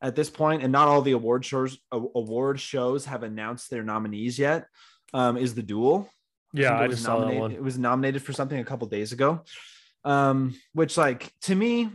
at 0.00 0.16
this 0.16 0.30
point, 0.30 0.62
and 0.62 0.72
not 0.72 0.88
all 0.88 1.02
the 1.02 1.12
award 1.12 1.44
shows 1.44 1.78
award 1.92 2.60
shows 2.60 3.04
have 3.06 3.22
announced 3.22 3.68
their 3.70 3.82
nominees 3.82 4.38
yet. 4.38 4.66
Um, 5.12 5.36
is 5.36 5.54
the 5.54 5.62
Duel? 5.62 6.08
Yeah, 6.52 6.72
I, 6.76 6.84
I 6.84 6.88
just 6.88 7.02
saw 7.02 7.20
that 7.20 7.34
one. 7.34 7.52
It 7.52 7.62
was 7.62 7.78
nominated 7.78 8.22
for 8.22 8.32
something 8.32 8.58
a 8.58 8.64
couple 8.64 8.86
days 8.88 9.12
ago. 9.12 9.42
Um, 10.04 10.54
which 10.72 10.96
like 10.96 11.32
to 11.42 11.54
me, 11.54 11.88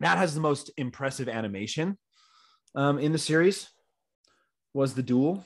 that 0.00 0.18
has 0.18 0.34
the 0.34 0.40
most 0.40 0.70
impressive 0.76 1.28
animation 1.28 1.98
um, 2.74 2.98
in 2.98 3.12
the 3.12 3.18
series. 3.18 3.68
Was 4.74 4.94
the 4.94 5.02
Duel? 5.02 5.44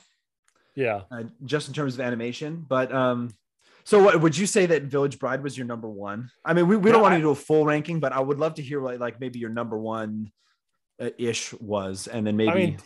Yeah, 0.75 1.01
uh, 1.11 1.23
just 1.43 1.67
in 1.67 1.73
terms 1.73 1.95
of 1.95 2.01
animation. 2.01 2.65
But 2.67 2.93
um, 2.93 3.33
so 3.85 4.03
what 4.03 4.19
would 4.21 4.37
you 4.37 4.45
say 4.45 4.65
that 4.65 4.83
Village 4.83 5.19
Bride 5.19 5.43
was 5.43 5.57
your 5.57 5.67
number 5.67 5.87
one? 5.87 6.29
I 6.43 6.53
mean, 6.53 6.67
we, 6.67 6.75
we 6.75 6.91
don't 6.91 7.01
want 7.01 7.15
to 7.15 7.21
do 7.21 7.29
a 7.29 7.35
full 7.35 7.65
ranking, 7.65 7.99
but 7.99 8.11
I 8.13 8.19
would 8.19 8.39
love 8.39 8.55
to 8.55 8.61
hear 8.61 8.81
like, 8.81 8.99
like 8.99 9.19
maybe 9.19 9.39
your 9.39 9.51
number 9.51 9.77
one 9.77 10.31
uh, 10.99 11.09
ish 11.17 11.53
was, 11.53 12.07
and 12.07 12.25
then 12.25 12.35
maybe. 12.35 12.51
I 12.51 12.55
mean, 12.55 12.77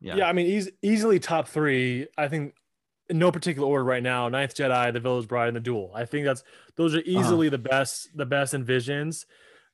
yeah. 0.00 0.16
yeah, 0.16 0.28
I 0.28 0.32
mean, 0.32 0.46
easy, 0.46 0.72
easily 0.82 1.18
top 1.18 1.48
three. 1.48 2.06
I 2.16 2.28
think 2.28 2.54
in 3.08 3.18
no 3.18 3.32
particular 3.32 3.66
order 3.66 3.84
right 3.84 4.02
now. 4.02 4.28
Ninth 4.28 4.54
Jedi, 4.54 4.92
The 4.92 5.00
Village 5.00 5.28
Bride, 5.28 5.48
and 5.48 5.56
The 5.56 5.60
Duel. 5.60 5.92
I 5.94 6.04
think 6.04 6.26
that's 6.26 6.42
those 6.76 6.94
are 6.94 6.98
uh-huh. 6.98 7.20
easily 7.20 7.48
uh-huh. 7.48 7.56
the 7.56 7.62
best, 7.62 8.08
the 8.16 8.26
best 8.26 8.54
in 8.54 8.64
visions. 8.64 9.26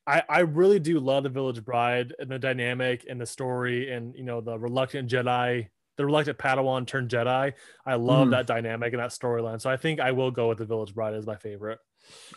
I, 0.07 0.23
I 0.29 0.41
really 0.41 0.79
do 0.79 1.01
love 1.01 1.23
the 1.23 1.31
Village 1.31 1.65
Bride 1.65 2.15
and 2.19 2.31
the 2.31 2.39
dynamic 2.39 3.07
and 3.09 3.21
the 3.21 3.27
story 3.27 3.91
and 3.91 4.15
you 4.15 4.25
know 4.25 4.41
the 4.41 4.59
reluctant 4.59 5.11
Jedi 5.11 5.69
the 5.97 6.05
reluctant 6.05 6.39
Padawan 6.39 6.87
turned 6.87 7.11
Jedi. 7.11 7.53
I 7.87 7.95
love 7.95 8.29
mm. 8.29 8.31
that 8.33 8.47
dynamic 8.47 8.93
and 8.93 9.01
that 9.01 9.11
storyline. 9.11 9.61
So 9.61 9.71
I 9.71 9.77
think 9.77 10.01
I 10.01 10.13
will 10.13 10.31
go 10.31 10.49
with 10.49 10.59
the 10.59 10.65
Village 10.65 10.95
Bride 10.95 11.15
as 11.15 11.27
my 11.27 11.37
favorite. 11.37 11.79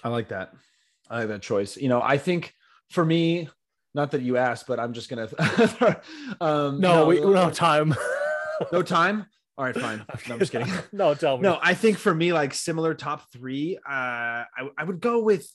I 0.04 0.10
like 0.10 0.30
that. 0.30 0.54
I 1.10 1.20
like 1.20 1.30
that 1.30 1.42
choice. 1.42 1.78
You 1.78 1.90
know, 1.90 2.02
I 2.02 2.18
think 2.18 2.54
for 2.90 3.04
me, 3.04 3.50
not 3.94 4.12
that 4.12 4.22
you 4.22 4.38
asked, 4.38 4.68
but 4.68 4.80
I'm 4.80 4.94
just 4.94 5.10
gonna. 5.10 5.28
um, 6.42 6.80
no, 6.80 6.94
no, 6.94 7.06
we, 7.08 7.20
don't 7.20 7.36
have 7.36 7.54
time. 7.54 7.96
no 8.72 8.84
time. 8.84 9.26
All 9.58 9.66
right, 9.66 9.76
fine. 9.76 10.06
No, 10.28 10.36
I'm 10.36 10.40
just 10.40 10.52
kidding. 10.52 10.72
no, 10.92 11.16
tell 11.16 11.38
me. 11.38 11.44
No, 11.44 11.58
I 11.62 11.74
think 11.74 11.98
for 11.98 12.14
me, 12.14 12.32
like 12.32 12.54
similar 12.54 12.94
top 12.94 13.32
three, 13.32 13.78
uh, 13.78 13.90
I, 13.90 14.70
I 14.78 14.84
would 14.84 15.00
go 15.00 15.24
with 15.24 15.50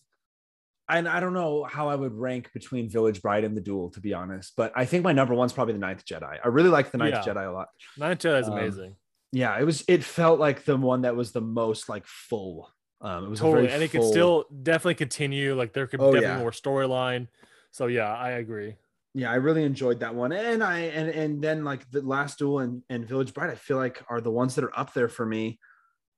and 0.98 1.09
I 1.09 1.20
don't 1.20 1.33
know 1.33 1.64
how 1.64 1.88
I 1.88 1.94
would 1.94 2.14
rank 2.14 2.52
between 2.52 2.88
Village 2.88 3.22
Bride 3.22 3.44
and 3.44 3.57
the 3.57 3.61
Duel, 3.61 3.90
to 3.90 4.00
be 4.00 4.14
honest. 4.14 4.55
But 4.57 4.72
I 4.74 4.85
think 4.85 5.05
my 5.05 5.12
number 5.12 5.35
one's 5.35 5.52
probably 5.52 5.74
the 5.74 5.81
Ninth 5.81 6.05
Jedi. 6.05 6.38
I 6.42 6.48
really 6.48 6.70
like 6.70 6.90
the 6.90 6.98
Ninth 6.98 7.14
yeah. 7.26 7.35
Jedi 7.35 7.48
a 7.48 7.52
lot. 7.52 7.68
Ninth 7.98 8.20
Jedi 8.20 8.40
is 8.40 8.48
um, 8.48 8.55
amazing. 8.55 8.96
Yeah, 9.33 9.59
it 9.59 9.64
was. 9.64 9.85
It 9.88 10.05
felt 10.05 10.38
like 10.38 10.64
the 10.64 10.76
one 10.76 11.02
that 11.02 11.16
was 11.16 11.33
the 11.33 11.40
most 11.40 11.88
like 11.88 12.07
full. 12.07 12.70
Um, 13.00 13.24
it 13.24 13.31
was 13.31 13.40
totally, 13.40 13.68
and 13.68 13.83
it 13.83 13.90
could 13.90 14.05
still 14.05 14.44
definitely 14.62 14.94
continue. 14.94 15.55
Like 15.55 15.72
there 15.72 15.87
could 15.87 16.00
be 16.00 16.05
oh, 16.05 16.12
definitely 16.12 16.37
yeah. 16.37 16.40
more 16.40 16.50
storyline. 16.50 17.28
So 17.72 17.87
yeah, 17.87 18.12
I 18.12 18.33
agree. 18.33 18.76
Yeah, 19.14 19.31
I 19.31 19.37
really 19.37 19.64
enjoyed 19.64 20.00
that 20.00 20.14
one, 20.14 20.33
and 20.33 20.62
I 20.62 20.81
and 20.81 21.09
and 21.09 21.42
then 21.42 21.64
like 21.64 21.90
the 21.90 22.02
Last 22.02 22.38
Duel 22.38 22.61
and, 22.61 22.83
and 22.88 23.07
Village 23.07 23.35
Bride, 23.35 23.50
I 23.50 23.55
feel 23.55 23.76
like 23.76 24.02
are 24.09 24.20
the 24.20 24.31
ones 24.31 24.55
that 24.55 24.64
are 24.64 24.78
up 24.78 24.92
there 24.94 25.09
for 25.09 25.26
me. 25.26 25.59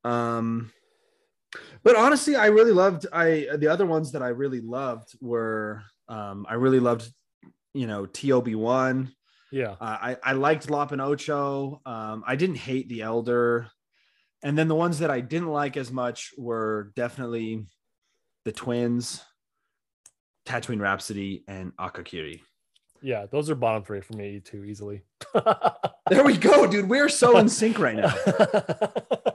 Um, 0.04 0.72
but 1.82 1.96
honestly, 1.96 2.36
I 2.36 2.46
really 2.46 2.72
loved 2.72 3.06
I 3.12 3.48
the 3.56 3.68
other 3.68 3.86
ones 3.86 4.12
that 4.12 4.22
I 4.22 4.28
really 4.28 4.60
loved 4.60 5.16
were 5.20 5.82
um 6.08 6.46
I 6.48 6.54
really 6.54 6.80
loved 6.80 7.10
you 7.72 7.86
know 7.86 8.06
Tob 8.06 8.48
one. 8.54 9.12
Yeah, 9.52 9.72
uh, 9.72 9.76
I 9.80 10.16
I 10.22 10.32
liked 10.32 10.70
Lop 10.70 10.92
and 10.92 11.00
Ocho. 11.00 11.80
Um, 11.86 12.24
I 12.26 12.36
didn't 12.36 12.56
hate 12.56 12.88
the 12.88 13.02
Elder, 13.02 13.68
and 14.42 14.58
then 14.58 14.68
the 14.68 14.74
ones 14.74 14.98
that 14.98 15.10
I 15.10 15.20
didn't 15.20 15.48
like 15.48 15.76
as 15.76 15.92
much 15.92 16.32
were 16.36 16.92
definitely 16.96 17.66
the 18.44 18.52
twins, 18.52 19.22
Tatooine 20.46 20.80
Rhapsody, 20.80 21.44
and 21.46 21.72
Akakiri. 21.76 22.40
Yeah, 23.04 23.26
those 23.30 23.50
are 23.50 23.54
bottom 23.54 23.84
three 23.84 24.00
for 24.00 24.14
me 24.14 24.40
too, 24.40 24.64
easily. 24.64 25.02
there 25.34 26.24
we 26.24 26.38
go, 26.38 26.66
dude. 26.66 26.88
We're 26.88 27.10
so 27.10 27.36
in 27.36 27.50
sync 27.50 27.78
right 27.78 27.96
now. 27.96 28.14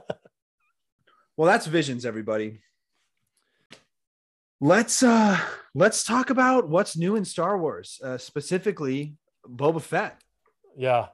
Well, 1.40 1.50
that's 1.50 1.64
visions, 1.64 2.04
everybody. 2.04 2.60
Let's 4.60 5.02
uh 5.02 5.40
let's 5.74 6.04
talk 6.04 6.28
about 6.28 6.68
what's 6.68 6.98
new 6.98 7.16
in 7.16 7.24
Star 7.24 7.56
Wars, 7.56 7.98
uh, 8.04 8.18
specifically 8.18 9.16
Boba 9.48 9.80
Fett. 9.80 10.20
Yeah, 10.76 11.06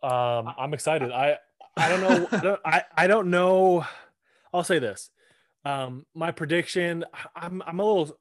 um, 0.00 0.54
I'm 0.56 0.72
excited. 0.72 1.10
I 1.10 1.38
I 1.76 1.88
don't 1.88 2.00
know. 2.00 2.28
I, 2.30 2.40
don't, 2.40 2.60
I, 2.64 2.84
I 2.96 3.06
don't 3.08 3.30
know. 3.30 3.84
I'll 4.54 4.62
say 4.62 4.78
this. 4.78 5.10
Um, 5.64 6.06
my 6.14 6.30
prediction. 6.30 7.04
I'm 7.34 7.60
I'm 7.66 7.80
a 7.80 7.84
little. 7.84 8.16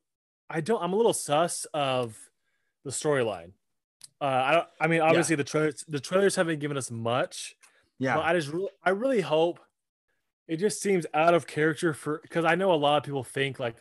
I 0.49 0.61
don't. 0.61 0.81
I'm 0.81 0.93
a 0.93 0.97
little 0.97 1.13
sus 1.13 1.65
of 1.75 2.17
the 2.85 2.89
storyline. 2.89 3.51
Uh, 4.19 4.25
I 4.25 4.51
don't. 4.53 4.67
I 4.79 4.87
mean, 4.87 5.01
obviously 5.01 5.33
yeah. 5.33 5.37
the 5.37 5.43
trailers 5.43 5.85
the 5.87 5.99
trailers 5.99 6.35
haven't 6.35 6.57
given 6.57 6.75
us 6.75 6.89
much. 6.89 7.55
Yeah. 7.99 8.17
I 8.17 8.33
just 8.33 8.47
really, 8.47 8.71
I 8.83 8.89
really 8.89 9.21
hope 9.21 9.59
it 10.47 10.57
just 10.57 10.81
seems 10.81 11.05
out 11.13 11.33
of 11.33 11.47
character 11.47 11.93
for 11.93 12.19
because 12.21 12.45
I 12.45 12.55
know 12.55 12.73
a 12.73 12.75
lot 12.75 12.97
of 12.97 13.03
people 13.03 13.23
think 13.23 13.59
like 13.59 13.77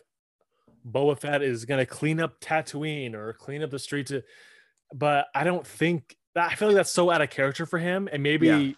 Boba 0.89 1.19
Fett 1.19 1.41
is 1.41 1.65
gonna 1.65 1.85
clean 1.85 2.19
up 2.19 2.39
Tatooine 2.39 3.13
or 3.13 3.33
clean 3.33 3.63
up 3.63 3.71
the 3.71 3.79
streets, 3.79 4.11
but 4.93 5.27
I 5.35 5.43
don't 5.43 5.65
think 5.65 6.15
that 6.35 6.51
I 6.51 6.55
feel 6.55 6.69
like 6.69 6.75
that's 6.75 6.91
so 6.91 7.09
out 7.09 7.21
of 7.21 7.29
character 7.29 7.65
for 7.65 7.79
him. 7.79 8.09
And 8.11 8.23
maybe 8.23 8.47
yeah. 8.47 8.71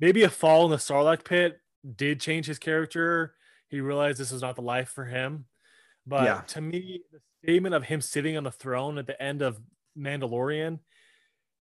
maybe 0.00 0.22
a 0.22 0.30
fall 0.30 0.64
in 0.66 0.70
the 0.70 0.76
Sarlacc 0.76 1.24
pit 1.24 1.58
did 1.96 2.20
change 2.20 2.46
his 2.46 2.58
character. 2.58 3.34
He 3.68 3.80
realized 3.80 4.18
this 4.18 4.32
is 4.32 4.42
not 4.42 4.56
the 4.56 4.62
life 4.62 4.90
for 4.90 5.04
him. 5.04 5.46
But 6.06 6.24
yeah. 6.24 6.40
to 6.48 6.60
me, 6.60 7.02
the 7.12 7.20
statement 7.44 7.74
of 7.74 7.84
him 7.84 8.00
sitting 8.00 8.36
on 8.36 8.44
the 8.44 8.50
throne 8.50 8.98
at 8.98 9.06
the 9.06 9.20
end 9.22 9.42
of 9.42 9.60
Mandalorian, 9.96 10.80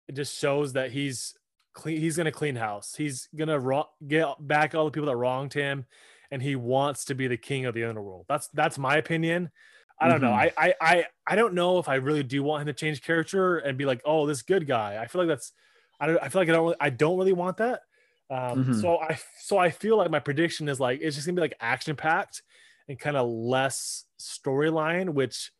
it 0.09 0.15
just 0.15 0.39
shows 0.39 0.73
that 0.75 0.91
he's 0.91 1.35
clean 1.73 1.99
he's 1.99 2.17
gonna 2.17 2.33
clean 2.33 2.57
house. 2.57 2.95
He's 2.97 3.29
gonna 3.35 3.59
ro- 3.59 3.89
get 4.07 4.29
back 4.41 4.75
all 4.75 4.85
the 4.85 4.91
people 4.91 5.09
that 5.09 5.17
wronged 5.17 5.53
him 5.53 5.87
and 6.31 6.43
he 6.43 6.57
wants 6.57 7.05
to 7.05 7.15
be 7.15 7.29
the 7.29 7.37
king 7.37 7.67
of 7.67 7.75
the 7.75 7.85
underworld. 7.85 8.27
That's 8.29 8.49
that's 8.49 8.79
my 8.79 8.97
opinion. 8.97 9.51
I 10.01 10.09
don't 10.09 10.21
mm-hmm. 10.21 10.25
know 10.25 10.33
I, 10.33 10.53
I 10.59 10.75
i 10.81 11.07
i 11.29 11.37
don't 11.37 11.55
know 11.55 11.79
if 11.79 11.89
i 11.89 11.95
really 11.95 12.25
do 12.25 12.43
want 12.43 12.63
him 12.63 12.67
to 12.67 12.73
change 12.73 13.03
character 13.03 13.59
and 13.59 13.79
be 13.79 13.85
like 13.85 14.01
oh 14.05 14.27
this 14.27 14.43
good 14.43 14.67
guy. 14.67 14.99
I 15.01 15.07
feel 15.07 15.21
like 15.21 15.29
that's 15.29 15.53
i 16.01 16.07
don't 16.07 16.19
i 16.19 16.29
feel 16.29 16.41
like 16.41 16.49
i 16.49 16.53
don't 16.53 16.65
really, 16.65 16.77
i 16.81 16.91
don't 16.91 17.19
really 17.19 17.35
want 17.35 17.59
that. 17.59 17.83
Um 18.31 18.65
mm-hmm. 18.65 18.81
so 18.81 18.99
i 18.99 19.19
so 19.41 19.59
i 19.59 19.71
feel 19.71 19.97
like 19.97 20.11
my 20.11 20.19
prediction 20.19 20.69
is 20.69 20.81
like 20.81 21.01
it's 21.03 21.15
just 21.15 21.27
gonna 21.27 21.37
be 21.37 21.43
like 21.43 21.57
action 21.61 21.95
packed 21.95 22.43
and 22.89 22.99
kind 22.99 23.17
of 23.17 23.29
less 23.29 24.05
storyline 24.19 25.11
which 25.11 25.53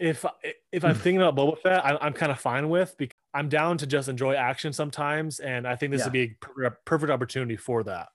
if 0.00 0.24
if 0.72 0.84
I'm 0.84 0.94
thinking 0.94 1.20
about 1.20 1.36
Boba 1.36 1.58
Fett, 1.58 1.84
I, 1.84 2.06
am 2.06 2.14
kind 2.14 2.32
of 2.32 2.40
fine 2.40 2.70
with 2.70 2.96
because 2.96 3.16
I'm 3.34 3.50
down 3.50 3.76
to 3.78 3.86
just 3.86 4.08
enjoy 4.08 4.34
action 4.34 4.72
sometimes, 4.72 5.40
and 5.40 5.68
I 5.68 5.76
think 5.76 5.92
this 5.92 6.00
yeah. 6.00 6.06
would 6.06 6.12
be 6.12 6.36
a 6.64 6.70
perfect 6.86 7.12
opportunity 7.12 7.56
for 7.56 7.84
that. 7.84 8.08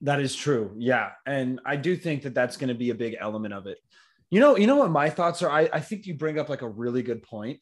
That 0.00 0.20
is 0.20 0.34
true, 0.34 0.74
yeah, 0.78 1.10
and 1.26 1.60
I 1.66 1.76
do 1.76 1.94
think 1.94 2.22
that 2.22 2.34
that's 2.34 2.56
going 2.56 2.68
to 2.68 2.74
be 2.74 2.88
a 2.88 2.94
big 2.94 3.16
element 3.20 3.52
of 3.52 3.66
it. 3.66 3.78
You 4.30 4.40
know, 4.40 4.56
you 4.56 4.66
know 4.66 4.76
what 4.76 4.90
my 4.90 5.10
thoughts 5.10 5.42
are. 5.42 5.50
I, 5.50 5.68
I 5.72 5.80
think 5.80 6.06
you 6.06 6.14
bring 6.14 6.38
up 6.38 6.48
like 6.48 6.62
a 6.62 6.68
really 6.68 7.02
good 7.02 7.22
point. 7.22 7.60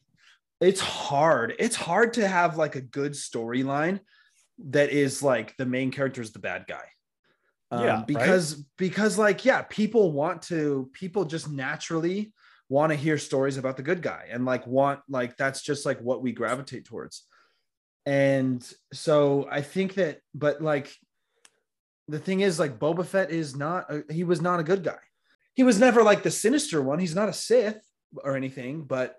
It's 0.61 0.79
hard. 0.79 1.53
It's 1.59 1.75
hard 1.75 2.13
to 2.13 2.27
have 2.27 2.57
like 2.57 2.75
a 2.75 2.81
good 2.81 3.11
storyline 3.11 3.99
that 4.69 4.89
is 4.89 5.21
like 5.21 5.55
the 5.57 5.65
main 5.65 5.91
character 5.91 6.21
is 6.21 6.31
the 6.31 6.39
bad 6.39 6.65
guy. 6.65 6.85
Um, 7.71 7.83
yeah, 7.83 8.03
because 8.07 8.55
right? 8.55 8.65
because 8.77 9.17
like 9.17 9.43
yeah, 9.43 9.63
people 9.63 10.13
want 10.13 10.43
to. 10.43 10.89
People 10.93 11.25
just 11.25 11.49
naturally 11.49 12.31
want 12.69 12.91
to 12.91 12.95
hear 12.95 13.17
stories 13.17 13.57
about 13.57 13.77
the 13.77 13.83
good 13.83 14.01
guy 14.01 14.27
and 14.31 14.45
like 14.45 14.65
want 14.65 14.99
like 15.07 15.37
that's 15.37 15.61
just 15.61 15.85
like 15.85 15.99
what 16.01 16.21
we 16.21 16.31
gravitate 16.31 16.85
towards. 16.85 17.23
And 18.07 18.67
so 18.93 19.47
i 19.49 19.61
think 19.61 19.95
that 19.95 20.19
but 20.33 20.61
like 20.61 20.95
the 22.07 22.19
thing 22.19 22.41
is 22.41 22.59
like 22.59 22.77
boba 22.77 23.05
fett 23.05 23.31
is 23.31 23.55
not 23.55 23.91
a, 23.91 24.03
he 24.13 24.23
was 24.23 24.41
not 24.41 24.59
a 24.59 24.63
good 24.63 24.83
guy. 24.83 24.99
He 25.55 25.63
was 25.63 25.79
never 25.79 26.03
like 26.03 26.21
the 26.21 26.31
sinister 26.31 26.81
one. 26.81 26.99
He's 26.99 27.15
not 27.15 27.29
a 27.29 27.33
sith 27.33 27.81
or 28.23 28.35
anything 28.35 28.83
but 28.83 29.17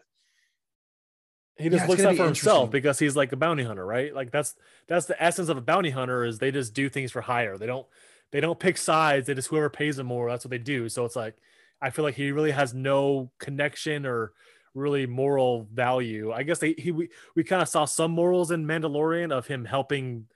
he 1.58 1.70
just 1.70 1.84
yeah, 1.84 1.88
looks 1.88 2.04
out 2.04 2.16
for 2.16 2.24
himself 2.24 2.70
because 2.70 2.98
he's 2.98 3.16
like 3.16 3.32
a 3.32 3.36
bounty 3.36 3.64
hunter 3.64 3.84
right? 3.84 4.14
Like 4.14 4.30
that's 4.30 4.54
that's 4.88 5.06
the 5.06 5.20
essence 5.22 5.48
of 5.48 5.56
a 5.56 5.62
bounty 5.62 5.90
hunter 5.90 6.24
is 6.24 6.38
they 6.38 6.50
just 6.50 6.74
do 6.74 6.88
things 6.88 7.10
for 7.10 7.22
hire. 7.22 7.56
They 7.56 7.66
don't 7.66 7.86
they 8.30 8.40
don't 8.40 8.58
pick 8.58 8.76
sides. 8.76 9.26
They 9.26 9.34
just 9.34 9.48
whoever 9.48 9.70
pays 9.70 9.96
them 9.96 10.06
more 10.06 10.28
that's 10.28 10.44
what 10.44 10.50
they 10.50 10.58
do. 10.58 10.88
So 10.88 11.04
it's 11.04 11.16
like 11.16 11.36
I 11.80 11.90
feel 11.90 12.04
like 12.04 12.14
he 12.14 12.32
really 12.32 12.50
has 12.50 12.74
no 12.74 13.30
connection 13.38 14.06
or 14.06 14.32
really 14.74 15.06
moral 15.06 15.68
value. 15.72 16.32
I 16.32 16.42
guess 16.42 16.58
they, 16.58 16.74
he 16.76 16.92
we, 16.92 17.08
we 17.34 17.44
kind 17.44 17.62
of 17.62 17.68
saw 17.68 17.84
some 17.84 18.10
morals 18.10 18.50
in 18.50 18.66
Mandalorian 18.66 19.32
of 19.32 19.46
him 19.46 19.64
helping 19.64 20.26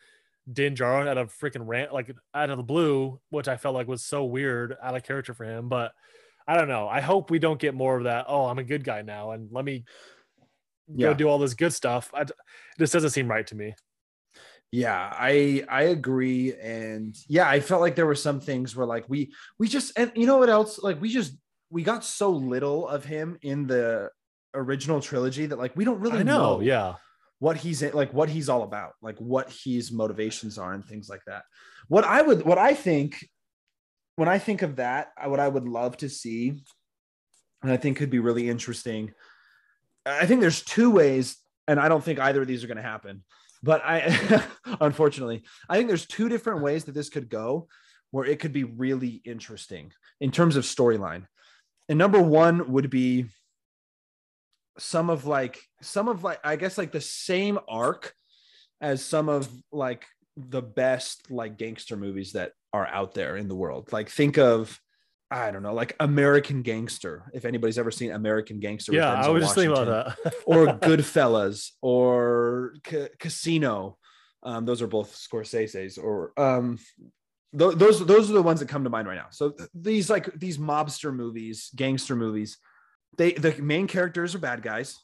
Din 0.51 0.75
Djarin 0.75 1.07
out 1.07 1.19
of 1.19 1.33
freaking 1.33 1.67
rant 1.67 1.93
like 1.93 2.15
out 2.35 2.51
of 2.51 2.57
the 2.57 2.63
blue, 2.63 3.21
which 3.31 3.49
I 3.49 3.57
felt 3.57 3.75
like 3.75 3.87
was 3.87 4.03
so 4.03 4.25
weird 4.25 4.77
out 4.83 4.97
of 4.97 5.03
character 5.03 5.35
for 5.35 5.45
him. 5.45 5.69
But 5.69 5.93
I 6.47 6.57
don't 6.57 6.69
know. 6.69 6.89
I 6.89 7.01
hope 7.01 7.31
we 7.31 7.39
don't 7.39 7.61
get 7.61 7.75
more 7.75 7.97
of 7.97 8.05
that. 8.05 8.27
Oh, 8.29 8.47
I'm 8.47 8.59
a 8.59 8.65
good 8.65 8.83
guy 8.83 9.03
now, 9.03 9.33
and 9.33 9.49
let 9.53 9.65
me 9.65 9.85
yeah. 10.89 11.09
go 11.09 11.15
do 11.15 11.29
all 11.29 11.39
this 11.39 11.55
good 11.55 11.73
stuff. 11.73 12.11
I, 12.15 12.25
this 12.79 12.91
doesn't 12.91 13.11
seem 13.11 13.29
right 13.29 13.47
to 13.47 13.55
me. 13.55 13.75
Yeah, 14.73 15.13
I 15.13 15.65
I 15.69 15.83
agree, 15.85 16.55
and 16.55 17.17
yeah, 17.27 17.49
I 17.49 17.59
felt 17.59 17.81
like 17.81 17.97
there 17.97 18.07
were 18.07 18.15
some 18.15 18.41
things 18.41 18.77
where 18.77 18.87
like 18.87 19.05
we 19.09 19.35
we 19.59 19.67
just 19.67 19.99
and 19.99 20.13
you 20.15 20.27
know 20.27 20.39
what 20.39 20.49
else 20.49 20.81
like 20.81 21.01
we 21.01 21.09
just 21.09 21.37
we 21.71 21.83
got 21.83 22.05
so 22.05 22.31
little 22.31 22.87
of 22.87 23.05
him 23.05 23.37
in 23.43 23.67
the 23.67 24.11
original 24.55 25.01
trilogy 25.01 25.47
that 25.47 25.59
like 25.59 25.75
we 25.77 25.85
don't 25.85 26.01
really 26.01 26.23
know, 26.23 26.59
know. 26.59 26.61
Yeah, 26.61 26.95
what 27.41 27.57
he's 27.57 27.83
like 27.83 28.13
what 28.13 28.29
he's 28.29 28.49
all 28.49 28.63
about, 28.63 28.93
like 29.03 29.19
what 29.19 29.51
his 29.65 29.91
motivations 29.91 30.57
are 30.57 30.73
and 30.73 30.85
things 30.85 31.09
like 31.09 31.25
that. 31.27 31.45
What 31.89 32.05
I 32.05 32.23
would, 32.23 32.45
what 32.45 32.59
I 32.59 32.75
think, 32.75 33.29
when 34.15 34.29
I 34.29 34.39
think 34.39 34.63
of 34.63 34.77
that, 34.77 35.09
what 35.25 35.41
I 35.41 35.49
would 35.49 35.67
love 35.67 35.97
to 35.99 36.09
see, 36.09 36.63
and 37.63 37.73
I 37.73 37.77
think 37.77 37.97
could 37.97 38.11
be 38.11 38.21
really 38.21 38.49
interesting. 38.49 39.13
I 40.07 40.27
think 40.27 40.41
there's 40.41 40.63
two 40.63 40.91
ways, 40.91 41.39
and 41.67 41.81
I 41.81 41.89
don't 41.89 42.05
think 42.05 42.21
either 42.21 42.43
of 42.43 42.47
these 42.47 42.63
are 42.63 42.69
going 42.69 42.77
to 42.77 42.83
happen. 42.83 43.25
But 43.63 43.83
I, 43.85 44.43
unfortunately, 44.81 45.43
I 45.69 45.77
think 45.77 45.89
there's 45.89 46.07
two 46.07 46.29
different 46.29 46.63
ways 46.63 46.85
that 46.85 46.93
this 46.93 47.09
could 47.09 47.29
go, 47.29 47.69
where 48.11 48.25
it 48.25 48.41
could 48.41 48.53
be 48.53 48.65
really 48.65 49.21
interesting 49.25 49.93
in 50.21 50.31
terms 50.31 50.57
of 50.57 50.65
storyline. 50.65 51.27
And 51.89 51.99
number 51.99 52.21
one 52.21 52.73
would 52.73 52.91
be 52.91 53.27
some 54.79 55.11
of 55.11 55.27
like 55.27 55.61
some 55.83 56.09
of 56.09 56.25
like 56.25 56.41
I 56.43 56.57
guess 56.57 56.79
like 56.79 56.93
the 56.93 57.01
same 57.01 57.59
arc 57.69 58.15
as 58.81 59.05
some 59.05 59.29
of 59.29 59.49
like 59.73 60.07
the 60.37 60.63
best 60.63 61.31
like 61.31 61.59
gangster 61.59 61.97
movies 61.97 62.33
that 62.33 62.53
are 62.73 62.87
out 62.87 63.15
there 63.15 63.37
in 63.37 63.49
the 63.49 63.55
world. 63.55 63.93
Like 63.93 64.09
think 64.09 64.39
of 64.39 64.81
I 65.31 65.51
don't 65.51 65.63
know, 65.63 65.75
like 65.75 65.95
American 66.01 66.63
Gangster. 66.63 67.31
If 67.33 67.45
anybody's 67.45 67.79
ever 67.79 67.91
seen 67.91 68.11
American 68.11 68.59
Gangster, 68.59 68.93
yeah, 68.93 69.13
I 69.13 69.29
was 69.29 69.45
just 69.45 69.55
thinking 69.55 69.73
about 69.73 70.17
that. 70.25 70.35
or 70.45 70.67
Goodfellas, 70.67 71.71
or 71.81 72.75
C- 72.89 73.09
Casino. 73.19 73.97
Um, 74.43 74.65
those 74.65 74.83
are 74.83 74.87
both 74.87 75.15
Scorsese's. 75.15 75.99
Or 75.99 76.33
um, 76.37 76.79
th- 77.57 77.77
those 77.77 78.05
those 78.05 78.31
are 78.31 78.35
the 78.35 78.43
ones 78.43 78.61
that 78.61 78.69
come 78.69 78.85
to 78.85 78.91
mind 78.91 79.07
right 79.07 79.17
now. 79.17 79.29
So 79.31 79.51
th- 79.51 79.69
these 79.75 80.11
like 80.11 80.33
these 80.39 80.59
mobster 80.59 81.15
movies, 81.15 81.71
gangster 81.77 82.17
movies, 82.17 82.59
they 83.17 83.33
the 83.33 83.55
main 83.63 83.87
characters 83.87 84.35
are 84.35 84.39
bad 84.39 84.63
guys 84.63 84.99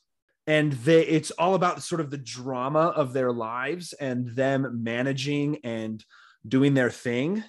and 0.46 0.72
they 0.72 1.02
it's 1.02 1.30
all 1.32 1.54
about 1.54 1.82
sort 1.82 2.00
of 2.00 2.10
the 2.10 2.18
drama 2.18 2.92
of 2.96 3.12
their 3.12 3.32
lives 3.32 3.92
and 3.94 4.28
them 4.28 4.82
managing 4.82 5.58
and 5.64 6.04
doing 6.46 6.74
their 6.74 6.90
thing 6.90 7.42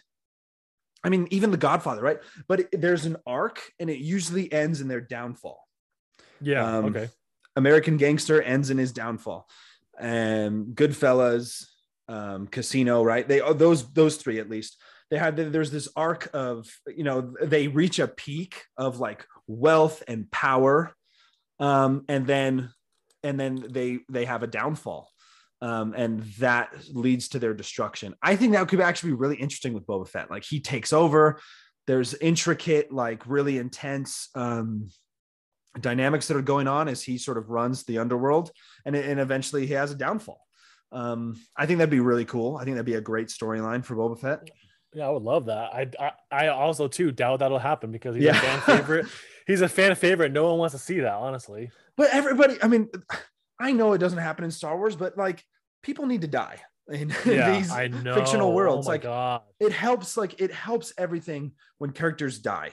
i 1.04 1.10
mean 1.10 1.28
even 1.32 1.52
the 1.52 1.58
godfather 1.58 2.02
right? 2.02 2.20
But 2.48 2.62
it, 2.62 2.82
there's 2.82 3.06
an 3.06 3.18
arc 3.26 3.62
and 3.80 3.90
it 3.90 4.00
usually 4.00 4.52
ends 4.52 4.82
in 4.82 4.88
their 4.88 5.02
downfall. 5.02 5.64
Yeah 6.42 6.66
um, 6.66 6.86
okay. 6.86 7.10
American 7.56 7.98
gangster 7.98 8.42
ends 8.42 8.70
in 8.70 8.78
his 8.78 8.92
downfall. 8.92 9.48
And 10.00 10.76
goodfellas 10.76 11.66
um, 12.08 12.48
casino 12.48 13.04
right? 13.04 13.28
They 13.28 13.40
those 13.54 13.92
those 13.94 14.18
three 14.18 14.40
at 14.40 14.50
least. 14.50 14.78
They 15.10 15.18
had 15.18 15.38
there's 15.38 15.72
this 15.72 15.88
arc 15.96 16.30
of 16.34 16.68
you 16.88 17.04
know 17.04 17.34
they 17.42 17.68
reach 17.68 18.00
a 18.00 18.08
peak 18.08 18.64
of 18.78 19.00
like 19.00 19.26
wealth 19.48 20.04
and 20.08 20.30
power 20.30 20.94
um, 21.60 22.06
and 22.08 22.28
then 22.28 22.70
and 23.24 23.40
then 23.40 23.66
they 23.70 24.00
they 24.10 24.26
have 24.26 24.44
a 24.44 24.48
downfall 24.48 25.10
um, 25.62 25.94
and 25.96 26.22
that 26.40 26.74
leads 26.94 27.30
to 27.30 27.40
their 27.40 27.54
destruction 27.54 28.14
i 28.22 28.36
think 28.36 28.54
that 28.54 28.68
could 28.68 28.82
actually 28.82 29.12
be 29.12 29.18
really 29.18 29.36
interesting 29.36 29.74
with 29.74 29.86
boba 29.86 30.08
fett 30.08 30.30
like 30.30 30.44
he 30.44 30.60
takes 30.60 30.94
over 30.94 31.40
there's 31.88 32.14
intricate 32.16 32.92
like 32.92 33.26
really 33.28 33.58
intense 33.58 34.30
um, 34.36 34.90
dynamics 35.80 36.28
that 36.28 36.38
are 36.38 36.42
going 36.42 36.68
on 36.68 36.88
as 36.88 37.02
he 37.04 37.18
sort 37.18 37.38
of 37.38 37.50
runs 37.50 37.84
the 37.84 37.98
underworld 37.98 38.52
and, 38.86 38.96
and 38.96 39.20
eventually 39.20 39.66
he 39.66 39.74
has 39.74 39.92
a 39.92 39.96
downfall 39.96 40.42
um, 40.92 41.36
i 41.56 41.66
think 41.66 41.78
that'd 41.80 41.90
be 41.90 42.00
really 42.00 42.26
cool 42.26 42.58
i 42.58 42.64
think 42.64 42.76
that'd 42.76 42.86
be 42.86 42.96
a 42.96 43.02
great 43.02 43.28
storyline 43.28 43.84
for 43.84 43.96
boba 43.96 44.20
fett 44.20 44.50
yeah, 44.94 45.06
I 45.06 45.10
would 45.10 45.24
love 45.24 45.46
that. 45.46 45.74
I, 45.74 45.88
I, 46.00 46.12
I 46.32 46.48
also 46.48 46.88
too 46.88 47.12
doubt 47.12 47.40
that'll 47.40 47.60
happen 47.60 47.92
because 47.92 48.16
he's 48.16 48.24
yeah. 48.24 48.38
a 48.38 48.40
fan 48.40 48.78
favorite. 48.78 49.06
he's 49.46 49.62
a 49.62 49.70
fan 49.70 49.94
favorite. 49.96 50.32
No 50.32 50.50
one 50.50 50.58
wants 50.58 50.74
to 50.74 50.80
see 50.80 51.02
that, 51.02 51.14
honestly. 51.14 51.70
But 51.96 52.10
everybody, 52.12 52.58
I 52.64 52.68
mean, 52.68 52.90
I 53.60 53.72
know 53.72 53.94
it 53.94 54.00
doesn't 54.00 54.20
happen 54.20 54.46
in 54.46 54.52
Star 54.52 54.78
Wars, 54.78 54.96
but 54.96 55.18
like 55.18 55.44
people 55.84 56.06
need 56.06 56.22
to 56.22 56.28
die 56.28 56.62
in 56.90 57.10
yeah, 57.26 57.58
these 57.58 57.74
fictional 58.14 58.54
worlds. 58.54 58.88
Oh 58.88 58.92
like 58.92 59.04
God. 59.04 59.42
it 59.60 59.72
helps, 59.72 60.18
like 60.18 60.42
it 60.42 60.52
helps 60.52 60.94
everything 60.98 61.54
when 61.78 61.92
characters 61.92 62.40
die. 62.40 62.72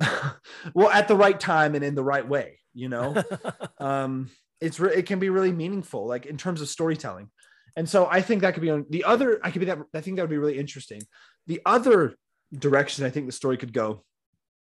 well, 0.74 0.90
at 0.90 1.08
the 1.08 1.16
right 1.16 1.38
time 1.38 1.74
and 1.74 1.84
in 1.84 1.94
the 1.94 2.04
right 2.04 2.26
way, 2.26 2.58
you 2.74 2.88
know. 2.88 3.22
um, 3.78 4.30
it's 4.60 4.80
re- 4.80 4.94
it 4.94 5.06
can 5.06 5.18
be 5.18 5.28
really 5.28 5.52
meaningful, 5.52 6.06
like 6.06 6.26
in 6.26 6.36
terms 6.36 6.60
of 6.60 6.68
storytelling. 6.68 7.30
And 7.76 7.88
so 7.88 8.08
I 8.10 8.22
think 8.22 8.40
that 8.40 8.54
could 8.54 8.62
be 8.62 8.70
on 8.70 8.86
the 8.88 9.04
other. 9.04 9.38
I 9.42 9.50
could 9.50 9.60
be 9.60 9.66
that. 9.66 9.78
I 9.94 10.00
think 10.00 10.16
that 10.16 10.22
would 10.22 10.30
be 10.30 10.38
really 10.38 10.58
interesting. 10.58 11.02
The 11.46 11.60
other 11.66 12.14
direction 12.52 13.04
I 13.04 13.10
think 13.10 13.26
the 13.26 13.32
story 13.32 13.56
could 13.56 13.72
go 13.72 14.04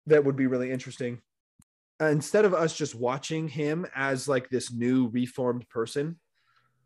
that 0.07 0.25
would 0.25 0.37
be 0.37 0.47
really 0.47 0.71
interesting. 0.71 1.21
Uh, 2.05 2.09
instead 2.09 2.45
of 2.45 2.53
us 2.53 2.77
just 2.77 2.95
watching 2.95 3.49
him 3.49 3.87
as 3.95 4.29
like 4.29 4.51
this 4.51 4.71
new 4.71 5.09
reformed 5.09 5.67
person 5.71 6.19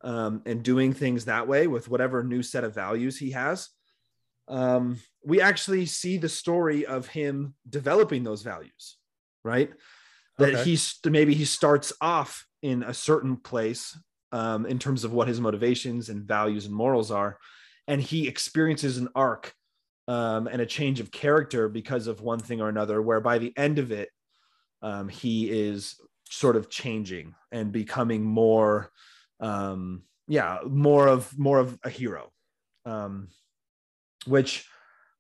um, 0.03 0.43
and 0.47 0.63
doing 0.63 0.93
things 0.93 1.25
that 1.25 1.49
way 1.49 1.67
with 1.67 1.89
whatever 1.89 2.23
new 2.23 2.43
set 2.43 2.63
of 2.63 2.75
values 2.75 3.19
he 3.19 3.33
has, 3.33 3.69
um, 4.47 4.99
we 5.25 5.41
actually 5.41 5.87
see 5.87 6.19
the 6.19 6.29
story 6.29 6.87
of 6.87 7.09
him 7.09 7.55
developing 7.69 8.23
those 8.23 8.43
values, 8.43 8.97
right? 9.45 9.71
That 10.39 10.55
okay. 10.55 10.65
he's 10.65 11.01
maybe 11.05 11.35
he 11.35 11.45
starts 11.45 11.93
off 12.01 12.47
in 12.63 12.85
a 12.85 12.95
certain 12.95 13.37
place 13.37 13.99
um, 14.31 14.67
in 14.67 14.79
terms 14.79 15.03
of 15.03 15.13
what 15.13 15.27
his 15.27 15.41
motivations 15.41 16.11
and 16.11 16.23
values 16.23 16.67
and 16.67 16.75
morals 16.75 17.11
are. 17.11 17.39
And 17.89 18.01
he 18.01 18.29
experiences 18.29 18.99
an 18.99 19.09
arc 19.17 19.53
um, 20.07 20.47
and 20.47 20.63
a 20.63 20.67
change 20.67 21.01
of 21.01 21.11
character 21.11 21.69
because 21.69 22.07
of 22.07 22.21
one 22.21 22.39
thing 22.39 22.61
or 22.61 22.69
another, 22.69 23.03
where 23.03 23.21
by 23.21 23.39
the 23.39 23.53
end 23.57 23.81
of 23.81 23.91
it, 23.91 24.11
um, 24.83 25.09
he 25.09 25.51
is 25.51 25.97
sort 26.31 26.57
of 26.57 26.71
changing 26.71 27.35
and 27.53 27.73
becoming 27.73 28.23
more, 28.23 28.91
um, 29.41 30.03
yeah, 30.27 30.59
more 30.67 31.09
of 31.09 31.39
more 31.39 31.59
of 31.59 31.79
a 31.85 31.91
hero, 31.91 32.31
um, 32.85 33.29
which 34.27 34.67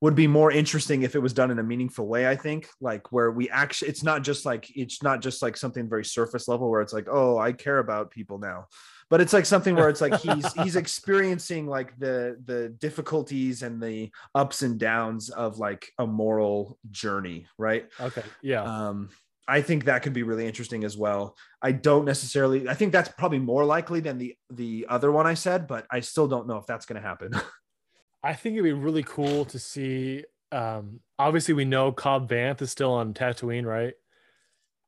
would 0.01 0.15
be 0.15 0.29
more 0.29 0.53
interesting 0.53 1.03
if 1.03 1.17
it 1.17 1.19
was 1.19 1.33
done 1.33 1.51
in 1.51 1.59
a 1.59 1.63
meaningful 1.63 2.07
way 2.07 2.29
i 2.29 2.37
think. 2.37 2.69
Like 2.81 3.11
where 3.11 3.31
we 3.31 3.51
actually 3.51 3.89
it's 3.89 4.03
not 4.03 4.23
just 4.23 4.45
like 4.45 4.71
it's 4.77 5.03
not 5.03 5.21
just 5.21 5.43
like 5.43 5.57
something 5.57 5.89
very 5.89 6.05
surface 6.05 6.47
level 6.49 6.71
where 6.71 6.83
it's 6.83 6.93
like 6.93 7.09
oh 7.11 7.39
i 7.39 7.53
care 7.53 7.79
about 7.79 8.11
people 8.11 8.39
now. 8.39 8.67
But 9.11 9.23
it's 9.23 9.33
like 9.33 9.47
something 9.47 9.75
where 9.75 9.89
it's 9.89 10.03
like 10.03 10.21
he's 10.21 10.53
he's 10.53 10.77
experiencing 10.85 11.67
like 11.67 11.99
the 11.99 12.37
the 12.45 12.69
difficulties 12.69 13.63
and 13.63 13.83
the 13.83 14.11
ups 14.35 14.63
and 14.63 14.79
downs 14.79 15.31
of 15.31 15.59
like 15.59 15.91
a 15.99 16.07
moral 16.07 16.79
journey 16.91 17.47
right? 17.57 17.89
Okay 18.01 18.25
yeah. 18.43 18.63
Um 18.63 19.09
I 19.51 19.63
think 19.63 19.87
that 19.87 20.03
could 20.03 20.13
be 20.13 20.23
really 20.23 20.47
interesting 20.47 20.85
as 20.85 20.97
well. 20.99 21.35
I 21.63 21.73
don't 21.73 22.05
necessarily. 22.05 22.69
I 22.69 22.75
think 22.75 22.93
that's 22.93 23.09
probably 23.09 23.39
more 23.39 23.65
likely 23.65 24.01
than 24.01 24.19
the 24.19 24.37
the 24.51 24.87
other 24.91 25.11
one 25.11 25.27
I 25.27 25.35
said, 25.35 25.67
but 25.67 25.87
I 25.91 26.01
still 26.01 26.29
don't 26.29 26.47
know 26.47 26.59
if 26.59 26.67
that's 26.67 26.85
going 26.85 27.01
to 27.01 27.09
happen. 27.09 27.33
I 28.23 28.35
think 28.35 28.55
it'd 28.55 28.65
be 28.65 28.73
really 28.73 29.03
cool 29.03 29.47
to 29.47 29.59
see. 29.59 30.25
Um, 30.53 31.01
obviously, 31.19 31.55
we 31.55 31.65
know 31.65 31.93
Cobb 31.93 32.29
Vanth 32.29 32.61
is 32.61 32.71
still 32.71 32.93
on 32.93 33.15
Tatooine, 33.15 33.65
right? 33.65 33.95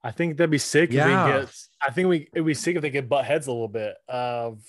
I 0.03 0.11
think 0.11 0.37
that'd 0.37 0.51
be 0.51 0.59
sick 0.59 0.93
yeah. 0.93 1.05
if 1.05 1.09
we 1.09 1.41
get. 1.41 1.55
I 1.87 1.93
think 1.93 2.09
we 2.09 2.29
it'd 2.35 2.47
be 2.47 2.55
sick 2.55 2.77
if 2.77 2.83
they 2.83 2.91
get 2.91 3.09
butt 3.09 3.25
heads 3.25 3.47
a 3.47 3.53
little 3.53 3.69
bit 3.69 3.95
of, 4.09 4.63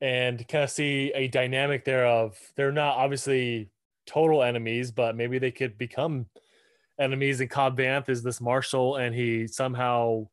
and 0.00 0.46
kind 0.48 0.64
of 0.64 0.70
see 0.70 1.12
a 1.14 1.28
dynamic 1.28 1.84
there 1.84 2.06
of 2.06 2.36
they're 2.56 2.72
not 2.72 2.96
obviously 2.96 3.70
total 4.06 4.42
enemies, 4.42 4.90
but 4.90 5.14
maybe 5.14 5.38
they 5.38 5.52
could 5.52 5.78
become 5.78 6.26
enemies. 6.98 7.40
And 7.40 7.50
Cobb 7.50 7.78
Vanth 7.78 8.08
is 8.08 8.22
this 8.22 8.40
marshal, 8.40 8.96
and 8.96 9.14
he 9.14 9.46
somehow 9.46 10.28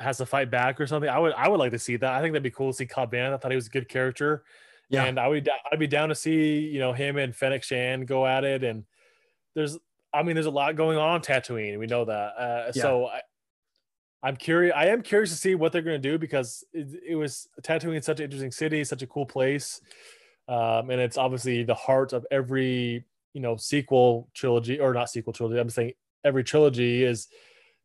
has 0.00 0.18
to 0.18 0.26
fight 0.26 0.50
back 0.50 0.80
or 0.80 0.86
something. 0.86 1.10
I 1.10 1.18
would 1.18 1.32
I 1.34 1.48
would 1.48 1.60
like 1.60 1.72
to 1.72 1.78
see 1.78 1.96
that. 1.96 2.12
I 2.12 2.20
think 2.20 2.32
that'd 2.32 2.42
be 2.42 2.50
cool 2.50 2.72
to 2.72 2.76
see 2.76 2.86
Cobb 2.86 3.12
Vanth. 3.12 3.34
I 3.34 3.36
thought 3.36 3.52
he 3.52 3.56
was 3.56 3.66
a 3.66 3.70
good 3.70 3.88
character. 3.88 4.44
Yeah. 4.90 5.04
And 5.04 5.18
I 5.18 5.28
would 5.28 5.48
I'd 5.72 5.78
be 5.78 5.86
down 5.86 6.10
to 6.10 6.14
see, 6.14 6.58
you 6.58 6.78
know, 6.78 6.92
him 6.92 7.16
and 7.16 7.34
Fennec 7.34 7.62
Shand 7.62 8.06
go 8.06 8.26
at 8.26 8.44
it. 8.44 8.64
And 8.64 8.84
there's 9.54 9.78
I 10.12 10.22
mean, 10.22 10.34
there's 10.34 10.46
a 10.46 10.50
lot 10.50 10.76
going 10.76 10.96
on 10.96 11.20
Tatooine. 11.22 11.78
We 11.78 11.86
know 11.86 12.04
that. 12.04 12.34
Uh, 12.38 12.72
yeah. 12.74 12.82
So 12.82 13.06
I, 13.06 13.20
I'm 14.22 14.36
curious. 14.36 14.72
I 14.76 14.86
am 14.86 15.02
curious 15.02 15.30
to 15.30 15.36
see 15.36 15.54
what 15.54 15.72
they're 15.72 15.82
going 15.82 16.00
to 16.00 16.08
do 16.10 16.18
because 16.18 16.64
it, 16.72 16.88
it 17.08 17.14
was 17.16 17.48
Tatooine 17.62 17.98
is 17.98 18.06
such 18.06 18.20
an 18.20 18.24
interesting 18.24 18.52
city, 18.52 18.84
such 18.84 19.02
a 19.02 19.06
cool 19.06 19.26
place, 19.26 19.80
um, 20.48 20.90
and 20.90 21.00
it's 21.00 21.18
obviously 21.18 21.62
the 21.64 21.74
heart 21.74 22.12
of 22.12 22.24
every 22.30 23.04
you 23.34 23.40
know 23.40 23.56
sequel 23.56 24.30
trilogy 24.34 24.80
or 24.80 24.94
not 24.94 25.10
sequel 25.10 25.32
trilogy. 25.32 25.60
I'm 25.60 25.68
saying 25.68 25.92
every 26.24 26.44
trilogy 26.44 27.04
is 27.04 27.28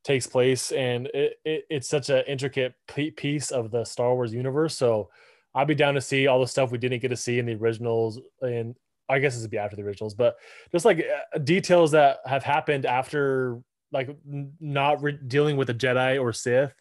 takes 0.05 0.25
place, 0.25 0.71
and 0.71 1.07
it, 1.07 1.33
it, 1.43 1.65
it's 1.69 1.89
such 1.89 2.09
an 2.09 2.23
intricate 2.27 2.73
piece 3.17 3.51
of 3.51 3.69
the 3.69 3.83
Star 3.83 4.15
Wars 4.15 4.33
universe. 4.33 4.77
So 4.77 5.09
I'd 5.53 5.67
be 5.67 5.75
down 5.75 5.95
to 5.95 6.01
see 6.01 6.27
all 6.27 6.39
the 6.39 6.47
stuff 6.47 6.71
we 6.71 6.77
didn't 6.77 7.01
get 7.01 7.09
to 7.09 7.17
see 7.17 7.39
in 7.39 7.45
the 7.45 7.55
originals 7.55 8.19
and 8.41 8.75
I 9.09 9.19
guess 9.19 9.33
this 9.33 9.41
would 9.41 9.51
be 9.51 9.57
after 9.57 9.75
the 9.75 9.81
originals, 9.81 10.13
but 10.13 10.37
just 10.71 10.85
like 10.85 10.99
uh, 10.99 11.39
details 11.39 11.91
that 11.91 12.19
have 12.25 12.43
happened 12.43 12.85
after, 12.85 13.59
like 13.91 14.15
not 14.59 15.01
re- 15.01 15.17
dealing 15.27 15.57
with 15.57 15.71
a 15.71 15.73
Jedi 15.73 16.21
or 16.21 16.31
Sith 16.31 16.73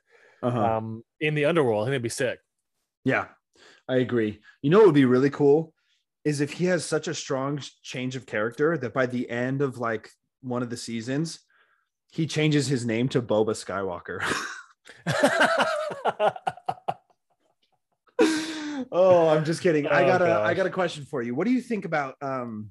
uh-huh. 0.42 0.76
um, 0.76 1.02
in 1.20 1.34
the 1.34 1.46
underworld. 1.46 1.82
I 1.82 1.86
think 1.86 1.92
it'd 1.94 2.02
be 2.02 2.10
sick. 2.10 2.38
Yeah, 3.04 3.26
I 3.88 3.96
agree. 3.96 4.40
You 4.60 4.68
know 4.68 4.82
it 4.82 4.86
would 4.86 4.94
be 4.94 5.06
really 5.06 5.30
cool 5.30 5.72
is 6.24 6.40
if 6.40 6.52
he 6.52 6.66
has 6.66 6.84
such 6.84 7.08
a 7.08 7.14
strong 7.14 7.60
change 7.82 8.16
of 8.16 8.26
character 8.26 8.76
that 8.78 8.92
by 8.92 9.06
the 9.06 9.28
end 9.30 9.62
of 9.62 9.78
like 9.78 10.10
one 10.42 10.62
of 10.62 10.70
the 10.70 10.76
seasons, 10.76 11.40
he 12.10 12.26
changes 12.26 12.68
his 12.68 12.84
name 12.86 13.08
to 13.10 13.22
Boba 13.22 13.50
Skywalker. 13.54 14.22
oh, 18.92 19.28
I'm 19.28 19.44
just 19.44 19.62
kidding. 19.62 19.86
I 19.86 20.04
Oh, 20.04 20.06
got 20.06 20.22
a 20.22 20.24
I 20.24 20.28
gosh. 20.48 20.56
got 20.56 20.66
a 20.66 20.70
question 20.70 21.04
for 21.04 21.22
you. 21.22 21.34
What 21.34 21.46
do 21.46 21.52
you 21.52 21.60
think 21.60 21.84
about 21.84 22.14
um 22.22 22.70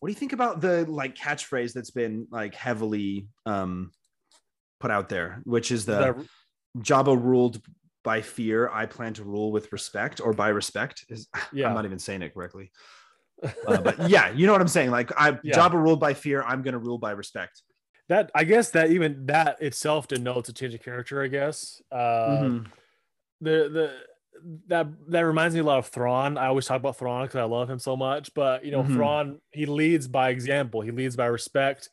what 0.00 0.08
do 0.08 0.12
you 0.12 0.18
think 0.18 0.32
about 0.32 0.60
the 0.60 0.84
like 0.88 1.16
catchphrase 1.16 1.72
that's 1.72 1.90
been 1.90 2.26
like 2.30 2.54
heavily 2.54 3.28
um 3.46 3.90
put 4.80 4.90
out 4.90 5.08
there, 5.08 5.40
which 5.44 5.72
is 5.72 5.86
the 5.86 6.14
The- 6.14 6.28
Jabba 6.80 7.20
ruled 7.20 7.60
by 8.06 8.22
fear, 8.22 8.70
I 8.72 8.86
plan 8.86 9.12
to 9.14 9.24
rule 9.24 9.50
with 9.50 9.70
respect, 9.72 10.20
or 10.20 10.32
by 10.32 10.48
respect 10.50 11.04
is 11.08 11.28
yeah. 11.52 11.66
I'm 11.68 11.74
not 11.74 11.84
even 11.84 11.98
saying 11.98 12.22
it 12.22 12.32
correctly. 12.32 12.70
Uh, 13.68 13.80
but 13.82 14.08
yeah, 14.08 14.32
you 14.32 14.46
know 14.46 14.52
what 14.52 14.62
I'm 14.62 14.68
saying. 14.78 14.90
Like 14.90 15.10
I 15.20 15.38
Yeah. 15.42 15.56
Jabba 15.58 15.74
ruled 15.74 16.00
by 16.00 16.14
fear, 16.14 16.42
I'm 16.42 16.62
gonna 16.62 16.78
rule 16.78 16.96
by 16.98 17.10
respect. 17.10 17.62
that 18.08 18.30
I 18.34 18.44
guess 18.44 18.70
that 18.70 18.90
even 18.92 19.26
that 19.26 19.60
itself 19.60 20.08
denotes 20.08 20.48
a 20.48 20.54
change 20.54 20.72
of 20.72 20.80
character. 20.82 21.20
I 21.22 21.26
guess. 21.28 21.82
Uh, 21.92 22.38
Mhm. 22.40 22.66
the 23.42 23.56
the 23.76 23.86
that 24.68 24.86
that 25.08 25.20
reminds 25.26 25.54
me 25.54 25.60
a 25.60 25.64
lot 25.64 25.78
of 25.78 25.88
Thrawn. 25.88 26.38
I 26.38 26.46
always 26.46 26.64
talk 26.66 26.78
about 26.78 26.96
Thrawn 26.96 27.26
because 27.26 27.40
I 27.40 27.44
love 27.44 27.68
him 27.68 27.78
so 27.78 27.94
much. 27.96 28.32
But 28.32 28.64
you 28.64 28.70
know, 28.72 28.82
Mhm. 28.84 28.94
Thrawn 28.94 29.40
he 29.50 29.66
leads 29.66 30.08
by 30.08 30.30
example. 30.30 30.80
He 30.80 30.90
leads 30.92 31.14
by 31.16 31.26
respect. 31.26 31.90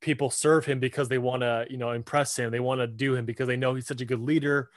People 0.00 0.30
serve 0.30 0.66
him 0.66 0.78
because 0.78 1.08
they 1.08 1.18
want 1.18 1.40
to 1.42 1.66
you 1.68 1.78
know 1.78 1.90
impress 1.90 2.38
him. 2.38 2.52
They 2.52 2.60
want 2.60 2.80
to 2.80 2.86
do 2.86 3.16
him 3.16 3.24
because 3.24 3.48
they 3.48 3.56
know 3.56 3.74
he's 3.74 3.86
such 3.88 4.00
a 4.02 4.04
good 4.12 4.20
leader. 4.20 4.70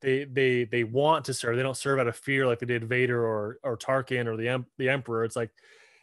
They 0.00 0.24
they 0.24 0.64
they 0.64 0.84
want 0.84 1.24
to 1.26 1.34
serve. 1.34 1.56
They 1.56 1.62
don't 1.62 1.76
serve 1.76 1.98
out 1.98 2.08
of 2.08 2.16
fear 2.16 2.46
like 2.46 2.58
they 2.58 2.66
did 2.66 2.84
Vader 2.84 3.24
or 3.24 3.58
or 3.62 3.76
Tarkin 3.76 4.26
or 4.26 4.36
the 4.36 4.64
the 4.78 4.88
Emperor. 4.88 5.24
It's 5.24 5.36
like 5.36 5.50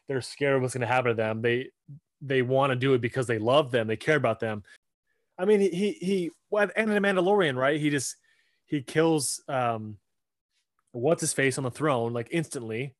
they're 0.07 0.21
scared 0.21 0.55
of 0.55 0.61
what's 0.61 0.73
going 0.73 0.81
to 0.81 0.87
happen 0.87 1.09
to 1.09 1.15
them. 1.15 1.41
They 1.41 1.69
they 2.21 2.41
want 2.41 2.71
to 2.71 2.75
do 2.75 2.93
it 2.93 3.01
because 3.01 3.27
they 3.27 3.39
love 3.39 3.71
them. 3.71 3.87
They 3.87 3.97
care 3.97 4.15
about 4.15 4.39
them. 4.39 4.63
I 5.37 5.45
mean, 5.45 5.59
he 5.59 5.69
he, 5.69 5.91
he 5.93 6.31
well, 6.49 6.69
and 6.75 6.91
in 6.91 7.01
the 7.01 7.07
Mandalorian, 7.07 7.55
right? 7.55 7.79
He 7.79 7.89
just 7.89 8.15
he 8.65 8.81
kills 8.81 9.41
um 9.47 9.97
what's 10.91 11.21
his 11.21 11.33
face 11.33 11.57
on 11.57 11.63
the 11.63 11.71
throne 11.71 12.13
like 12.13 12.29
instantly. 12.31 12.95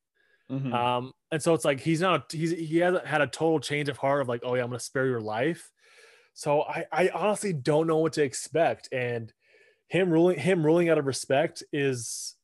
Mhm. 0.52 0.74
Um, 0.74 1.14
and 1.32 1.42
so 1.42 1.54
it's 1.54 1.66
like 1.66 1.80
he's 1.80 2.02
not 2.02 2.32
he's 2.32 2.52
he 2.52 2.78
hasn't 2.78 3.06
had 3.06 3.22
a 3.22 3.28
total 3.28 3.60
change 3.60 3.90
of 3.90 3.98
heart 3.98 4.22
of 4.22 4.30
like, 4.30 4.42
oh 4.44 4.56
yeah, 4.56 4.64
I'm 4.64 4.70
gonna 4.70 4.80
spare 4.80 5.06
your 5.06 5.22
life. 5.22 5.72
So 6.34 6.62
I 6.64 6.86
I 6.92 7.10
honestly 7.10 7.54
don't 7.54 7.88
know 7.88 7.98
what 7.98 8.14
to 8.14 8.24
expect. 8.24 8.90
And 8.92 9.34
him 9.88 10.10
ruling 10.10 10.40
him 10.40 10.66
ruling 10.66 10.90
out 10.90 10.98
of 10.98 11.06
respect 11.06 11.64
is 11.72 12.36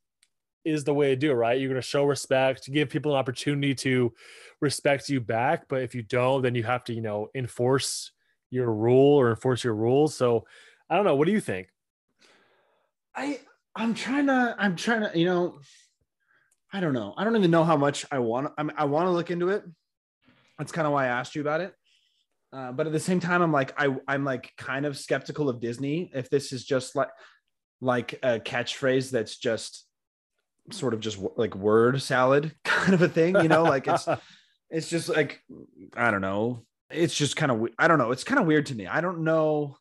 is 0.66 0.86
the 0.86 0.94
way 0.94 1.10
to 1.10 1.16
do 1.16 1.32
it, 1.32 1.36
right? 1.36 1.60
You're 1.60 1.70
gonna 1.70 1.82
show 1.82 2.06
respect, 2.06 2.72
give 2.72 2.90
people 2.90 3.14
an 3.14 3.18
opportunity 3.18 3.76
to 3.76 4.14
respect 4.62 5.10
you 5.10 5.20
back. 5.20 5.66
But 5.68 5.82
if 5.84 5.94
you 5.94 6.04
don't, 6.04 6.42
then 6.42 6.56
you 6.56 6.64
have 6.64 6.84
to, 6.86 6.94
you 6.94 7.02
know, 7.02 7.30
enforce 7.36 8.12
your 8.50 8.74
rule 8.74 9.20
or 9.20 9.30
enforce 9.32 9.64
your 9.64 9.76
rules. 9.76 10.16
So 10.16 10.46
I 10.90 10.96
don't 10.96 11.06
know. 11.06 11.16
What 11.16 11.26
do 11.26 11.34
you 11.34 11.42
think? 11.42 11.68
I 13.16 13.40
I'm 13.76 13.94
trying 13.94 14.28
to 14.28 14.56
I'm 14.58 14.76
trying 14.76 15.02
to 15.02 15.18
you 15.18 15.26
know 15.26 15.60
I 16.72 16.80
don't 16.80 16.94
know 16.94 17.14
I 17.18 17.24
don't 17.24 17.36
even 17.36 17.52
know 17.52 17.64
how 17.64 17.78
much 17.78 18.06
I 18.12 18.20
want 18.20 18.54
I 18.58 18.66
I 18.78 18.86
want 18.86 19.08
to 19.08 19.12
look 19.12 19.32
into 19.32 19.50
it. 19.50 19.64
That's 20.58 20.72
kind 20.72 20.88
of 20.88 20.94
why 20.94 21.06
I 21.06 21.08
asked 21.08 21.36
you 21.36 21.42
about 21.42 21.62
it. 21.62 21.74
Uh, 22.54 22.72
but 22.72 22.86
at 22.86 22.94
the 22.94 23.00
same 23.00 23.20
time, 23.20 23.42
I'm 23.42 23.52
like 23.52 23.74
I 23.78 23.96
I'm 24.08 24.24
like 24.24 24.52
kind 24.58 24.86
of 24.86 24.98
skeptical 24.98 25.50
of 25.50 25.60
Disney 25.60 26.12
if 26.14 26.30
this 26.30 26.54
is 26.54 26.64
just 26.64 26.96
like 26.96 27.10
like 27.84 28.14
a 28.24 28.40
catchphrase 28.40 29.12
that's 29.12 29.38
just 29.38 29.86
sort 30.72 30.94
of 30.94 31.02
just 31.02 31.20
like 31.36 31.56
word 31.56 32.02
salad 32.02 32.56
kind 32.64 32.94
of 32.94 33.02
a 33.02 33.10
thing, 33.10 33.36
you 33.36 33.50
know, 33.50 33.64
like 33.64 33.88
it's 33.88 34.08
it's 34.70 34.90
just 34.90 35.10
like 35.10 35.42
I 35.96 36.10
don't 36.12 36.22
know. 36.22 36.66
It's 36.90 37.16
just 37.16 37.36
kind 37.36 37.52
of 37.52 37.68
I 37.78 37.88
don't 37.88 37.98
know. 37.98 38.12
It's 38.12 38.24
kind 38.24 38.40
of 38.40 38.48
weird 38.48 38.68
to 38.68 38.76
me. 38.76 38.88
I 38.88 39.02
don't 39.02 39.24
know. 39.24 39.78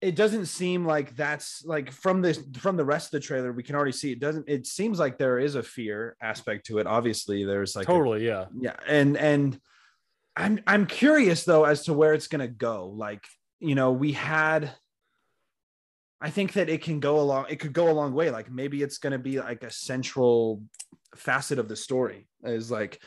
It 0.00 0.16
doesn't 0.16 0.46
seem 0.46 0.84
like 0.84 1.14
that's 1.14 1.64
like 1.64 1.92
from 1.92 2.22
this 2.22 2.40
from 2.58 2.76
the 2.76 2.84
rest 2.84 3.06
of 3.06 3.12
the 3.12 3.26
trailer. 3.26 3.52
We 3.52 3.62
can 3.62 3.76
already 3.76 3.92
see 3.92 4.10
it 4.10 4.18
doesn't. 4.18 4.48
It 4.48 4.66
seems 4.66 4.98
like 4.98 5.16
there 5.16 5.38
is 5.38 5.54
a 5.54 5.62
fear 5.62 6.16
aspect 6.20 6.66
to 6.66 6.78
it. 6.78 6.88
Obviously, 6.88 7.44
there's 7.44 7.76
like 7.76 7.84
a- 7.84 7.92
totally, 7.92 8.26
yeah. 8.26 8.46
yeah, 8.58 8.74
and 8.88 9.16
and 9.16 9.60
I'm 10.36 10.60
I'm 10.66 10.86
curious 10.86 11.44
though 11.44 11.64
as 11.64 11.84
to 11.84 11.94
where 11.94 12.14
it's 12.14 12.26
gonna 12.26 12.48
go. 12.48 12.88
Like 12.88 13.24
you 13.60 13.76
know, 13.76 13.92
we 13.92 14.12
had. 14.12 14.72
I 16.22 16.30
think 16.30 16.52
that 16.52 16.68
it 16.68 16.82
can 16.82 17.00
go 17.00 17.20
along. 17.20 17.46
It 17.50 17.56
could 17.56 17.72
go 17.72 17.90
a 17.90 17.92
long 17.92 18.14
way. 18.14 18.30
Like 18.30 18.50
maybe 18.50 18.82
it's 18.82 18.98
gonna 18.98 19.18
be 19.18 19.40
like 19.40 19.64
a 19.64 19.70
central 19.70 20.62
facet 21.16 21.58
of 21.58 21.68
the 21.68 21.76
story 21.76 22.28
is 22.44 22.70
like 22.70 23.02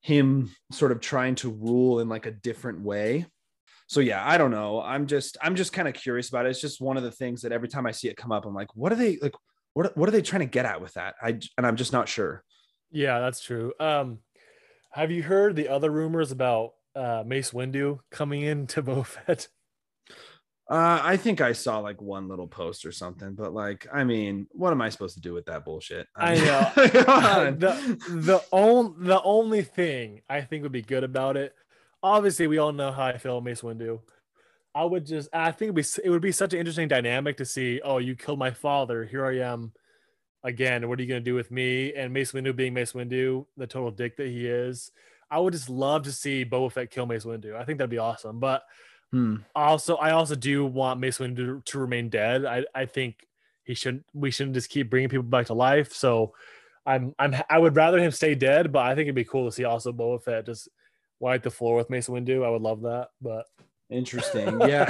him 0.00 0.50
sort 0.72 0.90
of 0.90 1.00
trying 1.00 1.34
to 1.36 1.50
rule 1.50 2.00
in 2.00 2.08
like 2.08 2.26
a 2.26 2.30
different 2.30 2.80
way. 2.80 3.26
So 3.86 4.00
yeah, 4.00 4.26
I 4.26 4.38
don't 4.38 4.50
know. 4.50 4.80
I'm 4.80 5.06
just 5.06 5.36
I'm 5.42 5.56
just 5.56 5.72
kind 5.72 5.86
of 5.86 5.94
curious 5.94 6.30
about 6.30 6.46
it. 6.46 6.50
It's 6.50 6.60
just 6.60 6.80
one 6.80 6.96
of 6.96 7.02
the 7.02 7.10
things 7.10 7.42
that 7.42 7.52
every 7.52 7.68
time 7.68 7.86
I 7.86 7.90
see 7.90 8.08
it 8.08 8.16
come 8.16 8.32
up, 8.32 8.46
I'm 8.46 8.54
like, 8.54 8.74
what 8.74 8.92
are 8.92 8.96
they 8.96 9.18
like? 9.20 9.34
What 9.74 9.96
what 9.96 10.08
are 10.08 10.12
they 10.12 10.22
trying 10.22 10.40
to 10.40 10.46
get 10.46 10.64
at 10.64 10.80
with 10.80 10.94
that? 10.94 11.16
I 11.22 11.38
and 11.58 11.66
I'm 11.66 11.76
just 11.76 11.92
not 11.92 12.08
sure. 12.08 12.42
Yeah, 12.90 13.20
that's 13.20 13.42
true. 13.42 13.72
Um, 13.78 14.20
have 14.90 15.10
you 15.10 15.22
heard 15.22 15.56
the 15.56 15.68
other 15.68 15.90
rumors 15.90 16.32
about 16.32 16.70
uh, 16.94 17.24
Mace 17.26 17.50
Windu 17.50 17.98
coming 18.10 18.42
into 18.42 18.82
Boba 18.84 19.04
Fett? 19.04 19.48
Uh, 20.68 20.98
I 21.02 21.18
think 21.18 21.42
I 21.42 21.52
saw 21.52 21.78
like 21.80 22.00
one 22.00 22.26
little 22.26 22.48
post 22.48 22.86
or 22.86 22.92
something, 22.92 23.34
but 23.34 23.52
like, 23.52 23.86
I 23.92 24.02
mean, 24.02 24.46
what 24.52 24.72
am 24.72 24.80
I 24.80 24.88
supposed 24.88 25.14
to 25.14 25.20
do 25.20 25.34
with 25.34 25.44
that 25.46 25.64
bullshit? 25.64 26.08
I 26.16 26.34
mean, 26.34 26.44
know. 26.46 26.72
the 26.76 27.98
the 28.08 28.44
on, 28.50 28.94
the 28.98 29.20
only 29.22 29.62
thing 29.62 30.22
I 30.28 30.40
think 30.40 30.62
would 30.62 30.72
be 30.72 30.80
good 30.80 31.04
about 31.04 31.36
it, 31.36 31.54
obviously, 32.02 32.46
we 32.46 32.58
all 32.58 32.72
know 32.72 32.92
how 32.92 33.06
I 33.06 33.18
feel, 33.18 33.42
Mace 33.42 33.60
Windu. 33.60 34.00
I 34.74 34.84
would 34.84 35.04
just, 35.04 35.28
I 35.32 35.52
think 35.52 35.70
it'd 35.70 35.76
be, 35.76 36.02
it 36.02 36.10
would 36.10 36.22
be 36.22 36.32
such 36.32 36.52
an 36.52 36.58
interesting 36.58 36.88
dynamic 36.88 37.36
to 37.36 37.44
see. 37.44 37.80
Oh, 37.84 37.98
you 37.98 38.16
killed 38.16 38.38
my 38.38 38.50
father. 38.50 39.04
Here 39.04 39.26
I 39.26 39.40
am, 39.40 39.72
again. 40.42 40.88
What 40.88 40.98
are 40.98 41.02
you 41.02 41.08
gonna 41.08 41.20
do 41.20 41.34
with 41.34 41.50
me? 41.50 41.92
And 41.94 42.12
Mace 42.12 42.32
Windu 42.32 42.56
being 42.56 42.72
Mace 42.72 42.92
Windu, 42.92 43.44
the 43.56 43.66
total 43.66 43.90
dick 43.90 44.16
that 44.16 44.28
he 44.28 44.46
is. 44.46 44.90
I 45.30 45.40
would 45.40 45.52
just 45.52 45.68
love 45.68 46.04
to 46.04 46.12
see 46.12 46.44
Boba 46.44 46.72
Fett 46.72 46.90
kill 46.90 47.06
Mace 47.06 47.24
Windu. 47.24 47.54
I 47.54 47.64
think 47.64 47.78
that'd 47.78 47.90
be 47.90 47.98
awesome. 47.98 48.40
But 48.40 48.62
Hmm. 49.14 49.36
also 49.54 49.94
I 49.94 50.10
also 50.10 50.34
do 50.34 50.66
want 50.66 50.98
Mace 50.98 51.18
Windu 51.18 51.36
to, 51.36 51.62
to 51.66 51.78
remain 51.78 52.08
dead. 52.08 52.44
I, 52.44 52.64
I 52.74 52.86
think 52.86 53.24
he 53.62 53.74
shouldn't 53.74 54.04
we 54.12 54.32
shouldn't 54.32 54.56
just 54.56 54.70
keep 54.70 54.90
bringing 54.90 55.08
people 55.08 55.22
back 55.22 55.46
to 55.46 55.54
life. 55.54 55.92
So 55.92 56.34
I'm 56.84 57.14
I'm 57.16 57.36
I 57.48 57.58
would 57.58 57.76
rather 57.76 58.00
him 58.00 58.10
stay 58.10 58.34
dead, 58.34 58.72
but 58.72 58.84
I 58.84 58.96
think 58.96 59.02
it'd 59.02 59.14
be 59.14 59.22
cool 59.22 59.46
to 59.46 59.52
see 59.52 59.62
also 59.62 59.92
Boba 59.92 60.20
Fett 60.20 60.46
just 60.46 60.68
wipe 61.20 61.44
the 61.44 61.50
floor 61.52 61.76
with 61.76 61.90
Mace 61.90 62.08
Windu. 62.08 62.44
I 62.44 62.50
would 62.50 62.62
love 62.62 62.82
that. 62.82 63.10
But 63.22 63.46
Interesting. 63.88 64.60
Yeah. 64.68 64.84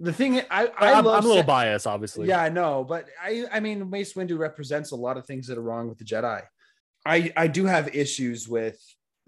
the 0.00 0.12
thing 0.12 0.40
I, 0.50 0.66
I 0.66 0.70
I, 0.76 0.98
am 0.98 1.04
love 1.04 1.18
I'm 1.18 1.24
a 1.24 1.28
little 1.28 1.44
sa- 1.44 1.46
biased, 1.46 1.86
obviously. 1.86 2.26
Yeah, 2.26 2.42
I 2.42 2.48
know, 2.48 2.82
but 2.82 3.06
I 3.22 3.44
I 3.52 3.60
mean 3.60 3.88
Mace 3.90 4.14
Windu 4.14 4.36
represents 4.36 4.90
a 4.90 4.96
lot 4.96 5.16
of 5.16 5.24
things 5.24 5.46
that 5.46 5.56
are 5.56 5.62
wrong 5.62 5.88
with 5.88 5.98
the 5.98 6.04
Jedi. 6.04 6.42
I 7.06 7.32
I 7.36 7.46
do 7.46 7.64
have 7.64 7.94
issues 7.94 8.48
with 8.48 8.76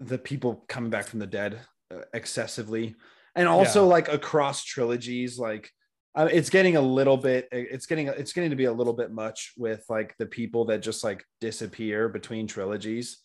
the 0.01 0.17
people 0.17 0.65
coming 0.67 0.89
back 0.89 1.07
from 1.07 1.19
the 1.19 1.27
dead 1.27 1.61
uh, 1.89 2.01
excessively, 2.13 2.95
and 3.35 3.47
also 3.47 3.83
Yeah. 3.83 3.89
like 3.89 4.07
across 4.09 4.63
trilogies, 4.63 5.37
like. 5.39 5.69
Uh, 6.17 6.29
it's 6.31 6.49
getting 6.49 6.77
a 6.77 6.81
little 6.81 7.17
bit 7.17 7.45
it's 7.51 7.85
getting 7.87 8.07
it's 8.07 8.31
getting 8.31 8.49
to 8.49 8.55
be 8.55 8.63
a 8.63 8.71
little 8.71 8.93
bit 8.93 9.11
much 9.11 9.51
with 9.57 9.83
like 9.89 10.15
the 10.17 10.25
people 10.25 10.63
that 10.63 10.77
just 10.81 11.03
like 11.03 11.25
disappear 11.41 12.07
between 12.07 12.47
trilogies 12.47 13.17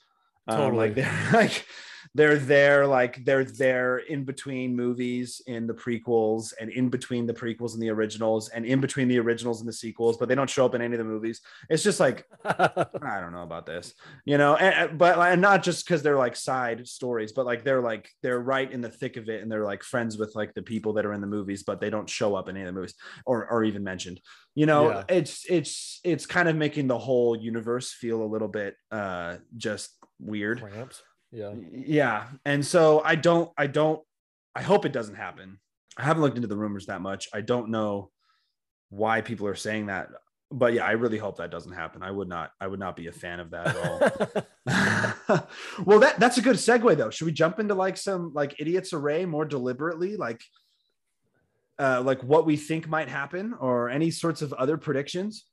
um, 0.49 0.57
Totally. 0.57 0.79
like 0.89 0.95
they're 0.97 1.31
like 1.33 1.65
they're 2.15 2.37
there 2.39 2.87
like 2.87 3.25
they're 3.25 3.45
there 3.45 3.99
in 3.99 4.25
between 4.25 4.75
movies 4.75 5.41
in 5.47 5.67
the 5.67 5.75
prequels 5.75 6.53
and 6.61 6.69
in 6.71 6.89
between 6.89 7.25
the 7.27 7.33
prequels 7.33 7.75
and 7.75 7.83
the 7.83 7.89
originals 7.89 8.49
and 8.49 8.65
in 8.67 8.81
between 8.81 9.07
the 9.07 9.19
originals 9.19 9.61
and 9.61 9.69
the 9.69 9.73
sequels 9.73 10.17
but 10.17 10.29
they 10.29 10.35
don't 10.35 10.51
show 10.51 10.67
up 10.67 10.75
in 10.75 10.83
any 10.83 10.95
of 10.95 10.99
the 10.99 11.05
movies 11.05 11.41
it's 11.69 11.83
just 11.85 12.01
like 12.01 12.27
i 12.45 13.21
don't 13.21 13.33
know 13.33 13.43
about 13.45 13.65
this 13.65 13.95
you 14.25 14.37
know 14.39 14.57
and, 14.57 14.99
but 14.99 15.19
and 15.19 15.41
not 15.41 15.63
just 15.63 15.87
because 15.87 16.03
they're 16.03 16.19
like 16.19 16.35
side 16.35 16.87
stories 16.89 17.31
but 17.33 17.47
like 17.47 17.63
they're 17.63 17.81
like 17.83 18.11
they're 18.23 18.41
right 18.41 18.73
in 18.73 18.81
the 18.81 18.89
thick 18.91 19.17
of 19.17 19.29
it 19.29 19.43
and 19.43 19.51
they're 19.51 19.65
like 19.65 19.83
friends 19.85 20.19
with 20.19 20.35
like 20.35 20.53
the 20.55 20.63
people 20.63 20.93
that 20.95 21.07
are 21.07 21.13
in 21.13 21.21
the 21.21 21.27
movies 21.29 21.63
but 21.63 21.81
they 21.81 21.91
don't 21.91 22.11
show 22.11 22.35
up 22.35 22.49
in 22.49 22.57
any 22.57 22.67
of 22.67 22.75
the 22.75 22.79
movies 22.81 22.95
or 23.25 23.47
or 23.49 23.63
even 23.63 23.85
mentioned 23.85 24.21
you 24.57 24.67
know 24.67 24.91
Yeah. 24.91 25.05
it's 25.09 25.45
it's 25.49 26.01
it's 26.03 26.27
kind 26.27 26.49
of 26.49 26.57
making 26.57 26.89
the 26.89 26.99
whole 26.99 27.37
universe 27.37 27.93
feel 27.93 28.21
a 28.23 28.27
little 28.27 28.49
bit 28.49 28.75
uh 28.91 29.37
just 29.57 29.91
weird 30.19 30.61
Cramps. 30.61 31.03
Yeah. 31.33 31.55
yeah. 31.73 32.25
And 32.45 32.65
so 32.65 33.03
i 33.05 33.15
don't 33.15 33.51
i 33.57 33.67
don't 33.67 34.01
i 34.55 34.63
hope 34.63 34.85
it 34.85 34.93
doesn't 34.93 35.15
happen. 35.15 35.59
I 35.97 36.03
haven't 36.03 36.23
looked 36.23 36.37
into 36.37 36.49
the 36.49 36.57
rumors 36.57 36.87
that 36.87 37.01
much. 37.01 37.29
I 37.33 37.41
don't 37.41 37.71
know 37.71 38.11
why 38.89 39.21
people 39.21 39.47
are 39.47 39.55
saying 39.55 39.87
that 39.87 40.09
but 40.53 40.73
yeah 40.73 40.85
i 40.85 40.93
really 40.93 41.19
hope 41.19 41.37
that 41.37 41.51
doesn't 41.51 41.73
happen. 41.73 42.03
I 42.03 42.11
would 42.11 42.29
not 42.29 42.51
i 42.61 42.67
would 42.67 42.81
not 42.81 42.97
be 42.97 43.07
a 43.07 43.13
fan 43.13 43.41
of 43.41 43.51
that 43.51 43.69
at 43.69 43.77
all. 43.77 45.47
Well 45.85 46.01
that 46.01 46.19
that's 46.19 46.39
a 46.39 46.43
good 46.43 46.57
segue 46.57 46.97
though. 46.97 47.11
Should 47.11 47.27
we 47.27 47.33
jump 47.33 47.61
into 47.61 47.75
like 47.75 47.97
some 47.97 48.33
like 48.35 48.57
idiots 48.59 48.93
array 48.93 49.25
more 49.25 49.45
deliberately? 49.45 50.17
Like 50.17 50.43
uh 51.79 52.03
like 52.05 52.23
what 52.23 52.47
we 52.47 52.57
think 52.57 52.89
might 52.89 53.09
happen 53.09 53.55
or 53.59 53.89
any 53.89 54.11
sorts 54.11 54.43
of 54.43 54.53
other 54.55 54.77
predictions 54.77 55.45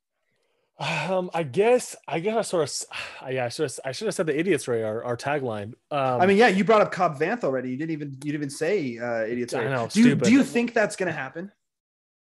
um, 0.80 1.32
I 1.34 1.44
guess 1.44 1.96
I 2.08 2.20
guess 2.20 2.36
I 2.36 2.42
sort 2.42 2.64
of 2.64 3.32
yeah, 3.34 3.46
I 3.46 3.50
should 3.50 3.64
have, 3.64 3.80
I 3.84 3.92
should 3.92 4.06
have 4.06 4.16
said 4.16 4.28
the 4.28 4.40
idiots 4.40 4.68
array 4.68 4.84
our, 4.84 5.04
our 5.04 5.18
tagline. 5.18 5.74
Um, 5.90 6.22
I 6.22 6.26
mean, 6.28 6.38
yeah, 6.38 6.50
you 6.50 6.64
brought 6.64 6.82
up 6.82 6.92
Cobb 6.92 7.20
Vanth 7.20 7.44
already. 7.44 7.72
You 7.72 7.78
didn't 7.78 7.92
even 7.92 8.10
you 8.10 8.32
didn't 8.32 8.36
even 8.36 8.50
say 8.50 9.00
uh, 9.00 9.24
idiots. 9.24 9.54
I 9.54 9.64
know, 9.64 9.88
Do 9.92 10.02
you 10.02 10.16
do 10.16 10.32
you 10.32 10.44
think 10.44 10.74
that's 10.74 10.96
going 10.96 11.08
to 11.08 11.18
happen 11.18 11.52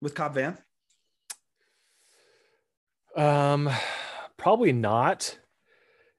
with 0.03 0.15
Cobb 0.15 0.37
Vanth? 0.37 0.59
Um, 3.17 3.71
probably 4.37 4.73
not. 4.73 5.39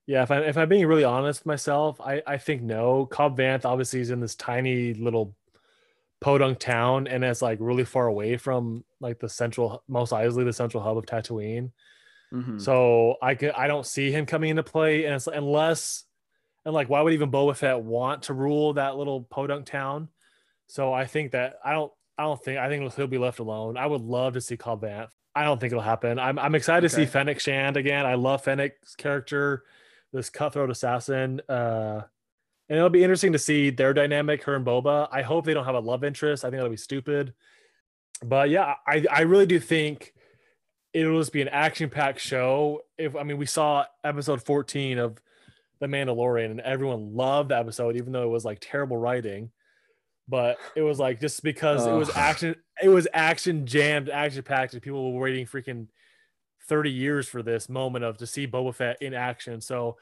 Yeah, 0.08 0.24
if 0.24 0.32
I'm 0.32 0.44
if 0.44 0.58
I'm 0.58 0.70
being 0.70 0.88
really 0.88 1.04
honest 1.04 1.42
with 1.42 1.48
myself, 1.48 2.02
I 2.02 2.24
I 2.26 2.38
think 2.38 2.64
no. 2.64 3.06
Cobb 3.06 3.38
Vanth 3.38 3.64
obviously 3.64 4.00
is 4.00 4.10
in 4.10 4.20
this 4.20 4.36
tiny 4.36 4.96
little 4.96 5.36
podunk 6.20 6.58
town 6.58 7.06
and 7.06 7.24
it's 7.24 7.42
like 7.42 7.58
really 7.62 7.84
far 7.84 8.08
away 8.08 8.38
from 8.38 8.86
like 9.02 9.20
the 9.20 9.28
central, 9.28 9.84
most 9.90 10.14
easily 10.14 10.46
the 10.46 10.54
central 10.54 10.82
hub 10.82 10.98
of 10.98 11.06
Tatooine. 11.06 11.72
Mhm. 12.34 12.60
So 12.60 13.18
I 13.22 13.36
could 13.36 13.52
I 13.52 13.68
don't 13.68 13.86
see 13.86 14.12
him 14.12 14.26
coming 14.26 14.50
into 14.50 14.64
play, 14.64 15.06
and 15.06 15.14
it's 15.14 15.28
unless 15.28 16.04
and 16.66 16.74
like 16.74 16.90
why 16.90 17.02
would 17.02 17.14
even 17.14 17.32
Boba 17.32 17.56
Fett 17.56 17.82
want 17.82 18.24
to 18.24 18.34
rule 18.34 18.74
that 18.74 18.96
little 18.98 19.22
podunk 19.24 19.66
town? 19.66 20.10
So 20.68 20.92
I 20.94 21.06
think 21.06 21.32
that 21.34 21.60
I 21.64 21.74
don't 21.74 21.92
I 22.18 22.24
don't 22.24 22.44
think 22.44 22.58
I 22.60 22.70
think 22.70 22.92
he'll 22.94 23.08
be 23.08 23.18
left 23.18 23.40
alone. 23.40 23.78
I 23.78 23.86
would 23.86 24.02
love 24.02 24.34
to 24.34 24.42
see 24.42 24.58
Cobb 24.58 24.82
Vanth. 24.82 25.10
I 25.36 25.44
don't 25.46 25.60
think 25.60 25.72
it'll 25.74 25.84
happen. 25.84 26.20
I'm 26.20 26.40
I'm 26.40 26.56
excited 26.56 26.82
to 26.90 26.96
see 26.96 27.06
Fennec 27.06 27.40
Shand 27.40 27.78
again. 27.78 28.06
I 28.06 28.16
love 28.16 28.44
Fennec's 28.44 28.96
character, 28.96 29.64
this 30.12 30.30
cutthroat 30.30 30.72
assassin. 30.72 31.42
Uh 31.48 32.02
and 32.70 32.78
it'll 32.78 32.90
be 32.90 33.04
interesting 33.04 33.34
to 33.34 33.40
see 33.40 33.70
their 33.70 33.94
dynamic, 33.94 34.44
her 34.44 34.56
and 34.56 34.66
Boba. 34.66 35.10
I 35.12 35.22
hope 35.22 35.46
they 35.46 35.54
don't 35.54 35.66
have 35.66 35.76
a 35.76 35.80
love 35.80 36.04
interest. 36.04 36.44
I 36.46 36.48
think 36.48 36.58
that'll 36.60 36.70
be 36.72 36.78
stupid. 36.78 37.34
But 38.24 38.50
yeah, 38.50 38.76
I, 38.88 39.06
I 39.12 39.22
really 39.22 39.46
do 39.46 39.60
think 39.60 40.14
it'll 40.94 41.20
just 41.20 41.34
be 41.34 41.42
an 41.42 41.50
action-packed 41.50 42.20
show. 42.20 42.82
If 42.98 43.16
I 43.16 43.24
mean, 43.24 43.38
we 43.38 43.46
saw 43.46 43.86
episode 44.04 44.44
14 44.44 45.00
of 45.00 45.22
The 45.80 45.88
Mandalorian, 45.88 46.52
and 46.52 46.62
everyone 46.62 47.16
loved 47.16 47.50
the 47.50 47.58
episode, 47.58 47.96
even 47.98 48.14
though 48.14 48.24
it 48.24 48.32
was 48.32 48.46
like 48.46 48.60
terrible 48.62 48.98
writing. 48.98 49.52
But 50.28 50.58
it 50.76 50.82
was 50.82 51.00
like 51.00 51.20
just 51.20 51.44
because 51.44 51.86
it 51.86 51.92
was 51.92 52.10
action, 52.16 52.56
it 52.82 52.88
was 52.88 53.08
action 53.14 53.66
jammed, 53.66 54.10
action 54.10 54.44
packed, 54.44 54.74
and 54.74 54.82
people 54.82 55.14
were 55.14 55.20
waiting 55.20 55.46
freaking 55.46 55.88
30 56.70 56.92
years 56.92 57.28
for 57.28 57.44
this 57.44 57.68
moment 57.68 58.06
of 58.06 58.18
to 58.18 58.28
see 58.28 58.48
Boba 58.48 58.74
Fett 58.74 59.02
in 59.02 59.14
action. 59.14 59.60
So, 59.60 59.98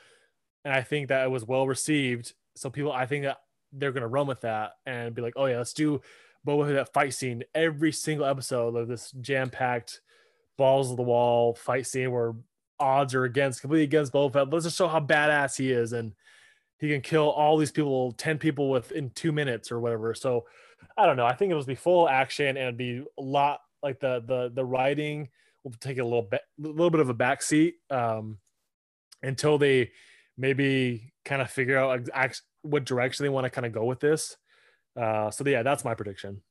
and 0.64 0.74
I 0.74 0.84
think 0.84 1.08
that 1.08 1.24
it 1.24 1.32
was 1.32 1.44
well 1.44 1.66
received. 1.66 2.34
So 2.56 2.70
people, 2.70 2.92
I 2.92 3.08
think 3.08 3.24
that 3.24 3.39
they're 3.72 3.92
gonna 3.92 4.08
run 4.08 4.28
with 4.28 4.42
that 4.42 4.74
and 4.86 5.16
be 5.16 5.24
like, 5.24 5.34
oh 5.38 5.48
yeah, 5.48 5.58
let's 5.58 5.74
do 5.74 6.02
Boba 6.46 6.72
Fett 6.72 6.94
fight 6.94 7.16
scene 7.16 7.44
every 7.56 7.92
single 7.92 8.28
episode 8.28 8.76
of 8.76 8.88
this 8.88 9.12
jam 9.22 9.50
packed 9.50 10.02
balls 10.58 10.91
of 10.91 10.97
the 10.97 11.04
wall 11.04 11.56
fight 11.56 11.88
scene 11.88 12.12
where 12.12 12.34
odds 12.80 13.14
are 13.14 13.24
against 13.24 13.62
completely 13.62 13.84
against 13.84 14.14
Boba 14.14 14.34
Fett. 14.34 14.49
Let's 14.49 14.66
just 14.66 14.78
show 14.78 14.88
how 14.88 14.99
badass 14.99 15.58
he 15.58 15.72
is 15.72 15.93
and 15.93 16.14
he 16.80 16.89
can 16.89 17.02
kill 17.02 17.30
all 17.30 17.58
these 17.58 17.72
people, 17.72 18.12
10 18.14 18.39
people 18.39 18.72
within 18.72 19.12
two 19.12 19.32
minutes 19.32 19.72
or 19.72 19.80
whatever. 19.80 20.16
So 20.16 20.45
I 20.97 21.06
don't 21.06 21.16
know. 21.16 21.26
I 21.26 21.34
think 21.34 21.52
it'll 21.52 21.64
be 21.64 21.76
full 21.76 22.10
action 22.10 22.47
and 22.47 22.58
it'd 22.58 22.78
be 22.78 23.04
a 23.18 23.22
lot 23.22 23.60
like 23.84 23.99
the 23.99 24.24
the 24.26 24.52
the 24.54 24.66
writing 24.66 25.30
will 25.64 25.72
take 25.80 25.97
a 25.97 26.04
little 26.04 26.24
bit 26.24 26.41
a 26.64 26.68
little 26.68 26.89
bit 26.89 26.99
of 26.99 27.10
a 27.10 27.14
backseat 27.14 27.74
um 27.89 28.38
until 29.24 29.58
they 29.58 29.91
maybe 30.38 31.14
kind 31.26 31.41
of 31.41 31.49
figure 31.49 31.78
out 31.78 32.10
ex- 32.14 32.41
what 32.64 32.86
direction 32.86 33.24
they 33.24 33.30
want 33.30 33.45
to 33.45 33.49
kind 33.49 33.66
of 33.66 33.72
go 33.72 33.86
with 33.86 33.99
this. 33.99 34.38
Uh 34.99 35.30
so 35.32 35.43
yeah, 35.45 35.64
that's 35.64 35.86
my 35.86 35.93
prediction. 35.93 36.41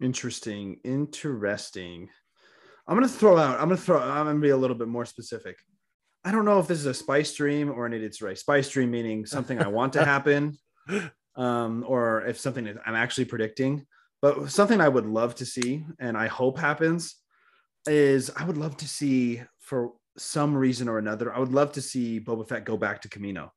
Interesting. 0.00 0.78
Interesting. 0.84 2.10
I'm 2.88 2.96
gonna 2.96 3.08
throw 3.08 3.36
out. 3.36 3.54
I'm 3.60 3.68
gonna 3.68 3.76
throw. 3.76 4.00
I'm 4.00 4.26
gonna 4.26 4.38
be 4.38 4.50
a 4.50 4.56
little 4.56 4.76
bit 4.76 4.88
more 4.88 5.04
specific. 5.04 5.56
I 6.24 6.30
don't 6.32 6.44
know 6.44 6.58
if 6.60 6.68
this 6.68 6.78
is 6.78 6.86
a 6.86 6.94
spice 6.94 7.34
dream 7.34 7.70
or 7.70 7.86
an 7.86 7.92
idiot's 7.92 8.22
array. 8.22 8.34
Spice 8.34 8.68
dream 8.68 8.90
meaning 8.90 9.26
something 9.26 9.60
I 9.60 9.68
want 9.68 9.92
to 9.94 10.04
happen, 10.04 10.56
um, 11.34 11.84
or 11.86 12.24
if 12.26 12.38
something 12.38 12.76
I'm 12.84 12.94
actually 12.94 13.24
predicting. 13.24 13.86
But 14.22 14.50
something 14.50 14.80
I 14.80 14.88
would 14.88 15.06
love 15.06 15.34
to 15.36 15.46
see, 15.46 15.84
and 15.98 16.16
I 16.16 16.26
hope 16.28 16.58
happens, 16.58 17.16
is 17.86 18.30
I 18.36 18.44
would 18.44 18.56
love 18.56 18.76
to 18.78 18.88
see 18.88 19.42
for 19.58 19.92
some 20.16 20.56
reason 20.56 20.88
or 20.88 20.98
another. 20.98 21.34
I 21.34 21.38
would 21.40 21.52
love 21.52 21.72
to 21.72 21.82
see 21.82 22.20
Boba 22.20 22.48
Fett 22.48 22.64
go 22.64 22.76
back 22.76 23.02
to 23.02 23.08
Kamino, 23.08 23.50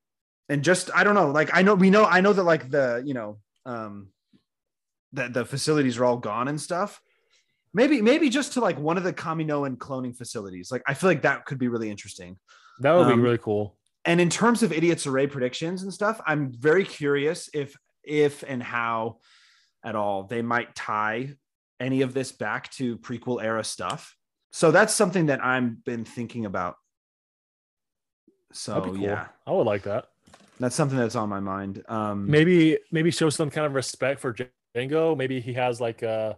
and 0.50 0.64
just 0.64 0.90
I 0.96 1.04
don't 1.04 1.16
know. 1.16 1.30
Like 1.30 1.52
I 1.54 1.62
know 1.62 1.76
we 1.76 1.92
know 1.92 2.06
I 2.06 2.22
know 2.22 2.34
that 2.34 2.44
like 2.44 2.72
the 2.72 3.04
you 3.06 3.14
know 3.14 3.38
um, 3.68 4.10
that 5.14 5.34
the 5.34 5.46
facilities 5.46 6.00
are 6.00 6.06
all 6.06 6.18
gone 6.18 6.48
and 6.48 6.60
stuff 6.60 7.00
maybe 7.74 8.02
maybe 8.02 8.30
just 8.30 8.54
to 8.54 8.60
like 8.62 8.78
one 8.80 8.98
of 8.98 9.04
the 9.04 9.14
Kaminoan 9.14 9.78
cloning 9.78 10.16
facilities. 10.16 10.72
Like 10.72 10.84
I 10.88 10.94
feel 10.94 11.10
like 11.10 11.22
that 11.24 11.46
could 11.46 11.60
be 11.60 11.68
really 11.68 11.90
interesting. 11.90 12.38
That 12.80 12.94
would 12.94 13.08
Um, 13.08 13.16
be 13.18 13.22
really 13.22 13.38
cool. 13.38 13.78
And 14.06 14.22
in 14.22 14.30
terms 14.30 14.64
of 14.64 14.72
idiots 14.72 15.06
array 15.06 15.28
predictions 15.28 15.84
and 15.84 15.94
stuff, 15.94 16.22
I'm 16.26 16.52
very 16.54 16.86
curious 16.86 17.50
if 17.54 17.76
if 18.04 18.44
and 18.48 18.64
how 18.64 19.20
at 19.84 19.96
all 19.96 20.24
they 20.24 20.42
might 20.42 20.76
tie 20.76 21.36
any 21.80 22.02
of 22.02 22.14
this 22.14 22.32
back 22.32 22.70
to 22.72 22.98
prequel 22.98 23.42
era 23.44 23.64
stuff. 23.64 24.16
So 24.52 24.72
that's 24.72 24.94
something 24.94 25.28
that 25.28 25.44
I've 25.44 25.84
been 25.84 26.06
thinking 26.06 26.46
about. 26.46 26.76
So 28.52 28.82
cool. 28.82 28.98
yeah, 28.98 29.28
I 29.46 29.52
would 29.52 29.68
like 29.68 29.84
that. 29.84 30.06
that's 30.60 30.76
something 30.76 30.98
that's 30.98 31.16
on 31.16 31.30
my 31.30 31.40
mind. 31.40 31.84
Um, 31.88 32.30
maybe 32.30 32.80
maybe 32.92 33.12
show 33.12 33.30
some 33.30 33.50
kind 33.50 33.66
of 33.68 33.74
respect 33.76 34.20
for 34.20 34.34
Jango. 34.76 35.16
Maybe 35.16 35.40
he 35.40 35.54
has 35.54 35.80
like 35.80 36.02
uh 36.04 36.34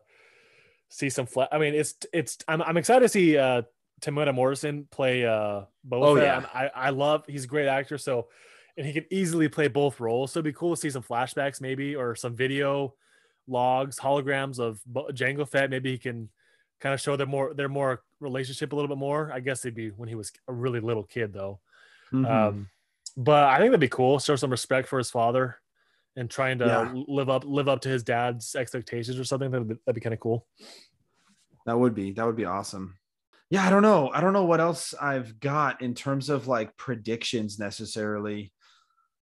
see 0.92 1.10
some 1.10 1.26
flat. 1.26 1.50
I 1.52 1.58
mean, 1.58 1.74
it's 1.74 1.96
it's 2.14 2.38
I'm 2.48 2.62
I'm 2.62 2.78
excited 2.78 3.02
to 3.02 3.10
see 3.10 3.38
uh 3.38 3.64
Temuera 4.02 4.34
Morrison 4.36 4.88
play 4.92 5.26
uh 5.26 5.62
Boba 5.88 6.04
Oh, 6.06 6.16
yeah. 6.16 6.46
I 6.54 6.68
I 6.68 6.90
love 6.92 7.24
he's 7.28 7.46
a 7.46 7.48
great 7.48 7.68
actor, 7.68 7.98
so 7.98 8.28
and 8.78 8.86
he 8.86 8.94
can 8.94 9.06
easily 9.10 9.48
play 9.50 9.68
both 9.68 10.00
roles. 10.00 10.32
So 10.32 10.40
it'd 10.40 10.46
be 10.46 10.58
cool 10.58 10.76
to 10.76 10.80
see 10.80 10.90
some 10.90 11.04
flashbacks 11.04 11.62
maybe 11.62 11.96
or 11.96 12.16
some 12.16 12.36
video 12.36 12.94
logs, 13.48 13.98
holograms 14.00 14.60
of 14.60 14.82
Jango 15.14 15.48
Fett. 15.48 15.70
Maybe 15.70 15.92
he 15.92 15.98
can 15.98 16.30
kind 16.80 16.94
of 16.94 17.00
show 17.00 17.16
their 17.16 17.28
more 17.28 17.54
their 17.54 17.70
more 17.70 18.04
relationship 18.20 18.74
a 18.74 18.76
little 18.76 18.90
bit 18.90 18.98
more. 18.98 19.32
I 19.34 19.40
guess 19.40 19.64
it'd 19.66 19.76
be 19.76 19.90
when 19.90 20.10
he 20.10 20.16
was 20.16 20.32
a 20.48 20.54
really 20.54 20.80
little 20.82 21.04
kid 21.04 21.32
though. 21.34 21.60
mhm. 22.14 22.30
Um, 22.30 22.70
but 23.18 23.44
I 23.46 23.58
think 23.58 23.72
that'd 23.72 23.80
be 23.80 23.88
cool. 23.88 24.20
Show 24.20 24.36
some 24.36 24.52
respect 24.52 24.88
for 24.88 24.98
his 24.98 25.12
father 25.12 25.58
and 26.16 26.30
trying 26.30 26.60
to 26.60 26.66
Yeah. 26.66 26.94
live 27.08 27.30
up 27.30 27.44
live 27.46 27.68
up 27.70 27.82
to 27.82 27.90
his 27.90 28.04
dad's 28.04 28.56
expectations 28.56 29.18
or 29.20 29.24
something. 29.24 29.52
That'd 29.52 29.68
be, 29.68 29.76
that'd 29.86 29.96
be 29.96 30.02
kind 30.02 30.14
of 30.14 30.20
cool. 30.20 30.46
That 31.66 31.80
would 31.80 31.94
be 31.94 32.12
that 32.14 32.26
would 32.26 32.36
be 32.36 32.46
awesome. 32.46 32.98
Yeah, 33.50 33.64
I 33.66 33.70
don't 33.70 33.82
know. 33.82 34.10
I 34.14 34.22
don't 34.22 34.34
know 34.34 34.46
what 34.46 34.62
else 34.62 34.94
I've 35.00 35.40
got 35.40 35.82
in 35.82 35.94
terms 35.94 36.30
of 36.30 36.48
like 36.48 36.76
predictions 36.78 37.60
necessarily. 37.60 38.52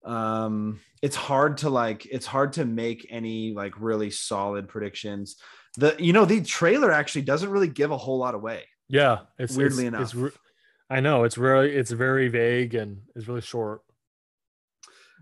Um 0.03 0.79
it's 1.01 1.15
hard 1.15 1.57
to 1.59 1.69
like 1.69 2.05
it's 2.05 2.25
hard 2.25 2.53
to 2.53 2.65
make 2.65 3.07
any 3.09 3.53
like 3.53 3.73
really 3.79 4.11
solid 4.11 4.67
predictions. 4.67 5.37
The 5.77 5.95
you 5.99 6.13
know 6.13 6.25
the 6.25 6.41
trailer 6.41 6.91
actually 6.91 7.23
doesn't 7.23 7.49
really 7.49 7.67
give 7.67 7.91
a 7.91 7.97
whole 7.97 8.17
lot 8.17 8.35
away. 8.35 8.63
Yeah, 8.87 9.21
it's 9.39 9.55
Weirdly 9.57 9.87
it's, 9.87 9.99
it's 9.99 10.13
enough. 10.13 10.23
re- 10.33 10.39
I 10.89 10.99
know 10.99 11.23
it's 11.23 11.35
very 11.35 11.75
it's 11.75 11.89
very 11.91 12.27
vague 12.27 12.75
and 12.75 13.01
it's 13.15 13.27
really 13.27 13.41
short. 13.41 13.81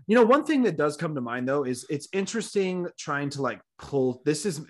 You 0.06 0.14
know, 0.16 0.24
one 0.24 0.44
thing 0.44 0.62
that 0.64 0.76
does 0.76 0.96
come 0.96 1.14
to 1.14 1.20
mind 1.20 1.48
though 1.48 1.64
is 1.64 1.86
it's 1.88 2.08
interesting 2.12 2.86
trying 2.98 3.30
to 3.30 3.42
like 3.42 3.60
pull 3.78 4.22
this 4.24 4.44
is 4.46 4.60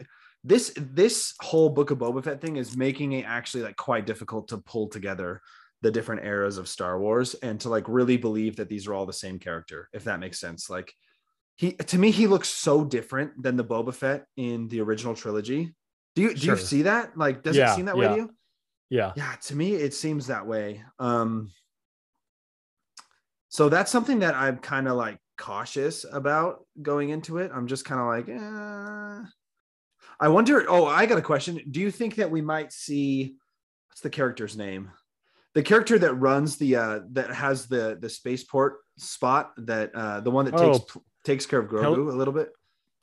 this 0.45 0.72
this 0.76 1.35
whole 1.41 1.70
book 1.70 1.91
of 1.91 1.99
Boba 1.99 2.22
Fett 2.22 2.41
thing 2.41 2.57
is 2.57 2.76
making 2.76 3.12
it 3.12 3.24
actually 3.26 3.62
like 3.64 3.76
quite 3.76 4.07
difficult 4.07 4.49
to 4.49 4.59
pull 4.59 4.89
together 4.89 5.41
the 5.82 5.91
different 5.91 6.24
eras 6.24 6.57
of 6.59 6.68
Star 6.68 6.99
Wars 6.99 7.35
and 7.43 7.61
to 7.61 7.68
like 7.68 7.85
really 7.89 8.16
believe 8.16 8.57
that 8.57 8.68
these 8.68 8.87
are 8.87 8.95
all 8.95 9.07
the 9.07 9.12
same 9.12 9.39
character, 9.39 9.89
if 9.93 10.05
that 10.05 10.20
makes 10.20 10.39
sense. 10.39 10.70
Like 10.70 10.93
he 11.57 11.72
to 11.72 11.99
me, 11.99 12.11
he 12.11 12.26
looks 12.26 12.49
so 12.49 12.85
different 12.85 13.43
than 13.43 13.57
the 13.57 13.64
Boba 13.64 13.95
Fett 13.95 14.26
in 14.37 14.68
the 14.68 14.80
original 14.80 15.14
trilogy. 15.14 15.74
Do 16.14 16.22
you 16.22 16.35
do 16.35 16.41
Sure. 16.41 16.55
you 16.55 16.61
see 16.61 16.82
that? 16.82 17.16
Like, 17.18 17.43
does 17.43 17.57
Yeah, 17.57 17.72
it 17.72 17.76
seem 17.76 17.87
that 17.87 17.97
way 17.97 18.09
to 18.09 18.14
you? 18.14 18.30
Yeah, 18.91 19.12
yeah 19.16 19.35
to 19.47 19.57
me 19.57 19.72
it 19.74 19.95
seems 19.95 20.26
that 20.28 20.47
way 20.47 20.85
um 21.01 21.51
so 23.49 23.68
that's 23.68 23.91
something 23.91 24.20
that 24.20 24.35
i'm 24.35 24.59
kind 24.59 24.87
of 24.87 24.95
like 24.97 25.18
cautious 25.37 26.05
about 26.12 26.64
going 26.80 27.09
into 27.11 27.39
it 27.39 27.51
i'm 27.55 27.66
just 27.66 27.85
kind 27.85 28.01
of 28.01 28.07
like 28.07 28.28
eh. 28.28 29.24
i 30.20 30.28
wonder 30.28 30.64
oh 30.68 30.87
i 30.87 31.07
got 31.07 31.18
a 31.18 31.22
question 31.22 31.61
do 31.70 31.80
you 31.80 31.91
think 31.91 32.16
that 32.16 32.30
we 32.30 32.41
might 32.41 32.72
see 32.72 33.37
what's 33.89 34.01
the 34.01 34.11
character's 34.11 34.57
name 34.57 34.91
the 35.55 35.62
character 35.62 35.99
that 35.99 36.14
runs 36.14 36.57
the 36.57 36.76
uh 36.76 37.01
that 37.12 37.32
has 37.32 37.66
the 37.66 37.97
the 38.01 38.09
spaceport 38.09 38.76
spot 38.97 39.53
that 39.59 39.95
uh 39.95 40.20
the 40.20 40.30
one 40.30 40.45
that 40.45 40.57
takes 40.57 40.78
Oh. 40.97 41.03
takes 41.24 41.47
care 41.47 41.59
of 41.59 41.68
grogu 41.68 41.82
Hel- 41.82 42.14
a 42.14 42.18
little 42.18 42.35
bit 42.35 42.51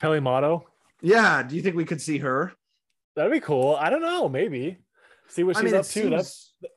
Peli 0.00 0.20
Motto. 0.20 0.66
yeah 1.00 1.42
do 1.42 1.54
you 1.54 1.62
think 1.62 1.76
we 1.76 1.84
could 1.84 2.00
see 2.00 2.18
her 2.18 2.52
That'd 3.14 3.30
be 3.30 3.40
cool. 3.40 3.76
I 3.78 3.90
don't 3.90 4.00
know. 4.00 4.26
Maybe 4.26 4.78
see 5.28 5.42
what 5.42 5.56
i 5.58 5.60
she's 5.60 5.70
mean 5.72 5.80
up 5.80 5.86
to. 5.86 6.08
That's 6.10 6.54
seems 6.62 6.72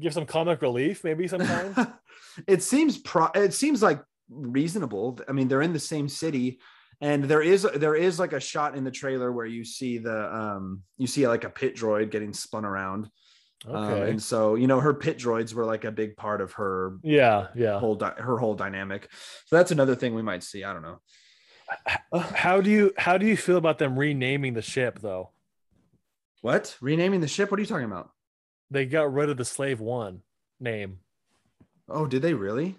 give 0.00 0.14
some 0.14 0.26
comic 0.26 0.62
relief 0.62 1.04
maybe 1.04 1.28
sometimes. 1.28 1.76
it 2.48 2.62
seems 2.62 2.98
pro 2.98 3.26
it 3.34 3.52
seems 3.54 3.82
like 3.82 4.00
reasonable. 4.30 5.18
I 5.28 5.32
mean 5.32 5.48
they're 5.48 5.62
in 5.62 5.72
the 5.72 5.78
same 5.78 6.08
city 6.08 6.60
and 7.00 7.24
there 7.24 7.42
is 7.42 7.66
there 7.74 7.94
is 7.94 8.18
like 8.18 8.32
a 8.32 8.40
shot 8.40 8.76
in 8.76 8.84
the 8.84 8.90
trailer 8.90 9.32
where 9.32 9.46
you 9.46 9.64
see 9.64 9.98
the 9.98 10.34
um 10.34 10.82
you 10.96 11.06
see 11.06 11.26
like 11.26 11.44
a 11.44 11.50
pit 11.50 11.76
droid 11.76 12.10
getting 12.10 12.32
spun 12.32 12.64
around. 12.64 13.08
Um, 13.66 13.94
and 13.94 14.22
so 14.22 14.56
you 14.56 14.66
know 14.66 14.80
her 14.80 14.92
pit 14.92 15.18
droids 15.18 15.54
were 15.54 15.64
like 15.64 15.84
a 15.84 15.92
big 15.92 16.16
part 16.16 16.40
of 16.40 16.52
her 16.52 16.98
yeah, 17.02 17.48
yeah. 17.54 17.78
whole 17.78 17.94
di- 17.94 18.14
her 18.18 18.38
whole 18.38 18.54
dynamic. 18.54 19.08
So 19.46 19.56
that's 19.56 19.70
another 19.70 19.94
thing 19.94 20.14
we 20.14 20.22
might 20.22 20.42
see. 20.42 20.64
I 20.64 20.72
don't 20.72 20.82
know. 20.82 21.00
How 22.34 22.60
do 22.60 22.70
you 22.70 22.92
how 22.98 23.16
do 23.16 23.26
you 23.26 23.38
feel 23.38 23.56
about 23.56 23.78
them 23.78 23.98
renaming 23.98 24.52
the 24.52 24.62
ship 24.62 24.98
though? 25.00 25.30
what? 26.42 26.76
Renaming 26.82 27.22
the 27.22 27.28
ship? 27.28 27.50
What 27.50 27.58
are 27.58 27.62
you 27.62 27.66
talking 27.66 27.86
about? 27.86 28.10
They 28.70 28.84
got 28.84 29.12
rid 29.12 29.30
of 29.30 29.38
the 29.38 29.46
Slave 29.46 29.80
One 29.80 30.20
name. 30.60 30.98
Oh, 31.88 32.06
did 32.06 32.20
they 32.20 32.34
really? 32.34 32.76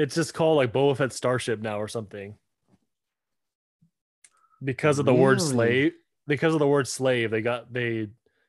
It's 0.00 0.14
just 0.14 0.32
called 0.32 0.56
like 0.56 0.72
Boba 0.72 0.96
Fett 0.96 1.12
Starship 1.12 1.60
now 1.60 1.78
or 1.78 1.88
something. 1.88 2.34
Because 4.64 4.98
of 4.98 5.04
the 5.04 5.14
word 5.14 5.40
slave, 5.42 5.92
because 6.26 6.54
of 6.54 6.58
the 6.58 6.66
word 6.66 6.88
slave, 6.88 7.30
they 7.30 7.42
got 7.42 7.70
they 7.72 8.08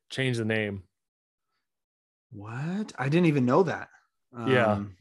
changed 0.10 0.40
the 0.40 0.46
name. 0.46 0.84
What? 2.32 2.94
I 2.98 3.10
didn't 3.10 3.26
even 3.26 3.46
know 3.46 3.64
that. 3.64 3.90
Yeah. 4.48 4.74
Um, 4.74 4.96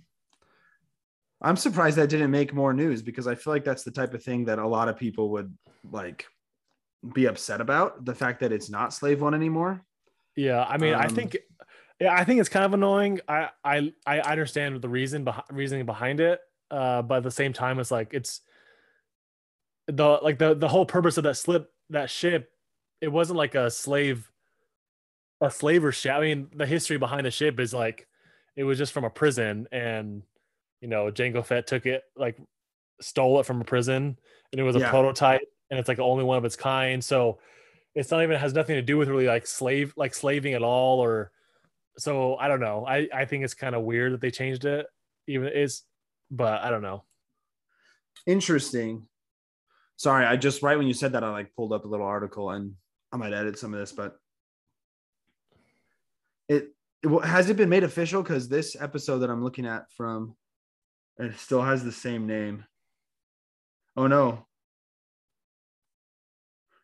I'm 1.41 1.57
surprised 1.57 1.97
that 1.99 2.09
didn't 2.09 2.33
make 2.33 2.53
more 2.53 2.73
news 2.73 3.01
because 3.01 3.29
I 3.29 3.37
feel 3.37 3.53
like 3.53 3.65
that's 3.65 3.85
the 3.85 3.93
type 3.93 4.13
of 4.13 4.23
thing 4.23 4.45
that 4.47 4.59
a 4.59 4.67
lot 4.67 4.89
of 4.89 4.97
people 4.97 5.31
would 5.31 5.57
like 5.91 6.27
be 7.15 7.27
upset 7.27 7.61
about 7.61 8.05
the 8.05 8.15
fact 8.15 8.41
that 8.41 8.51
it's 8.53 8.69
not 8.69 8.93
slave 8.93 9.23
one 9.23 9.35
anymore. 9.35 9.85
Yeah, 10.37 10.65
I 10.65 10.79
mean, 10.79 10.95
I 10.95 11.05
Um, 11.05 11.15
think, 11.15 11.39
yeah, 12.01 12.15
I 12.15 12.25
think 12.25 12.41
it's 12.41 12.49
kind 12.49 12.65
of 12.65 12.73
annoying. 12.73 13.21
I 13.29 13.51
I 13.63 13.93
I 14.07 14.21
understand 14.21 14.81
the 14.81 14.89
reason 14.89 15.23
behind 15.25 15.45
reasoning 15.51 15.85
behind 15.87 16.21
it, 16.21 16.41
uh, 16.71 17.03
but 17.03 17.19
at 17.19 17.23
the 17.23 17.31
same 17.31 17.53
time, 17.53 17.79
it's 17.79 17.91
like 17.91 18.15
it's 18.15 18.41
the 19.87 20.19
like 20.23 20.39
the 20.39 20.55
the 20.55 20.69
whole 20.69 20.87
purpose 20.87 21.19
of 21.19 21.25
that 21.25 21.37
slip 21.37 21.71
that 21.91 22.09
ship. 22.11 22.51
It 23.03 23.09
wasn't 23.09 23.37
like 23.39 23.55
a 23.55 23.71
slave, 23.71 24.31
a 25.41 25.51
slaver 25.51 25.93
ship. 25.93 26.13
I 26.13 26.21
mean, 26.21 26.49
the 26.55 26.67
history 26.67 26.97
behind 26.97 27.27
the 27.27 27.31
ship 27.31 27.61
is 27.61 27.75
like 27.75 28.09
it 28.57 28.65
was 28.65 28.79
just 28.79 28.93
from 28.93 29.05
a 29.05 29.11
prison, 29.11 29.69
and 29.71 30.23
you 30.81 30.89
know, 30.89 31.11
Jango 31.11 31.45
Fett 31.45 31.67
took 31.67 31.85
it 31.85 32.03
like 32.17 32.39
stole 33.03 33.41
it 33.41 33.47
from 33.47 33.61
a 33.61 33.65
prison, 33.65 34.19
and 34.53 34.61
it 34.61 34.65
was 34.65 34.77
a 34.77 34.81
Yeah. 34.81 34.91
prototype, 34.91 35.43
and 35.71 35.79
it's 35.79 35.89
like 35.89 35.99
the 35.99 36.03
only 36.05 36.25
one 36.25 36.39
of 36.39 36.45
its 36.47 36.57
kind. 36.57 37.05
So 37.05 37.41
it's 37.95 38.11
not 38.11 38.23
even 38.23 38.39
has 38.39 38.55
nothing 38.55 38.77
to 38.77 38.83
do 38.83 38.97
with 38.97 39.09
really 39.09 39.27
like 39.27 39.47
slave 39.47 39.93
like 39.97 40.15
slaving 40.15 40.55
at 40.55 40.63
all 40.63 41.01
or 41.01 41.33
so 42.01 42.37
i 42.37 42.49
don't 42.49 42.61
know 42.61 42.85
i 42.87 43.09
i 43.15 43.25
think 43.25 43.45
it's 43.45 43.55
kind 43.55 43.75
of 43.75 43.83
weird 43.83 44.13
that 44.13 44.21
they 44.21 44.31
changed 44.31 44.65
it 44.65 44.87
even 45.27 45.51
it's 45.53 45.85
but 46.31 46.63
i 46.63 46.71
don't 46.71 46.83
know 46.83 47.05
Interesting. 48.27 49.07
Sorry, 49.97 50.25
I 50.25 50.37
just 50.37 50.63
right 50.63 50.79
when 50.79 50.87
you 50.87 50.95
said 50.95 51.13
that, 51.13 51.25
I 51.25 51.31
like 51.31 51.55
pulled 51.55 51.73
up 51.73 51.85
a 51.85 51.89
little 51.89 52.07
article 52.07 52.51
and 52.51 52.75
I 53.13 53.17
might 53.17 53.33
edit 53.33 53.59
some 53.59 53.75
of 53.75 53.81
this, 53.81 53.93
but 53.93 54.17
it, 56.49 56.69
it 57.03 57.25
has 57.25 57.51
it 57.51 57.57
been 57.57 57.69
made 57.69 57.85
official 57.85 58.23
because 58.23 58.49
this 58.49 58.77
episode 58.81 59.19
that 59.19 59.31
I'm 59.31 59.45
looking 59.45 59.67
at 59.67 59.91
from 59.97 60.37
it 61.19 61.39
still 61.39 61.63
has 61.63 61.85
the 61.85 61.93
same 61.93 62.27
name. 62.27 62.65
Oh 63.97 64.07
no. 64.07 64.47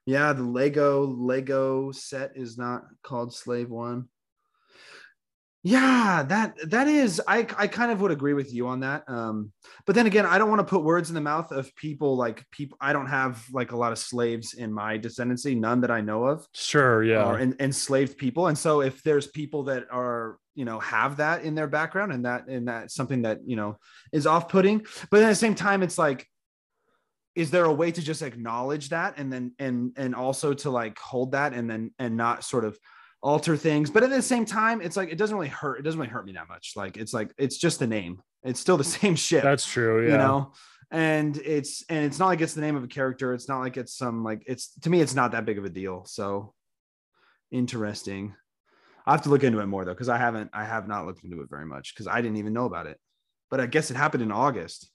Yeah, 0.05 0.33
the 0.35 0.43
Lego 0.43 1.05
Lego 1.07 1.91
set 1.93 2.33
is 2.37 2.59
not 2.59 2.85
called 3.03 3.35
Slave 3.35 3.71
One. 3.71 4.09
Yeah, 5.67 6.23
that 6.29 6.71
that 6.71 6.87
is 6.87 7.21
I 7.27 7.39
I 7.59 7.67
kind 7.67 7.91
of 7.91 8.01
would 8.01 8.13
agree 8.13 8.35
with 8.35 8.55
you 8.55 8.69
on 8.69 8.79
that. 8.81 9.03
Um 9.09 9.51
but 9.85 9.97
then 9.97 10.07
again, 10.07 10.25
I 10.25 10.39
don't 10.39 10.49
want 10.49 10.61
to 10.61 10.65
put 10.65 10.85
words 10.85 11.09
in 11.11 11.17
the 11.17 11.21
mouth 11.21 11.51
of 11.51 11.75
people 11.75 12.17
like 12.17 12.49
people 12.53 12.79
I 12.81 12.93
don't 12.93 13.09
have 13.09 13.45
like 13.51 13.73
a 13.73 13.77
lot 13.77 13.91
of 13.91 13.99
slaves 13.99 14.55
in 14.55 14.73
my 14.73 14.97
descendancy, 14.97 15.59
none 15.59 15.81
that 15.81 15.91
I 15.91 16.03
know 16.03 16.23
of 16.27 16.47
sure 16.55 17.03
yeah 17.03 17.29
or 17.29 17.41
en- 17.41 17.57
enslaved 17.59 18.17
people. 18.17 18.47
And 18.47 18.57
so 18.57 18.81
if 18.81 19.03
there's 19.03 19.27
people 19.27 19.65
that 19.65 19.89
are, 19.91 20.39
you 20.55 20.65
know, 20.65 20.79
have 20.79 21.17
that 21.17 21.43
in 21.43 21.57
their 21.57 21.67
background 21.67 22.13
and 22.13 22.25
that 22.27 22.47
and 22.47 22.69
that's 22.69 22.95
something 22.95 23.23
that, 23.23 23.41
you 23.45 23.57
know, 23.57 23.77
is 24.13 24.25
off-putting, 24.25 24.87
but 25.11 25.21
at 25.21 25.29
the 25.29 25.35
same 25.35 25.57
time 25.57 25.83
it's 25.83 25.99
like 25.99 26.29
is 27.35 27.51
there 27.51 27.65
a 27.65 27.73
way 27.73 27.91
to 27.91 28.01
just 28.01 28.23
acknowledge 28.23 28.91
that 28.91 29.15
and 29.19 29.33
then 29.33 29.53
and 29.59 29.93
and 29.97 30.15
also 30.15 30.55
to 30.55 30.71
like 30.71 30.97
hold 31.01 31.33
that 31.33 31.55
and 31.55 31.69
then 31.69 31.91
and 31.99 32.17
not 32.17 32.45
sort 32.45 32.65
of 32.65 32.79
alter 33.27 33.57
things 33.57 33.91
but 33.91 34.05
at 34.05 34.11
the 34.11 34.23
same 34.23 34.45
time 34.45 34.81
it's 34.81 34.97
like 34.97 35.11
it 35.11 35.19
doesn't 35.19 35.37
really 35.37 35.49
hurt 35.49 35.81
it 35.81 35.83
doesn't 35.83 35.99
really 35.99 36.11
hurt 36.11 36.25
me 36.25 36.33
that 36.35 36.49
much. 36.49 36.75
Like 36.77 36.97
it's 36.97 37.13
like 37.13 37.33
it's 37.37 37.59
just 37.59 37.81
the 37.81 37.87
name. 37.87 38.23
It's 38.45 38.61
still 38.61 38.77
the 38.77 38.85
same 39.01 39.17
shit. 39.17 39.43
That's 39.43 39.67
true 39.67 40.07
yeah. 40.07 40.13
you 40.13 40.19
know? 40.19 40.53
And 40.93 41.37
it's 41.39 41.85
and 41.89 42.05
it's 42.05 42.21
not 42.21 42.29
like 42.29 42.41
it's 42.41 42.55
the 42.55 42.61
name 42.61 42.77
of 42.77 42.85
a 42.85 42.89
character. 42.89 43.35
It's 43.35 43.49
not 43.49 43.59
like 43.59 43.77
it's 43.77 43.97
some 43.97 44.23
like 44.23 44.45
it's 44.47 44.69
to 44.83 44.91
me 44.91 45.01
it's 45.01 45.17
not 45.17 45.33
that 45.33 45.45
big 45.45 45.59
of 45.59 45.65
a 45.65 45.69
deal. 45.69 46.05
So 46.07 46.55
interesting. 47.51 48.35
I 49.05 49.11
have 49.11 49.23
to 49.23 49.29
look 49.29 49.43
into 49.43 49.59
it 49.59 49.67
more 49.67 49.85
though 49.85 49.95
because 49.95 50.09
i 50.09 50.17
haven't 50.17 50.51
i 50.53 50.65
have 50.65 50.89
not 50.89 51.07
looked 51.07 51.23
into 51.23 51.41
it 51.41 51.49
very 51.49 51.65
much 51.65 51.95
because 51.95 52.09
i 52.09 52.21
didn't 52.21 52.39
even 52.39 52.53
know 52.53 52.67
about 52.67 52.87
it. 52.87 53.01
But 53.51 53.61
i 53.61 53.67
guess 53.67 53.91
it 53.91 53.97
happened 53.97 54.23
in 54.23 54.31
august. 54.31 54.89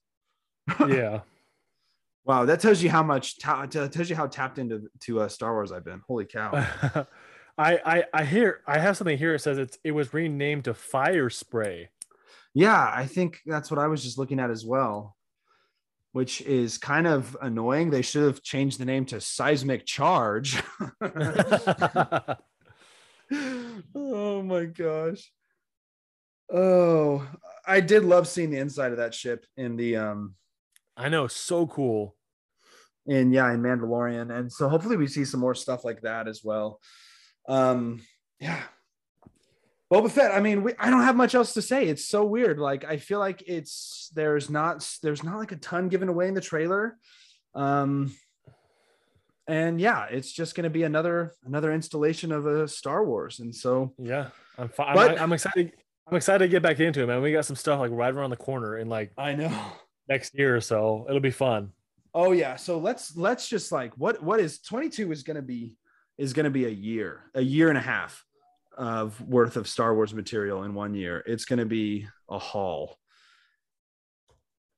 Yeah. 0.87 1.21
Wow 2.23 2.45
that 2.45 2.61
tells 2.61 2.81
you 2.81 2.89
how 2.89 3.03
much 3.03 3.39
ta- 3.39 3.65
tells 3.65 4.09
you 4.09 4.15
how 4.15 4.27
tapped 4.27 4.59
into 4.59 4.89
to 5.01 5.21
uh, 5.21 5.27
star 5.27 5.51
wars 5.53 5.73
i've 5.73 5.83
been. 5.83 6.01
Holy 6.07 6.25
cow 6.25 6.49
I, 7.57 7.79
I 7.85 8.03
i 8.13 8.23
hear 8.23 8.61
i 8.67 8.79
have 8.79 8.97
something 8.97 9.17
here 9.17 9.35
it 9.35 9.39
says 9.39 9.57
it's 9.57 9.77
it 9.83 9.91
was 9.91 10.13
renamed 10.13 10.65
to 10.65 10.73
Firespray 10.73 11.87
yeah 12.53 12.91
i 12.93 13.05
think 13.05 13.39
that's 13.45 13.69
what 13.71 13.79
i 13.79 13.87
was 13.87 14.03
just 14.03 14.17
looking 14.17 14.39
at 14.39 14.49
as 14.49 14.65
well 14.65 15.15
which 16.13 16.41
is 16.41 16.77
kind 16.77 17.07
of 17.07 17.37
annoying 17.41 17.89
they 17.89 18.01
should 18.01 18.23
have 18.23 18.41
changed 18.41 18.79
the 18.79 18.85
name 18.85 19.05
to 19.05 19.21
seismic 19.21 19.85
charge 19.85 20.61
oh 23.95 24.43
my 24.43 24.65
gosh. 24.65 25.31
Oh, 26.53 27.25
I 27.65 27.79
did 27.79 28.03
love 28.03 28.27
seeing 28.27 28.49
the 28.51 28.57
inside 28.57 28.91
of 28.91 28.97
that 28.97 29.13
ship 29.13 29.45
in 29.55 29.77
the 29.77 29.95
um 29.95 30.35
i 30.97 31.07
know 31.07 31.27
so 31.27 31.65
cool 31.67 32.15
And 33.07 33.33
yeah, 33.33 33.51
in 33.53 33.61
Mandalorian. 33.61 34.31
And 34.31 34.51
so 34.51 34.69
hopefully 34.69 34.97
we 34.97 35.07
see 35.07 35.25
some 35.25 35.39
more 35.39 35.55
stuff 35.55 35.83
like 35.83 36.01
that 36.01 36.27
as 36.27 36.41
well. 36.43 36.79
Um 37.47 38.01
yeah. 38.39 38.61
Boba 39.91 40.09
Fett, 40.09 40.31
I 40.31 40.39
mean, 40.39 40.63
we, 40.63 40.73
I 40.79 40.89
don't 40.89 41.03
have 41.03 41.17
much 41.17 41.35
else 41.35 41.53
to 41.55 41.61
say. 41.61 41.85
It's 41.87 42.07
so 42.07 42.23
weird. 42.23 42.57
Like 42.59 42.85
I 42.85 42.97
feel 42.97 43.19
like 43.19 43.43
it's 43.45 44.09
there's 44.15 44.49
not 44.49 44.87
there's 45.03 45.23
not 45.23 45.37
like 45.37 45.51
a 45.51 45.57
ton 45.57 45.89
given 45.89 46.07
away 46.09 46.27
in 46.27 46.33
the 46.33 46.41
trailer. 46.41 46.97
Um 47.53 48.13
and 49.47 49.81
yeah, 49.81 50.05
it's 50.05 50.31
just 50.31 50.55
going 50.55 50.63
to 50.63 50.69
be 50.69 50.83
another 50.83 51.33
another 51.45 51.73
installation 51.73 52.31
of 52.31 52.45
a 52.45 52.67
Star 52.67 53.03
Wars. 53.03 53.39
And 53.39 53.53
so 53.53 53.93
yeah 53.97 54.27
i'm 54.57 54.69
fine 54.69 54.95
But- 54.95 55.11
I'm, 55.17 55.23
I'm 55.23 55.33
excited 55.33 55.71
i'm 56.07 56.15
excited 56.17 56.45
to 56.45 56.49
get 56.49 56.61
back 56.61 56.79
into 56.79 57.01
it 57.03 57.07
man 57.07 57.21
we 57.21 57.31
got 57.31 57.45
some 57.45 57.55
stuff 57.55 57.79
like 57.79 57.91
right 57.91 58.13
around 58.13 58.29
the 58.31 58.35
corner 58.37 58.75
and 58.75 58.89
like 58.89 59.11
I 59.17 59.33
know. 59.33 59.51
next 60.09 60.37
year 60.37 60.55
or 60.55 60.61
so 60.61 61.05
it'll 61.09 61.19
be 61.21 61.31
fun 61.31 61.71
Oh 62.13 62.33
yeah. 62.33 62.57
So 62.57 62.77
let's 62.77 63.15
let's 63.15 63.47
just 63.47 63.71
like 63.71 63.93
what 63.97 64.21
what 64.21 64.39
is 64.41 64.59
22 64.59 65.11
is 65.13 65.23
gonna 65.23 65.41
be 65.41 65.75
is 66.21 66.33
gonna 66.33 66.51
be 66.51 66.65
a 66.65 66.69
year, 66.69 67.23
a 67.33 67.41
year 67.41 67.69
and 67.69 67.77
a 67.79 67.81
half 67.81 68.23
of 68.77 69.19
worth 69.19 69.57
of 69.57 69.67
Star 69.67 69.95
Wars 69.95 70.13
material 70.13 70.63
in 70.63 70.75
one 70.75 70.93
year. 70.93 71.23
It's 71.25 71.45
gonna 71.45 71.65
be 71.65 72.07
a 72.29 72.37
haul. 72.37 72.99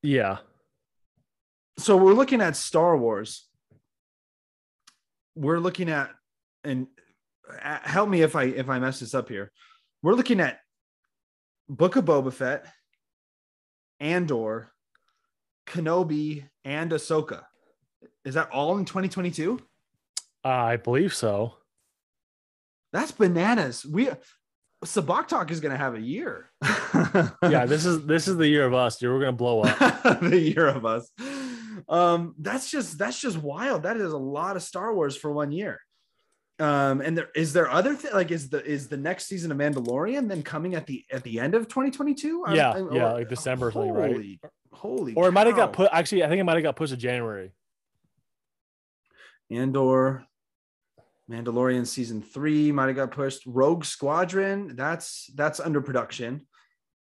yeah 0.02 0.38
So 1.78 1.98
we're 1.98 2.14
looking 2.14 2.40
at 2.40 2.56
Star 2.56 2.96
Wars. 2.96 3.46
We're 5.36 5.60
looking 5.60 5.90
at 5.90 6.12
and 6.64 6.88
uh, 7.62 7.80
help 7.84 8.08
me 8.08 8.22
if 8.22 8.38
I 8.38 8.44
if 8.44 8.70
I 8.70 8.80
mess 8.80 9.02
this 9.02 9.14
up 9.14 9.28
here. 9.28 9.52
We're 10.02 10.14
looking 10.14 10.40
at 10.40 10.60
Book 11.68 11.98
of 11.98 12.06
Boba 12.06 12.32
Fett, 12.32 12.68
Andor, 14.00 14.72
Kenobi, 15.68 16.48
and 16.64 16.92
Ahsoka. 16.92 17.44
Is 18.24 18.36
that 18.36 18.50
all 18.52 18.78
in 18.78 18.86
2022? 18.86 19.60
Uh, 20.46 20.50
i 20.50 20.76
believe 20.78 21.14
so 21.14 21.56
That's 22.92 23.12
bananas. 23.12 23.86
We 23.86 24.10
Sabacc 24.86 25.28
Talk 25.30 25.50
is 25.50 25.62
gonna 25.62 25.78
have 25.78 25.96
a 25.96 26.02
year. 26.02 26.52
yeah 27.44 27.66
this 27.66 27.86
is 27.86 28.06
this 28.06 28.28
is 28.28 28.36
the 28.38 28.48
year 28.48 28.66
of 28.66 28.74
us 28.74 28.98
dude 28.98 29.12
we're 29.12 29.20
gonna 29.22 29.32
blow 29.32 29.62
up 29.64 30.20
the 30.22 30.38
year 30.40 30.68
of 30.68 30.86
us. 30.86 31.10
Um, 31.88 32.36
that's 32.38 32.70
just 32.70 32.98
that's 32.98 33.20
just 33.20 33.38
wild. 33.38 33.84
That 33.84 33.98
is 33.98 34.12
a 34.14 34.18
lot 34.18 34.56
of 34.58 34.64
Star 34.64 34.94
Wars 34.94 35.16
for 35.18 35.32
one 35.32 35.52
year. 35.52 35.80
Um, 36.60 37.02
and 37.02 37.18
there 37.18 37.30
is 37.36 37.54
there 37.54 37.70
other 37.70 37.96
thing 37.96 38.12
like 38.14 38.30
is 38.30 38.50
the 38.50 38.64
is 38.64 38.88
the 38.90 38.98
next 38.98 39.26
season 39.26 39.52
of 39.52 39.58
Mandalorian 39.58 40.28
then 40.28 40.44
coming 40.44 40.76
at 40.76 40.86
the 40.86 41.04
at 41.12 41.24
the 41.24 41.40
end 41.40 41.56
of 41.56 41.68
2022? 41.68 42.44
Yeah, 42.52 42.72
I'm- 42.72 42.90
yeah, 42.94 43.10
or- 43.10 43.14
like 43.14 43.30
December 43.30 43.72
something, 43.72 43.92
right? 43.94 44.12
Holy, 44.12 44.40
holy 44.72 45.14
or 45.16 45.30
it 45.30 45.32
might 45.32 45.48
have 45.48 45.56
got 45.56 45.72
put 45.72 45.88
actually 45.94 46.24
i 46.24 46.28
think 46.28 46.40
it 46.40 46.44
might 46.44 46.56
have 46.56 46.64
got 46.64 46.76
pushed 46.76 46.92
to 46.92 46.98
january 46.98 47.54
Andor, 49.52 50.26
Mandalorian 51.30 51.88
season 51.88 52.22
three 52.22 52.72
might 52.72 52.88
have 52.88 52.96
got 52.96 53.12
pushed. 53.12 53.46
Rogue 53.46 53.86
Squadron, 53.86 54.76
that's 54.76 55.30
that's 55.36 55.60
under 55.60 55.82
production, 55.82 56.46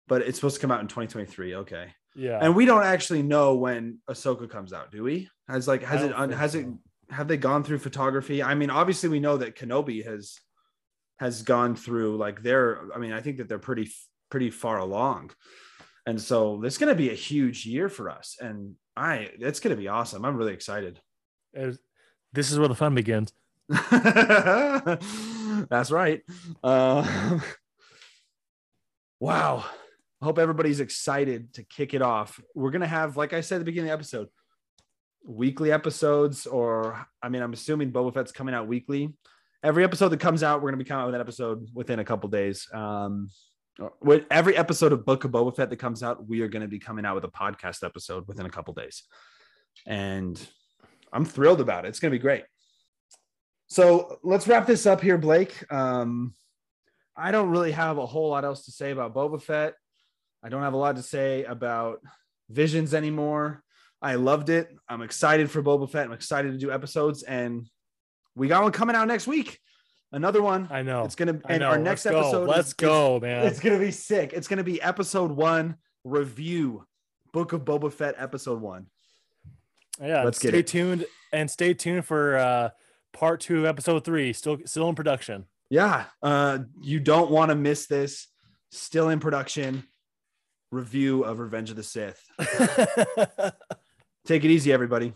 but 0.07 0.22
it's 0.22 0.38
supposed 0.38 0.55
to 0.55 0.61
come 0.61 0.72
out 0.72 0.82
in 0.82 0.88
2023. 0.88 1.55
Okay. 1.55 1.93
yeah 2.16 2.39
And 2.41 2.55
we 2.55 2.66
don't 2.66 2.84
actually 2.84 3.24
know 3.24 3.55
when 3.55 3.99
Ahsoka 4.09 4.49
comes 4.49 4.72
out, 4.74 4.91
do 4.91 5.03
we? 5.03 5.30
Has 5.47 5.68
like 5.68 5.84
has 5.84 6.01
it 6.03 6.09
don't 6.09 6.20
un- 6.20 6.30
think 6.30 6.39
has 6.39 6.55
it 6.55 6.68
have 7.09 7.28
they 7.28 7.38
gone 7.38 7.63
through 7.63 7.80
photography? 7.80 8.41
I 8.41 8.55
mean, 8.55 8.70
obviously 8.70 9.09
we 9.09 9.20
know 9.20 9.38
that 9.38 9.55
Kenobi 9.55 10.05
has 10.05 10.38
has 11.20 11.41
gone 11.41 11.76
through 11.76 12.18
like 12.18 12.41
they're 12.41 12.82
I 12.93 12.97
mean, 12.99 13.11
I 13.11 13.22
think 13.22 13.38
that 13.38 13.49
they're 13.49 13.59
pretty 13.59 13.91
pretty 14.32 14.49
far 14.49 14.80
along. 14.80 15.32
And 16.07 16.22
so 16.22 16.59
this 16.61 16.76
is 16.76 16.78
going 16.78 16.93
to 16.93 16.97
be 16.97 17.09
a 17.09 17.16
huge 17.16 17.66
year 17.66 17.89
for 17.89 18.09
us 18.09 18.38
and 18.39 18.76
I 18.95 19.30
it's 19.39 19.59
going 19.59 19.76
to 19.76 19.82
be 19.82 19.89
awesome. 19.89 20.24
I'm 20.24 20.38
really 20.38 20.53
excited. 20.53 21.01
It- 21.53 21.80
this 22.32 22.51
is 22.51 22.59
where 22.59 22.68
the 22.68 22.76
fun 22.76 22.95
begins 22.95 23.32
That's 25.70 25.91
right. 25.91 26.22
Uh, 26.63 27.39
Wow. 29.20 29.66
I 30.22 30.26
hope 30.26 30.39
everybody's 30.39 30.80
excited 30.80 31.53
to 31.53 31.63
kick 31.63 31.93
it 31.93 32.01
off. 32.01 32.39
We're 32.53 32.72
gonna 32.72 32.88
have, 32.88 33.18
like 33.18 33.34
I 33.34 33.41
said 33.41 33.55
at 33.55 33.59
the 33.59 33.66
beginning 33.66 33.89
of 33.89 33.97
the 33.97 34.01
episode, 34.01 34.28
weekly 35.26 35.72
episodes, 35.72 36.45
or 36.45 37.05
I 37.22 37.30
mean, 37.30 37.41
I'm 37.41 37.53
assuming 37.53 37.91
Boba 37.91 38.13
Fett's 38.13 38.32
coming 38.32 38.53
out 38.53 38.68
weekly. 38.68 39.13
Every 39.63 39.84
episode 39.84 40.09
that 40.09 40.20
comes 40.20 40.43
out, 40.43 40.61
we're 40.61 40.70
gonna 40.70 40.84
be 40.84 40.88
coming 40.88 41.03
out 41.03 41.07
with 41.07 41.16
an 41.16 41.22
episode 41.22 41.70
within 41.74 41.99
a 41.99 42.05
couple 42.05 42.30
days. 42.30 42.68
Um, 42.74 43.30
with 44.01 44.26
every 44.32 44.55
episode 44.55 44.93
of 44.93 45.05
Book 45.05 45.24
of 45.24 45.32
Boba 45.32 45.55
Fett 45.55 45.70
that 45.70 45.78
comes 45.78 46.03
out, 46.03 46.28
we 46.28 46.41
are 46.41 46.47
going 46.47 46.61
to 46.61 46.68
be 46.70 46.80
coming 46.80 47.05
out 47.05 47.16
with 47.16 47.26
a 47.26 47.30
podcast 47.30 47.84
episode 47.84 48.26
within 48.26 48.45
a 48.45 48.49
couple 48.49 48.74
days, 48.74 49.03
and 49.86 50.39
I'm 51.11 51.26
thrilled 51.26 51.59
about 51.59 51.86
it. 51.86 51.89
It's 51.89 51.99
going 51.99 52.11
to 52.11 52.18
be 52.18 52.22
great. 52.22 52.45
So 53.68 54.20
let's 54.24 54.47
wrap 54.47 54.68
this 54.68 54.86
up 54.86 55.01
here, 55.01 55.18
Blake. 55.18 55.72
Um, 55.72 56.34
I 57.18 57.32
don't 57.32 57.49
really 57.49 57.72
have 57.72 57.97
a 57.97 58.05
whole 58.05 58.30
lot 58.30 58.45
else 58.45 58.66
to 58.66 58.72
say 58.72 58.91
about 58.91 59.13
Boba 59.13 59.41
Fett. 59.41 59.74
I 60.43 60.49
don't 60.49 60.61
have 60.61 60.74
a 60.74 60.78
lot 60.78 60.97
to 60.97 61.01
say 61.03 61.43
about 61.45 61.99
Visions 62.49 62.93
anymore. 62.93 63.63
I 64.01 64.16
loved 64.16 64.49
it. 64.49 64.70
I'm 64.88 65.01
excited 65.01 65.49
for 65.49 65.63
Boba 65.63 65.89
Fett. 65.89 66.05
I'm 66.05 66.11
excited 66.13 66.51
to 66.51 66.57
do 66.59 66.72
episodes, 66.72 67.24
and 67.24 67.68
we 68.36 68.47
got 68.47 68.61
one 68.61 68.72
coming 68.72 68.95
out 68.95 69.07
next 69.07 69.26
week. 69.26 69.59
Another 70.11 70.41
one. 70.43 70.68
I 70.70 70.84
know. 70.84 71.03
It's 71.03 71.16
gonna 71.16 71.41
and 71.49 71.63
our 71.63 71.78
next 71.80 72.05
Let's 72.05 72.13
go. 72.13 72.20
episode. 72.20 72.47
Let's 72.47 72.68
is- 72.68 72.74
go, 72.74 73.20
man. 73.20 73.47
It's 73.47 73.59
gonna 73.59 73.80
be 73.80 73.91
sick. 73.91 74.34
It's 74.34 74.47
gonna 74.47 74.63
be 74.63 74.80
episode 74.82 75.32
one 75.32 75.76
review, 76.03 76.86
Book 77.34 77.53
of 77.53 77.61
Boba 77.66 77.91
Fett, 77.91 78.13
episode 78.18 78.61
one. 78.61 78.86
Yeah, 79.99 80.24
Let's 80.24 80.38
get 80.39 80.49
stay 80.49 80.61
tuned 80.61 81.05
and 81.34 81.49
stay 81.49 81.74
tuned 81.74 82.05
for 82.05 82.38
uh 82.38 82.70
part 83.16 83.39
two 83.41 83.59
of 83.59 83.66
episode 83.66 84.03
three. 84.03 84.34
Still 84.34 84.59
still 84.66 84.89
in 84.89 84.95
production. 84.95 85.45
Yeah, 85.70 86.05
uh, 86.22 86.59
you 86.82 86.99
don't 86.99 87.32
want 87.32 87.49
to 87.49 87.55
miss 87.55 87.88
this. 87.88 88.28
Still 88.72 89.09
in 89.09 89.20
production. 89.20 89.84
Review 90.72 91.24
of 91.24 91.39
Revenge 91.39 91.70
of 91.70 91.78
the 91.78 91.84
Sith. 91.84 92.22
Take 94.26 94.43
it 94.43 94.51
easy, 94.51 94.74
everybody. 94.74 95.13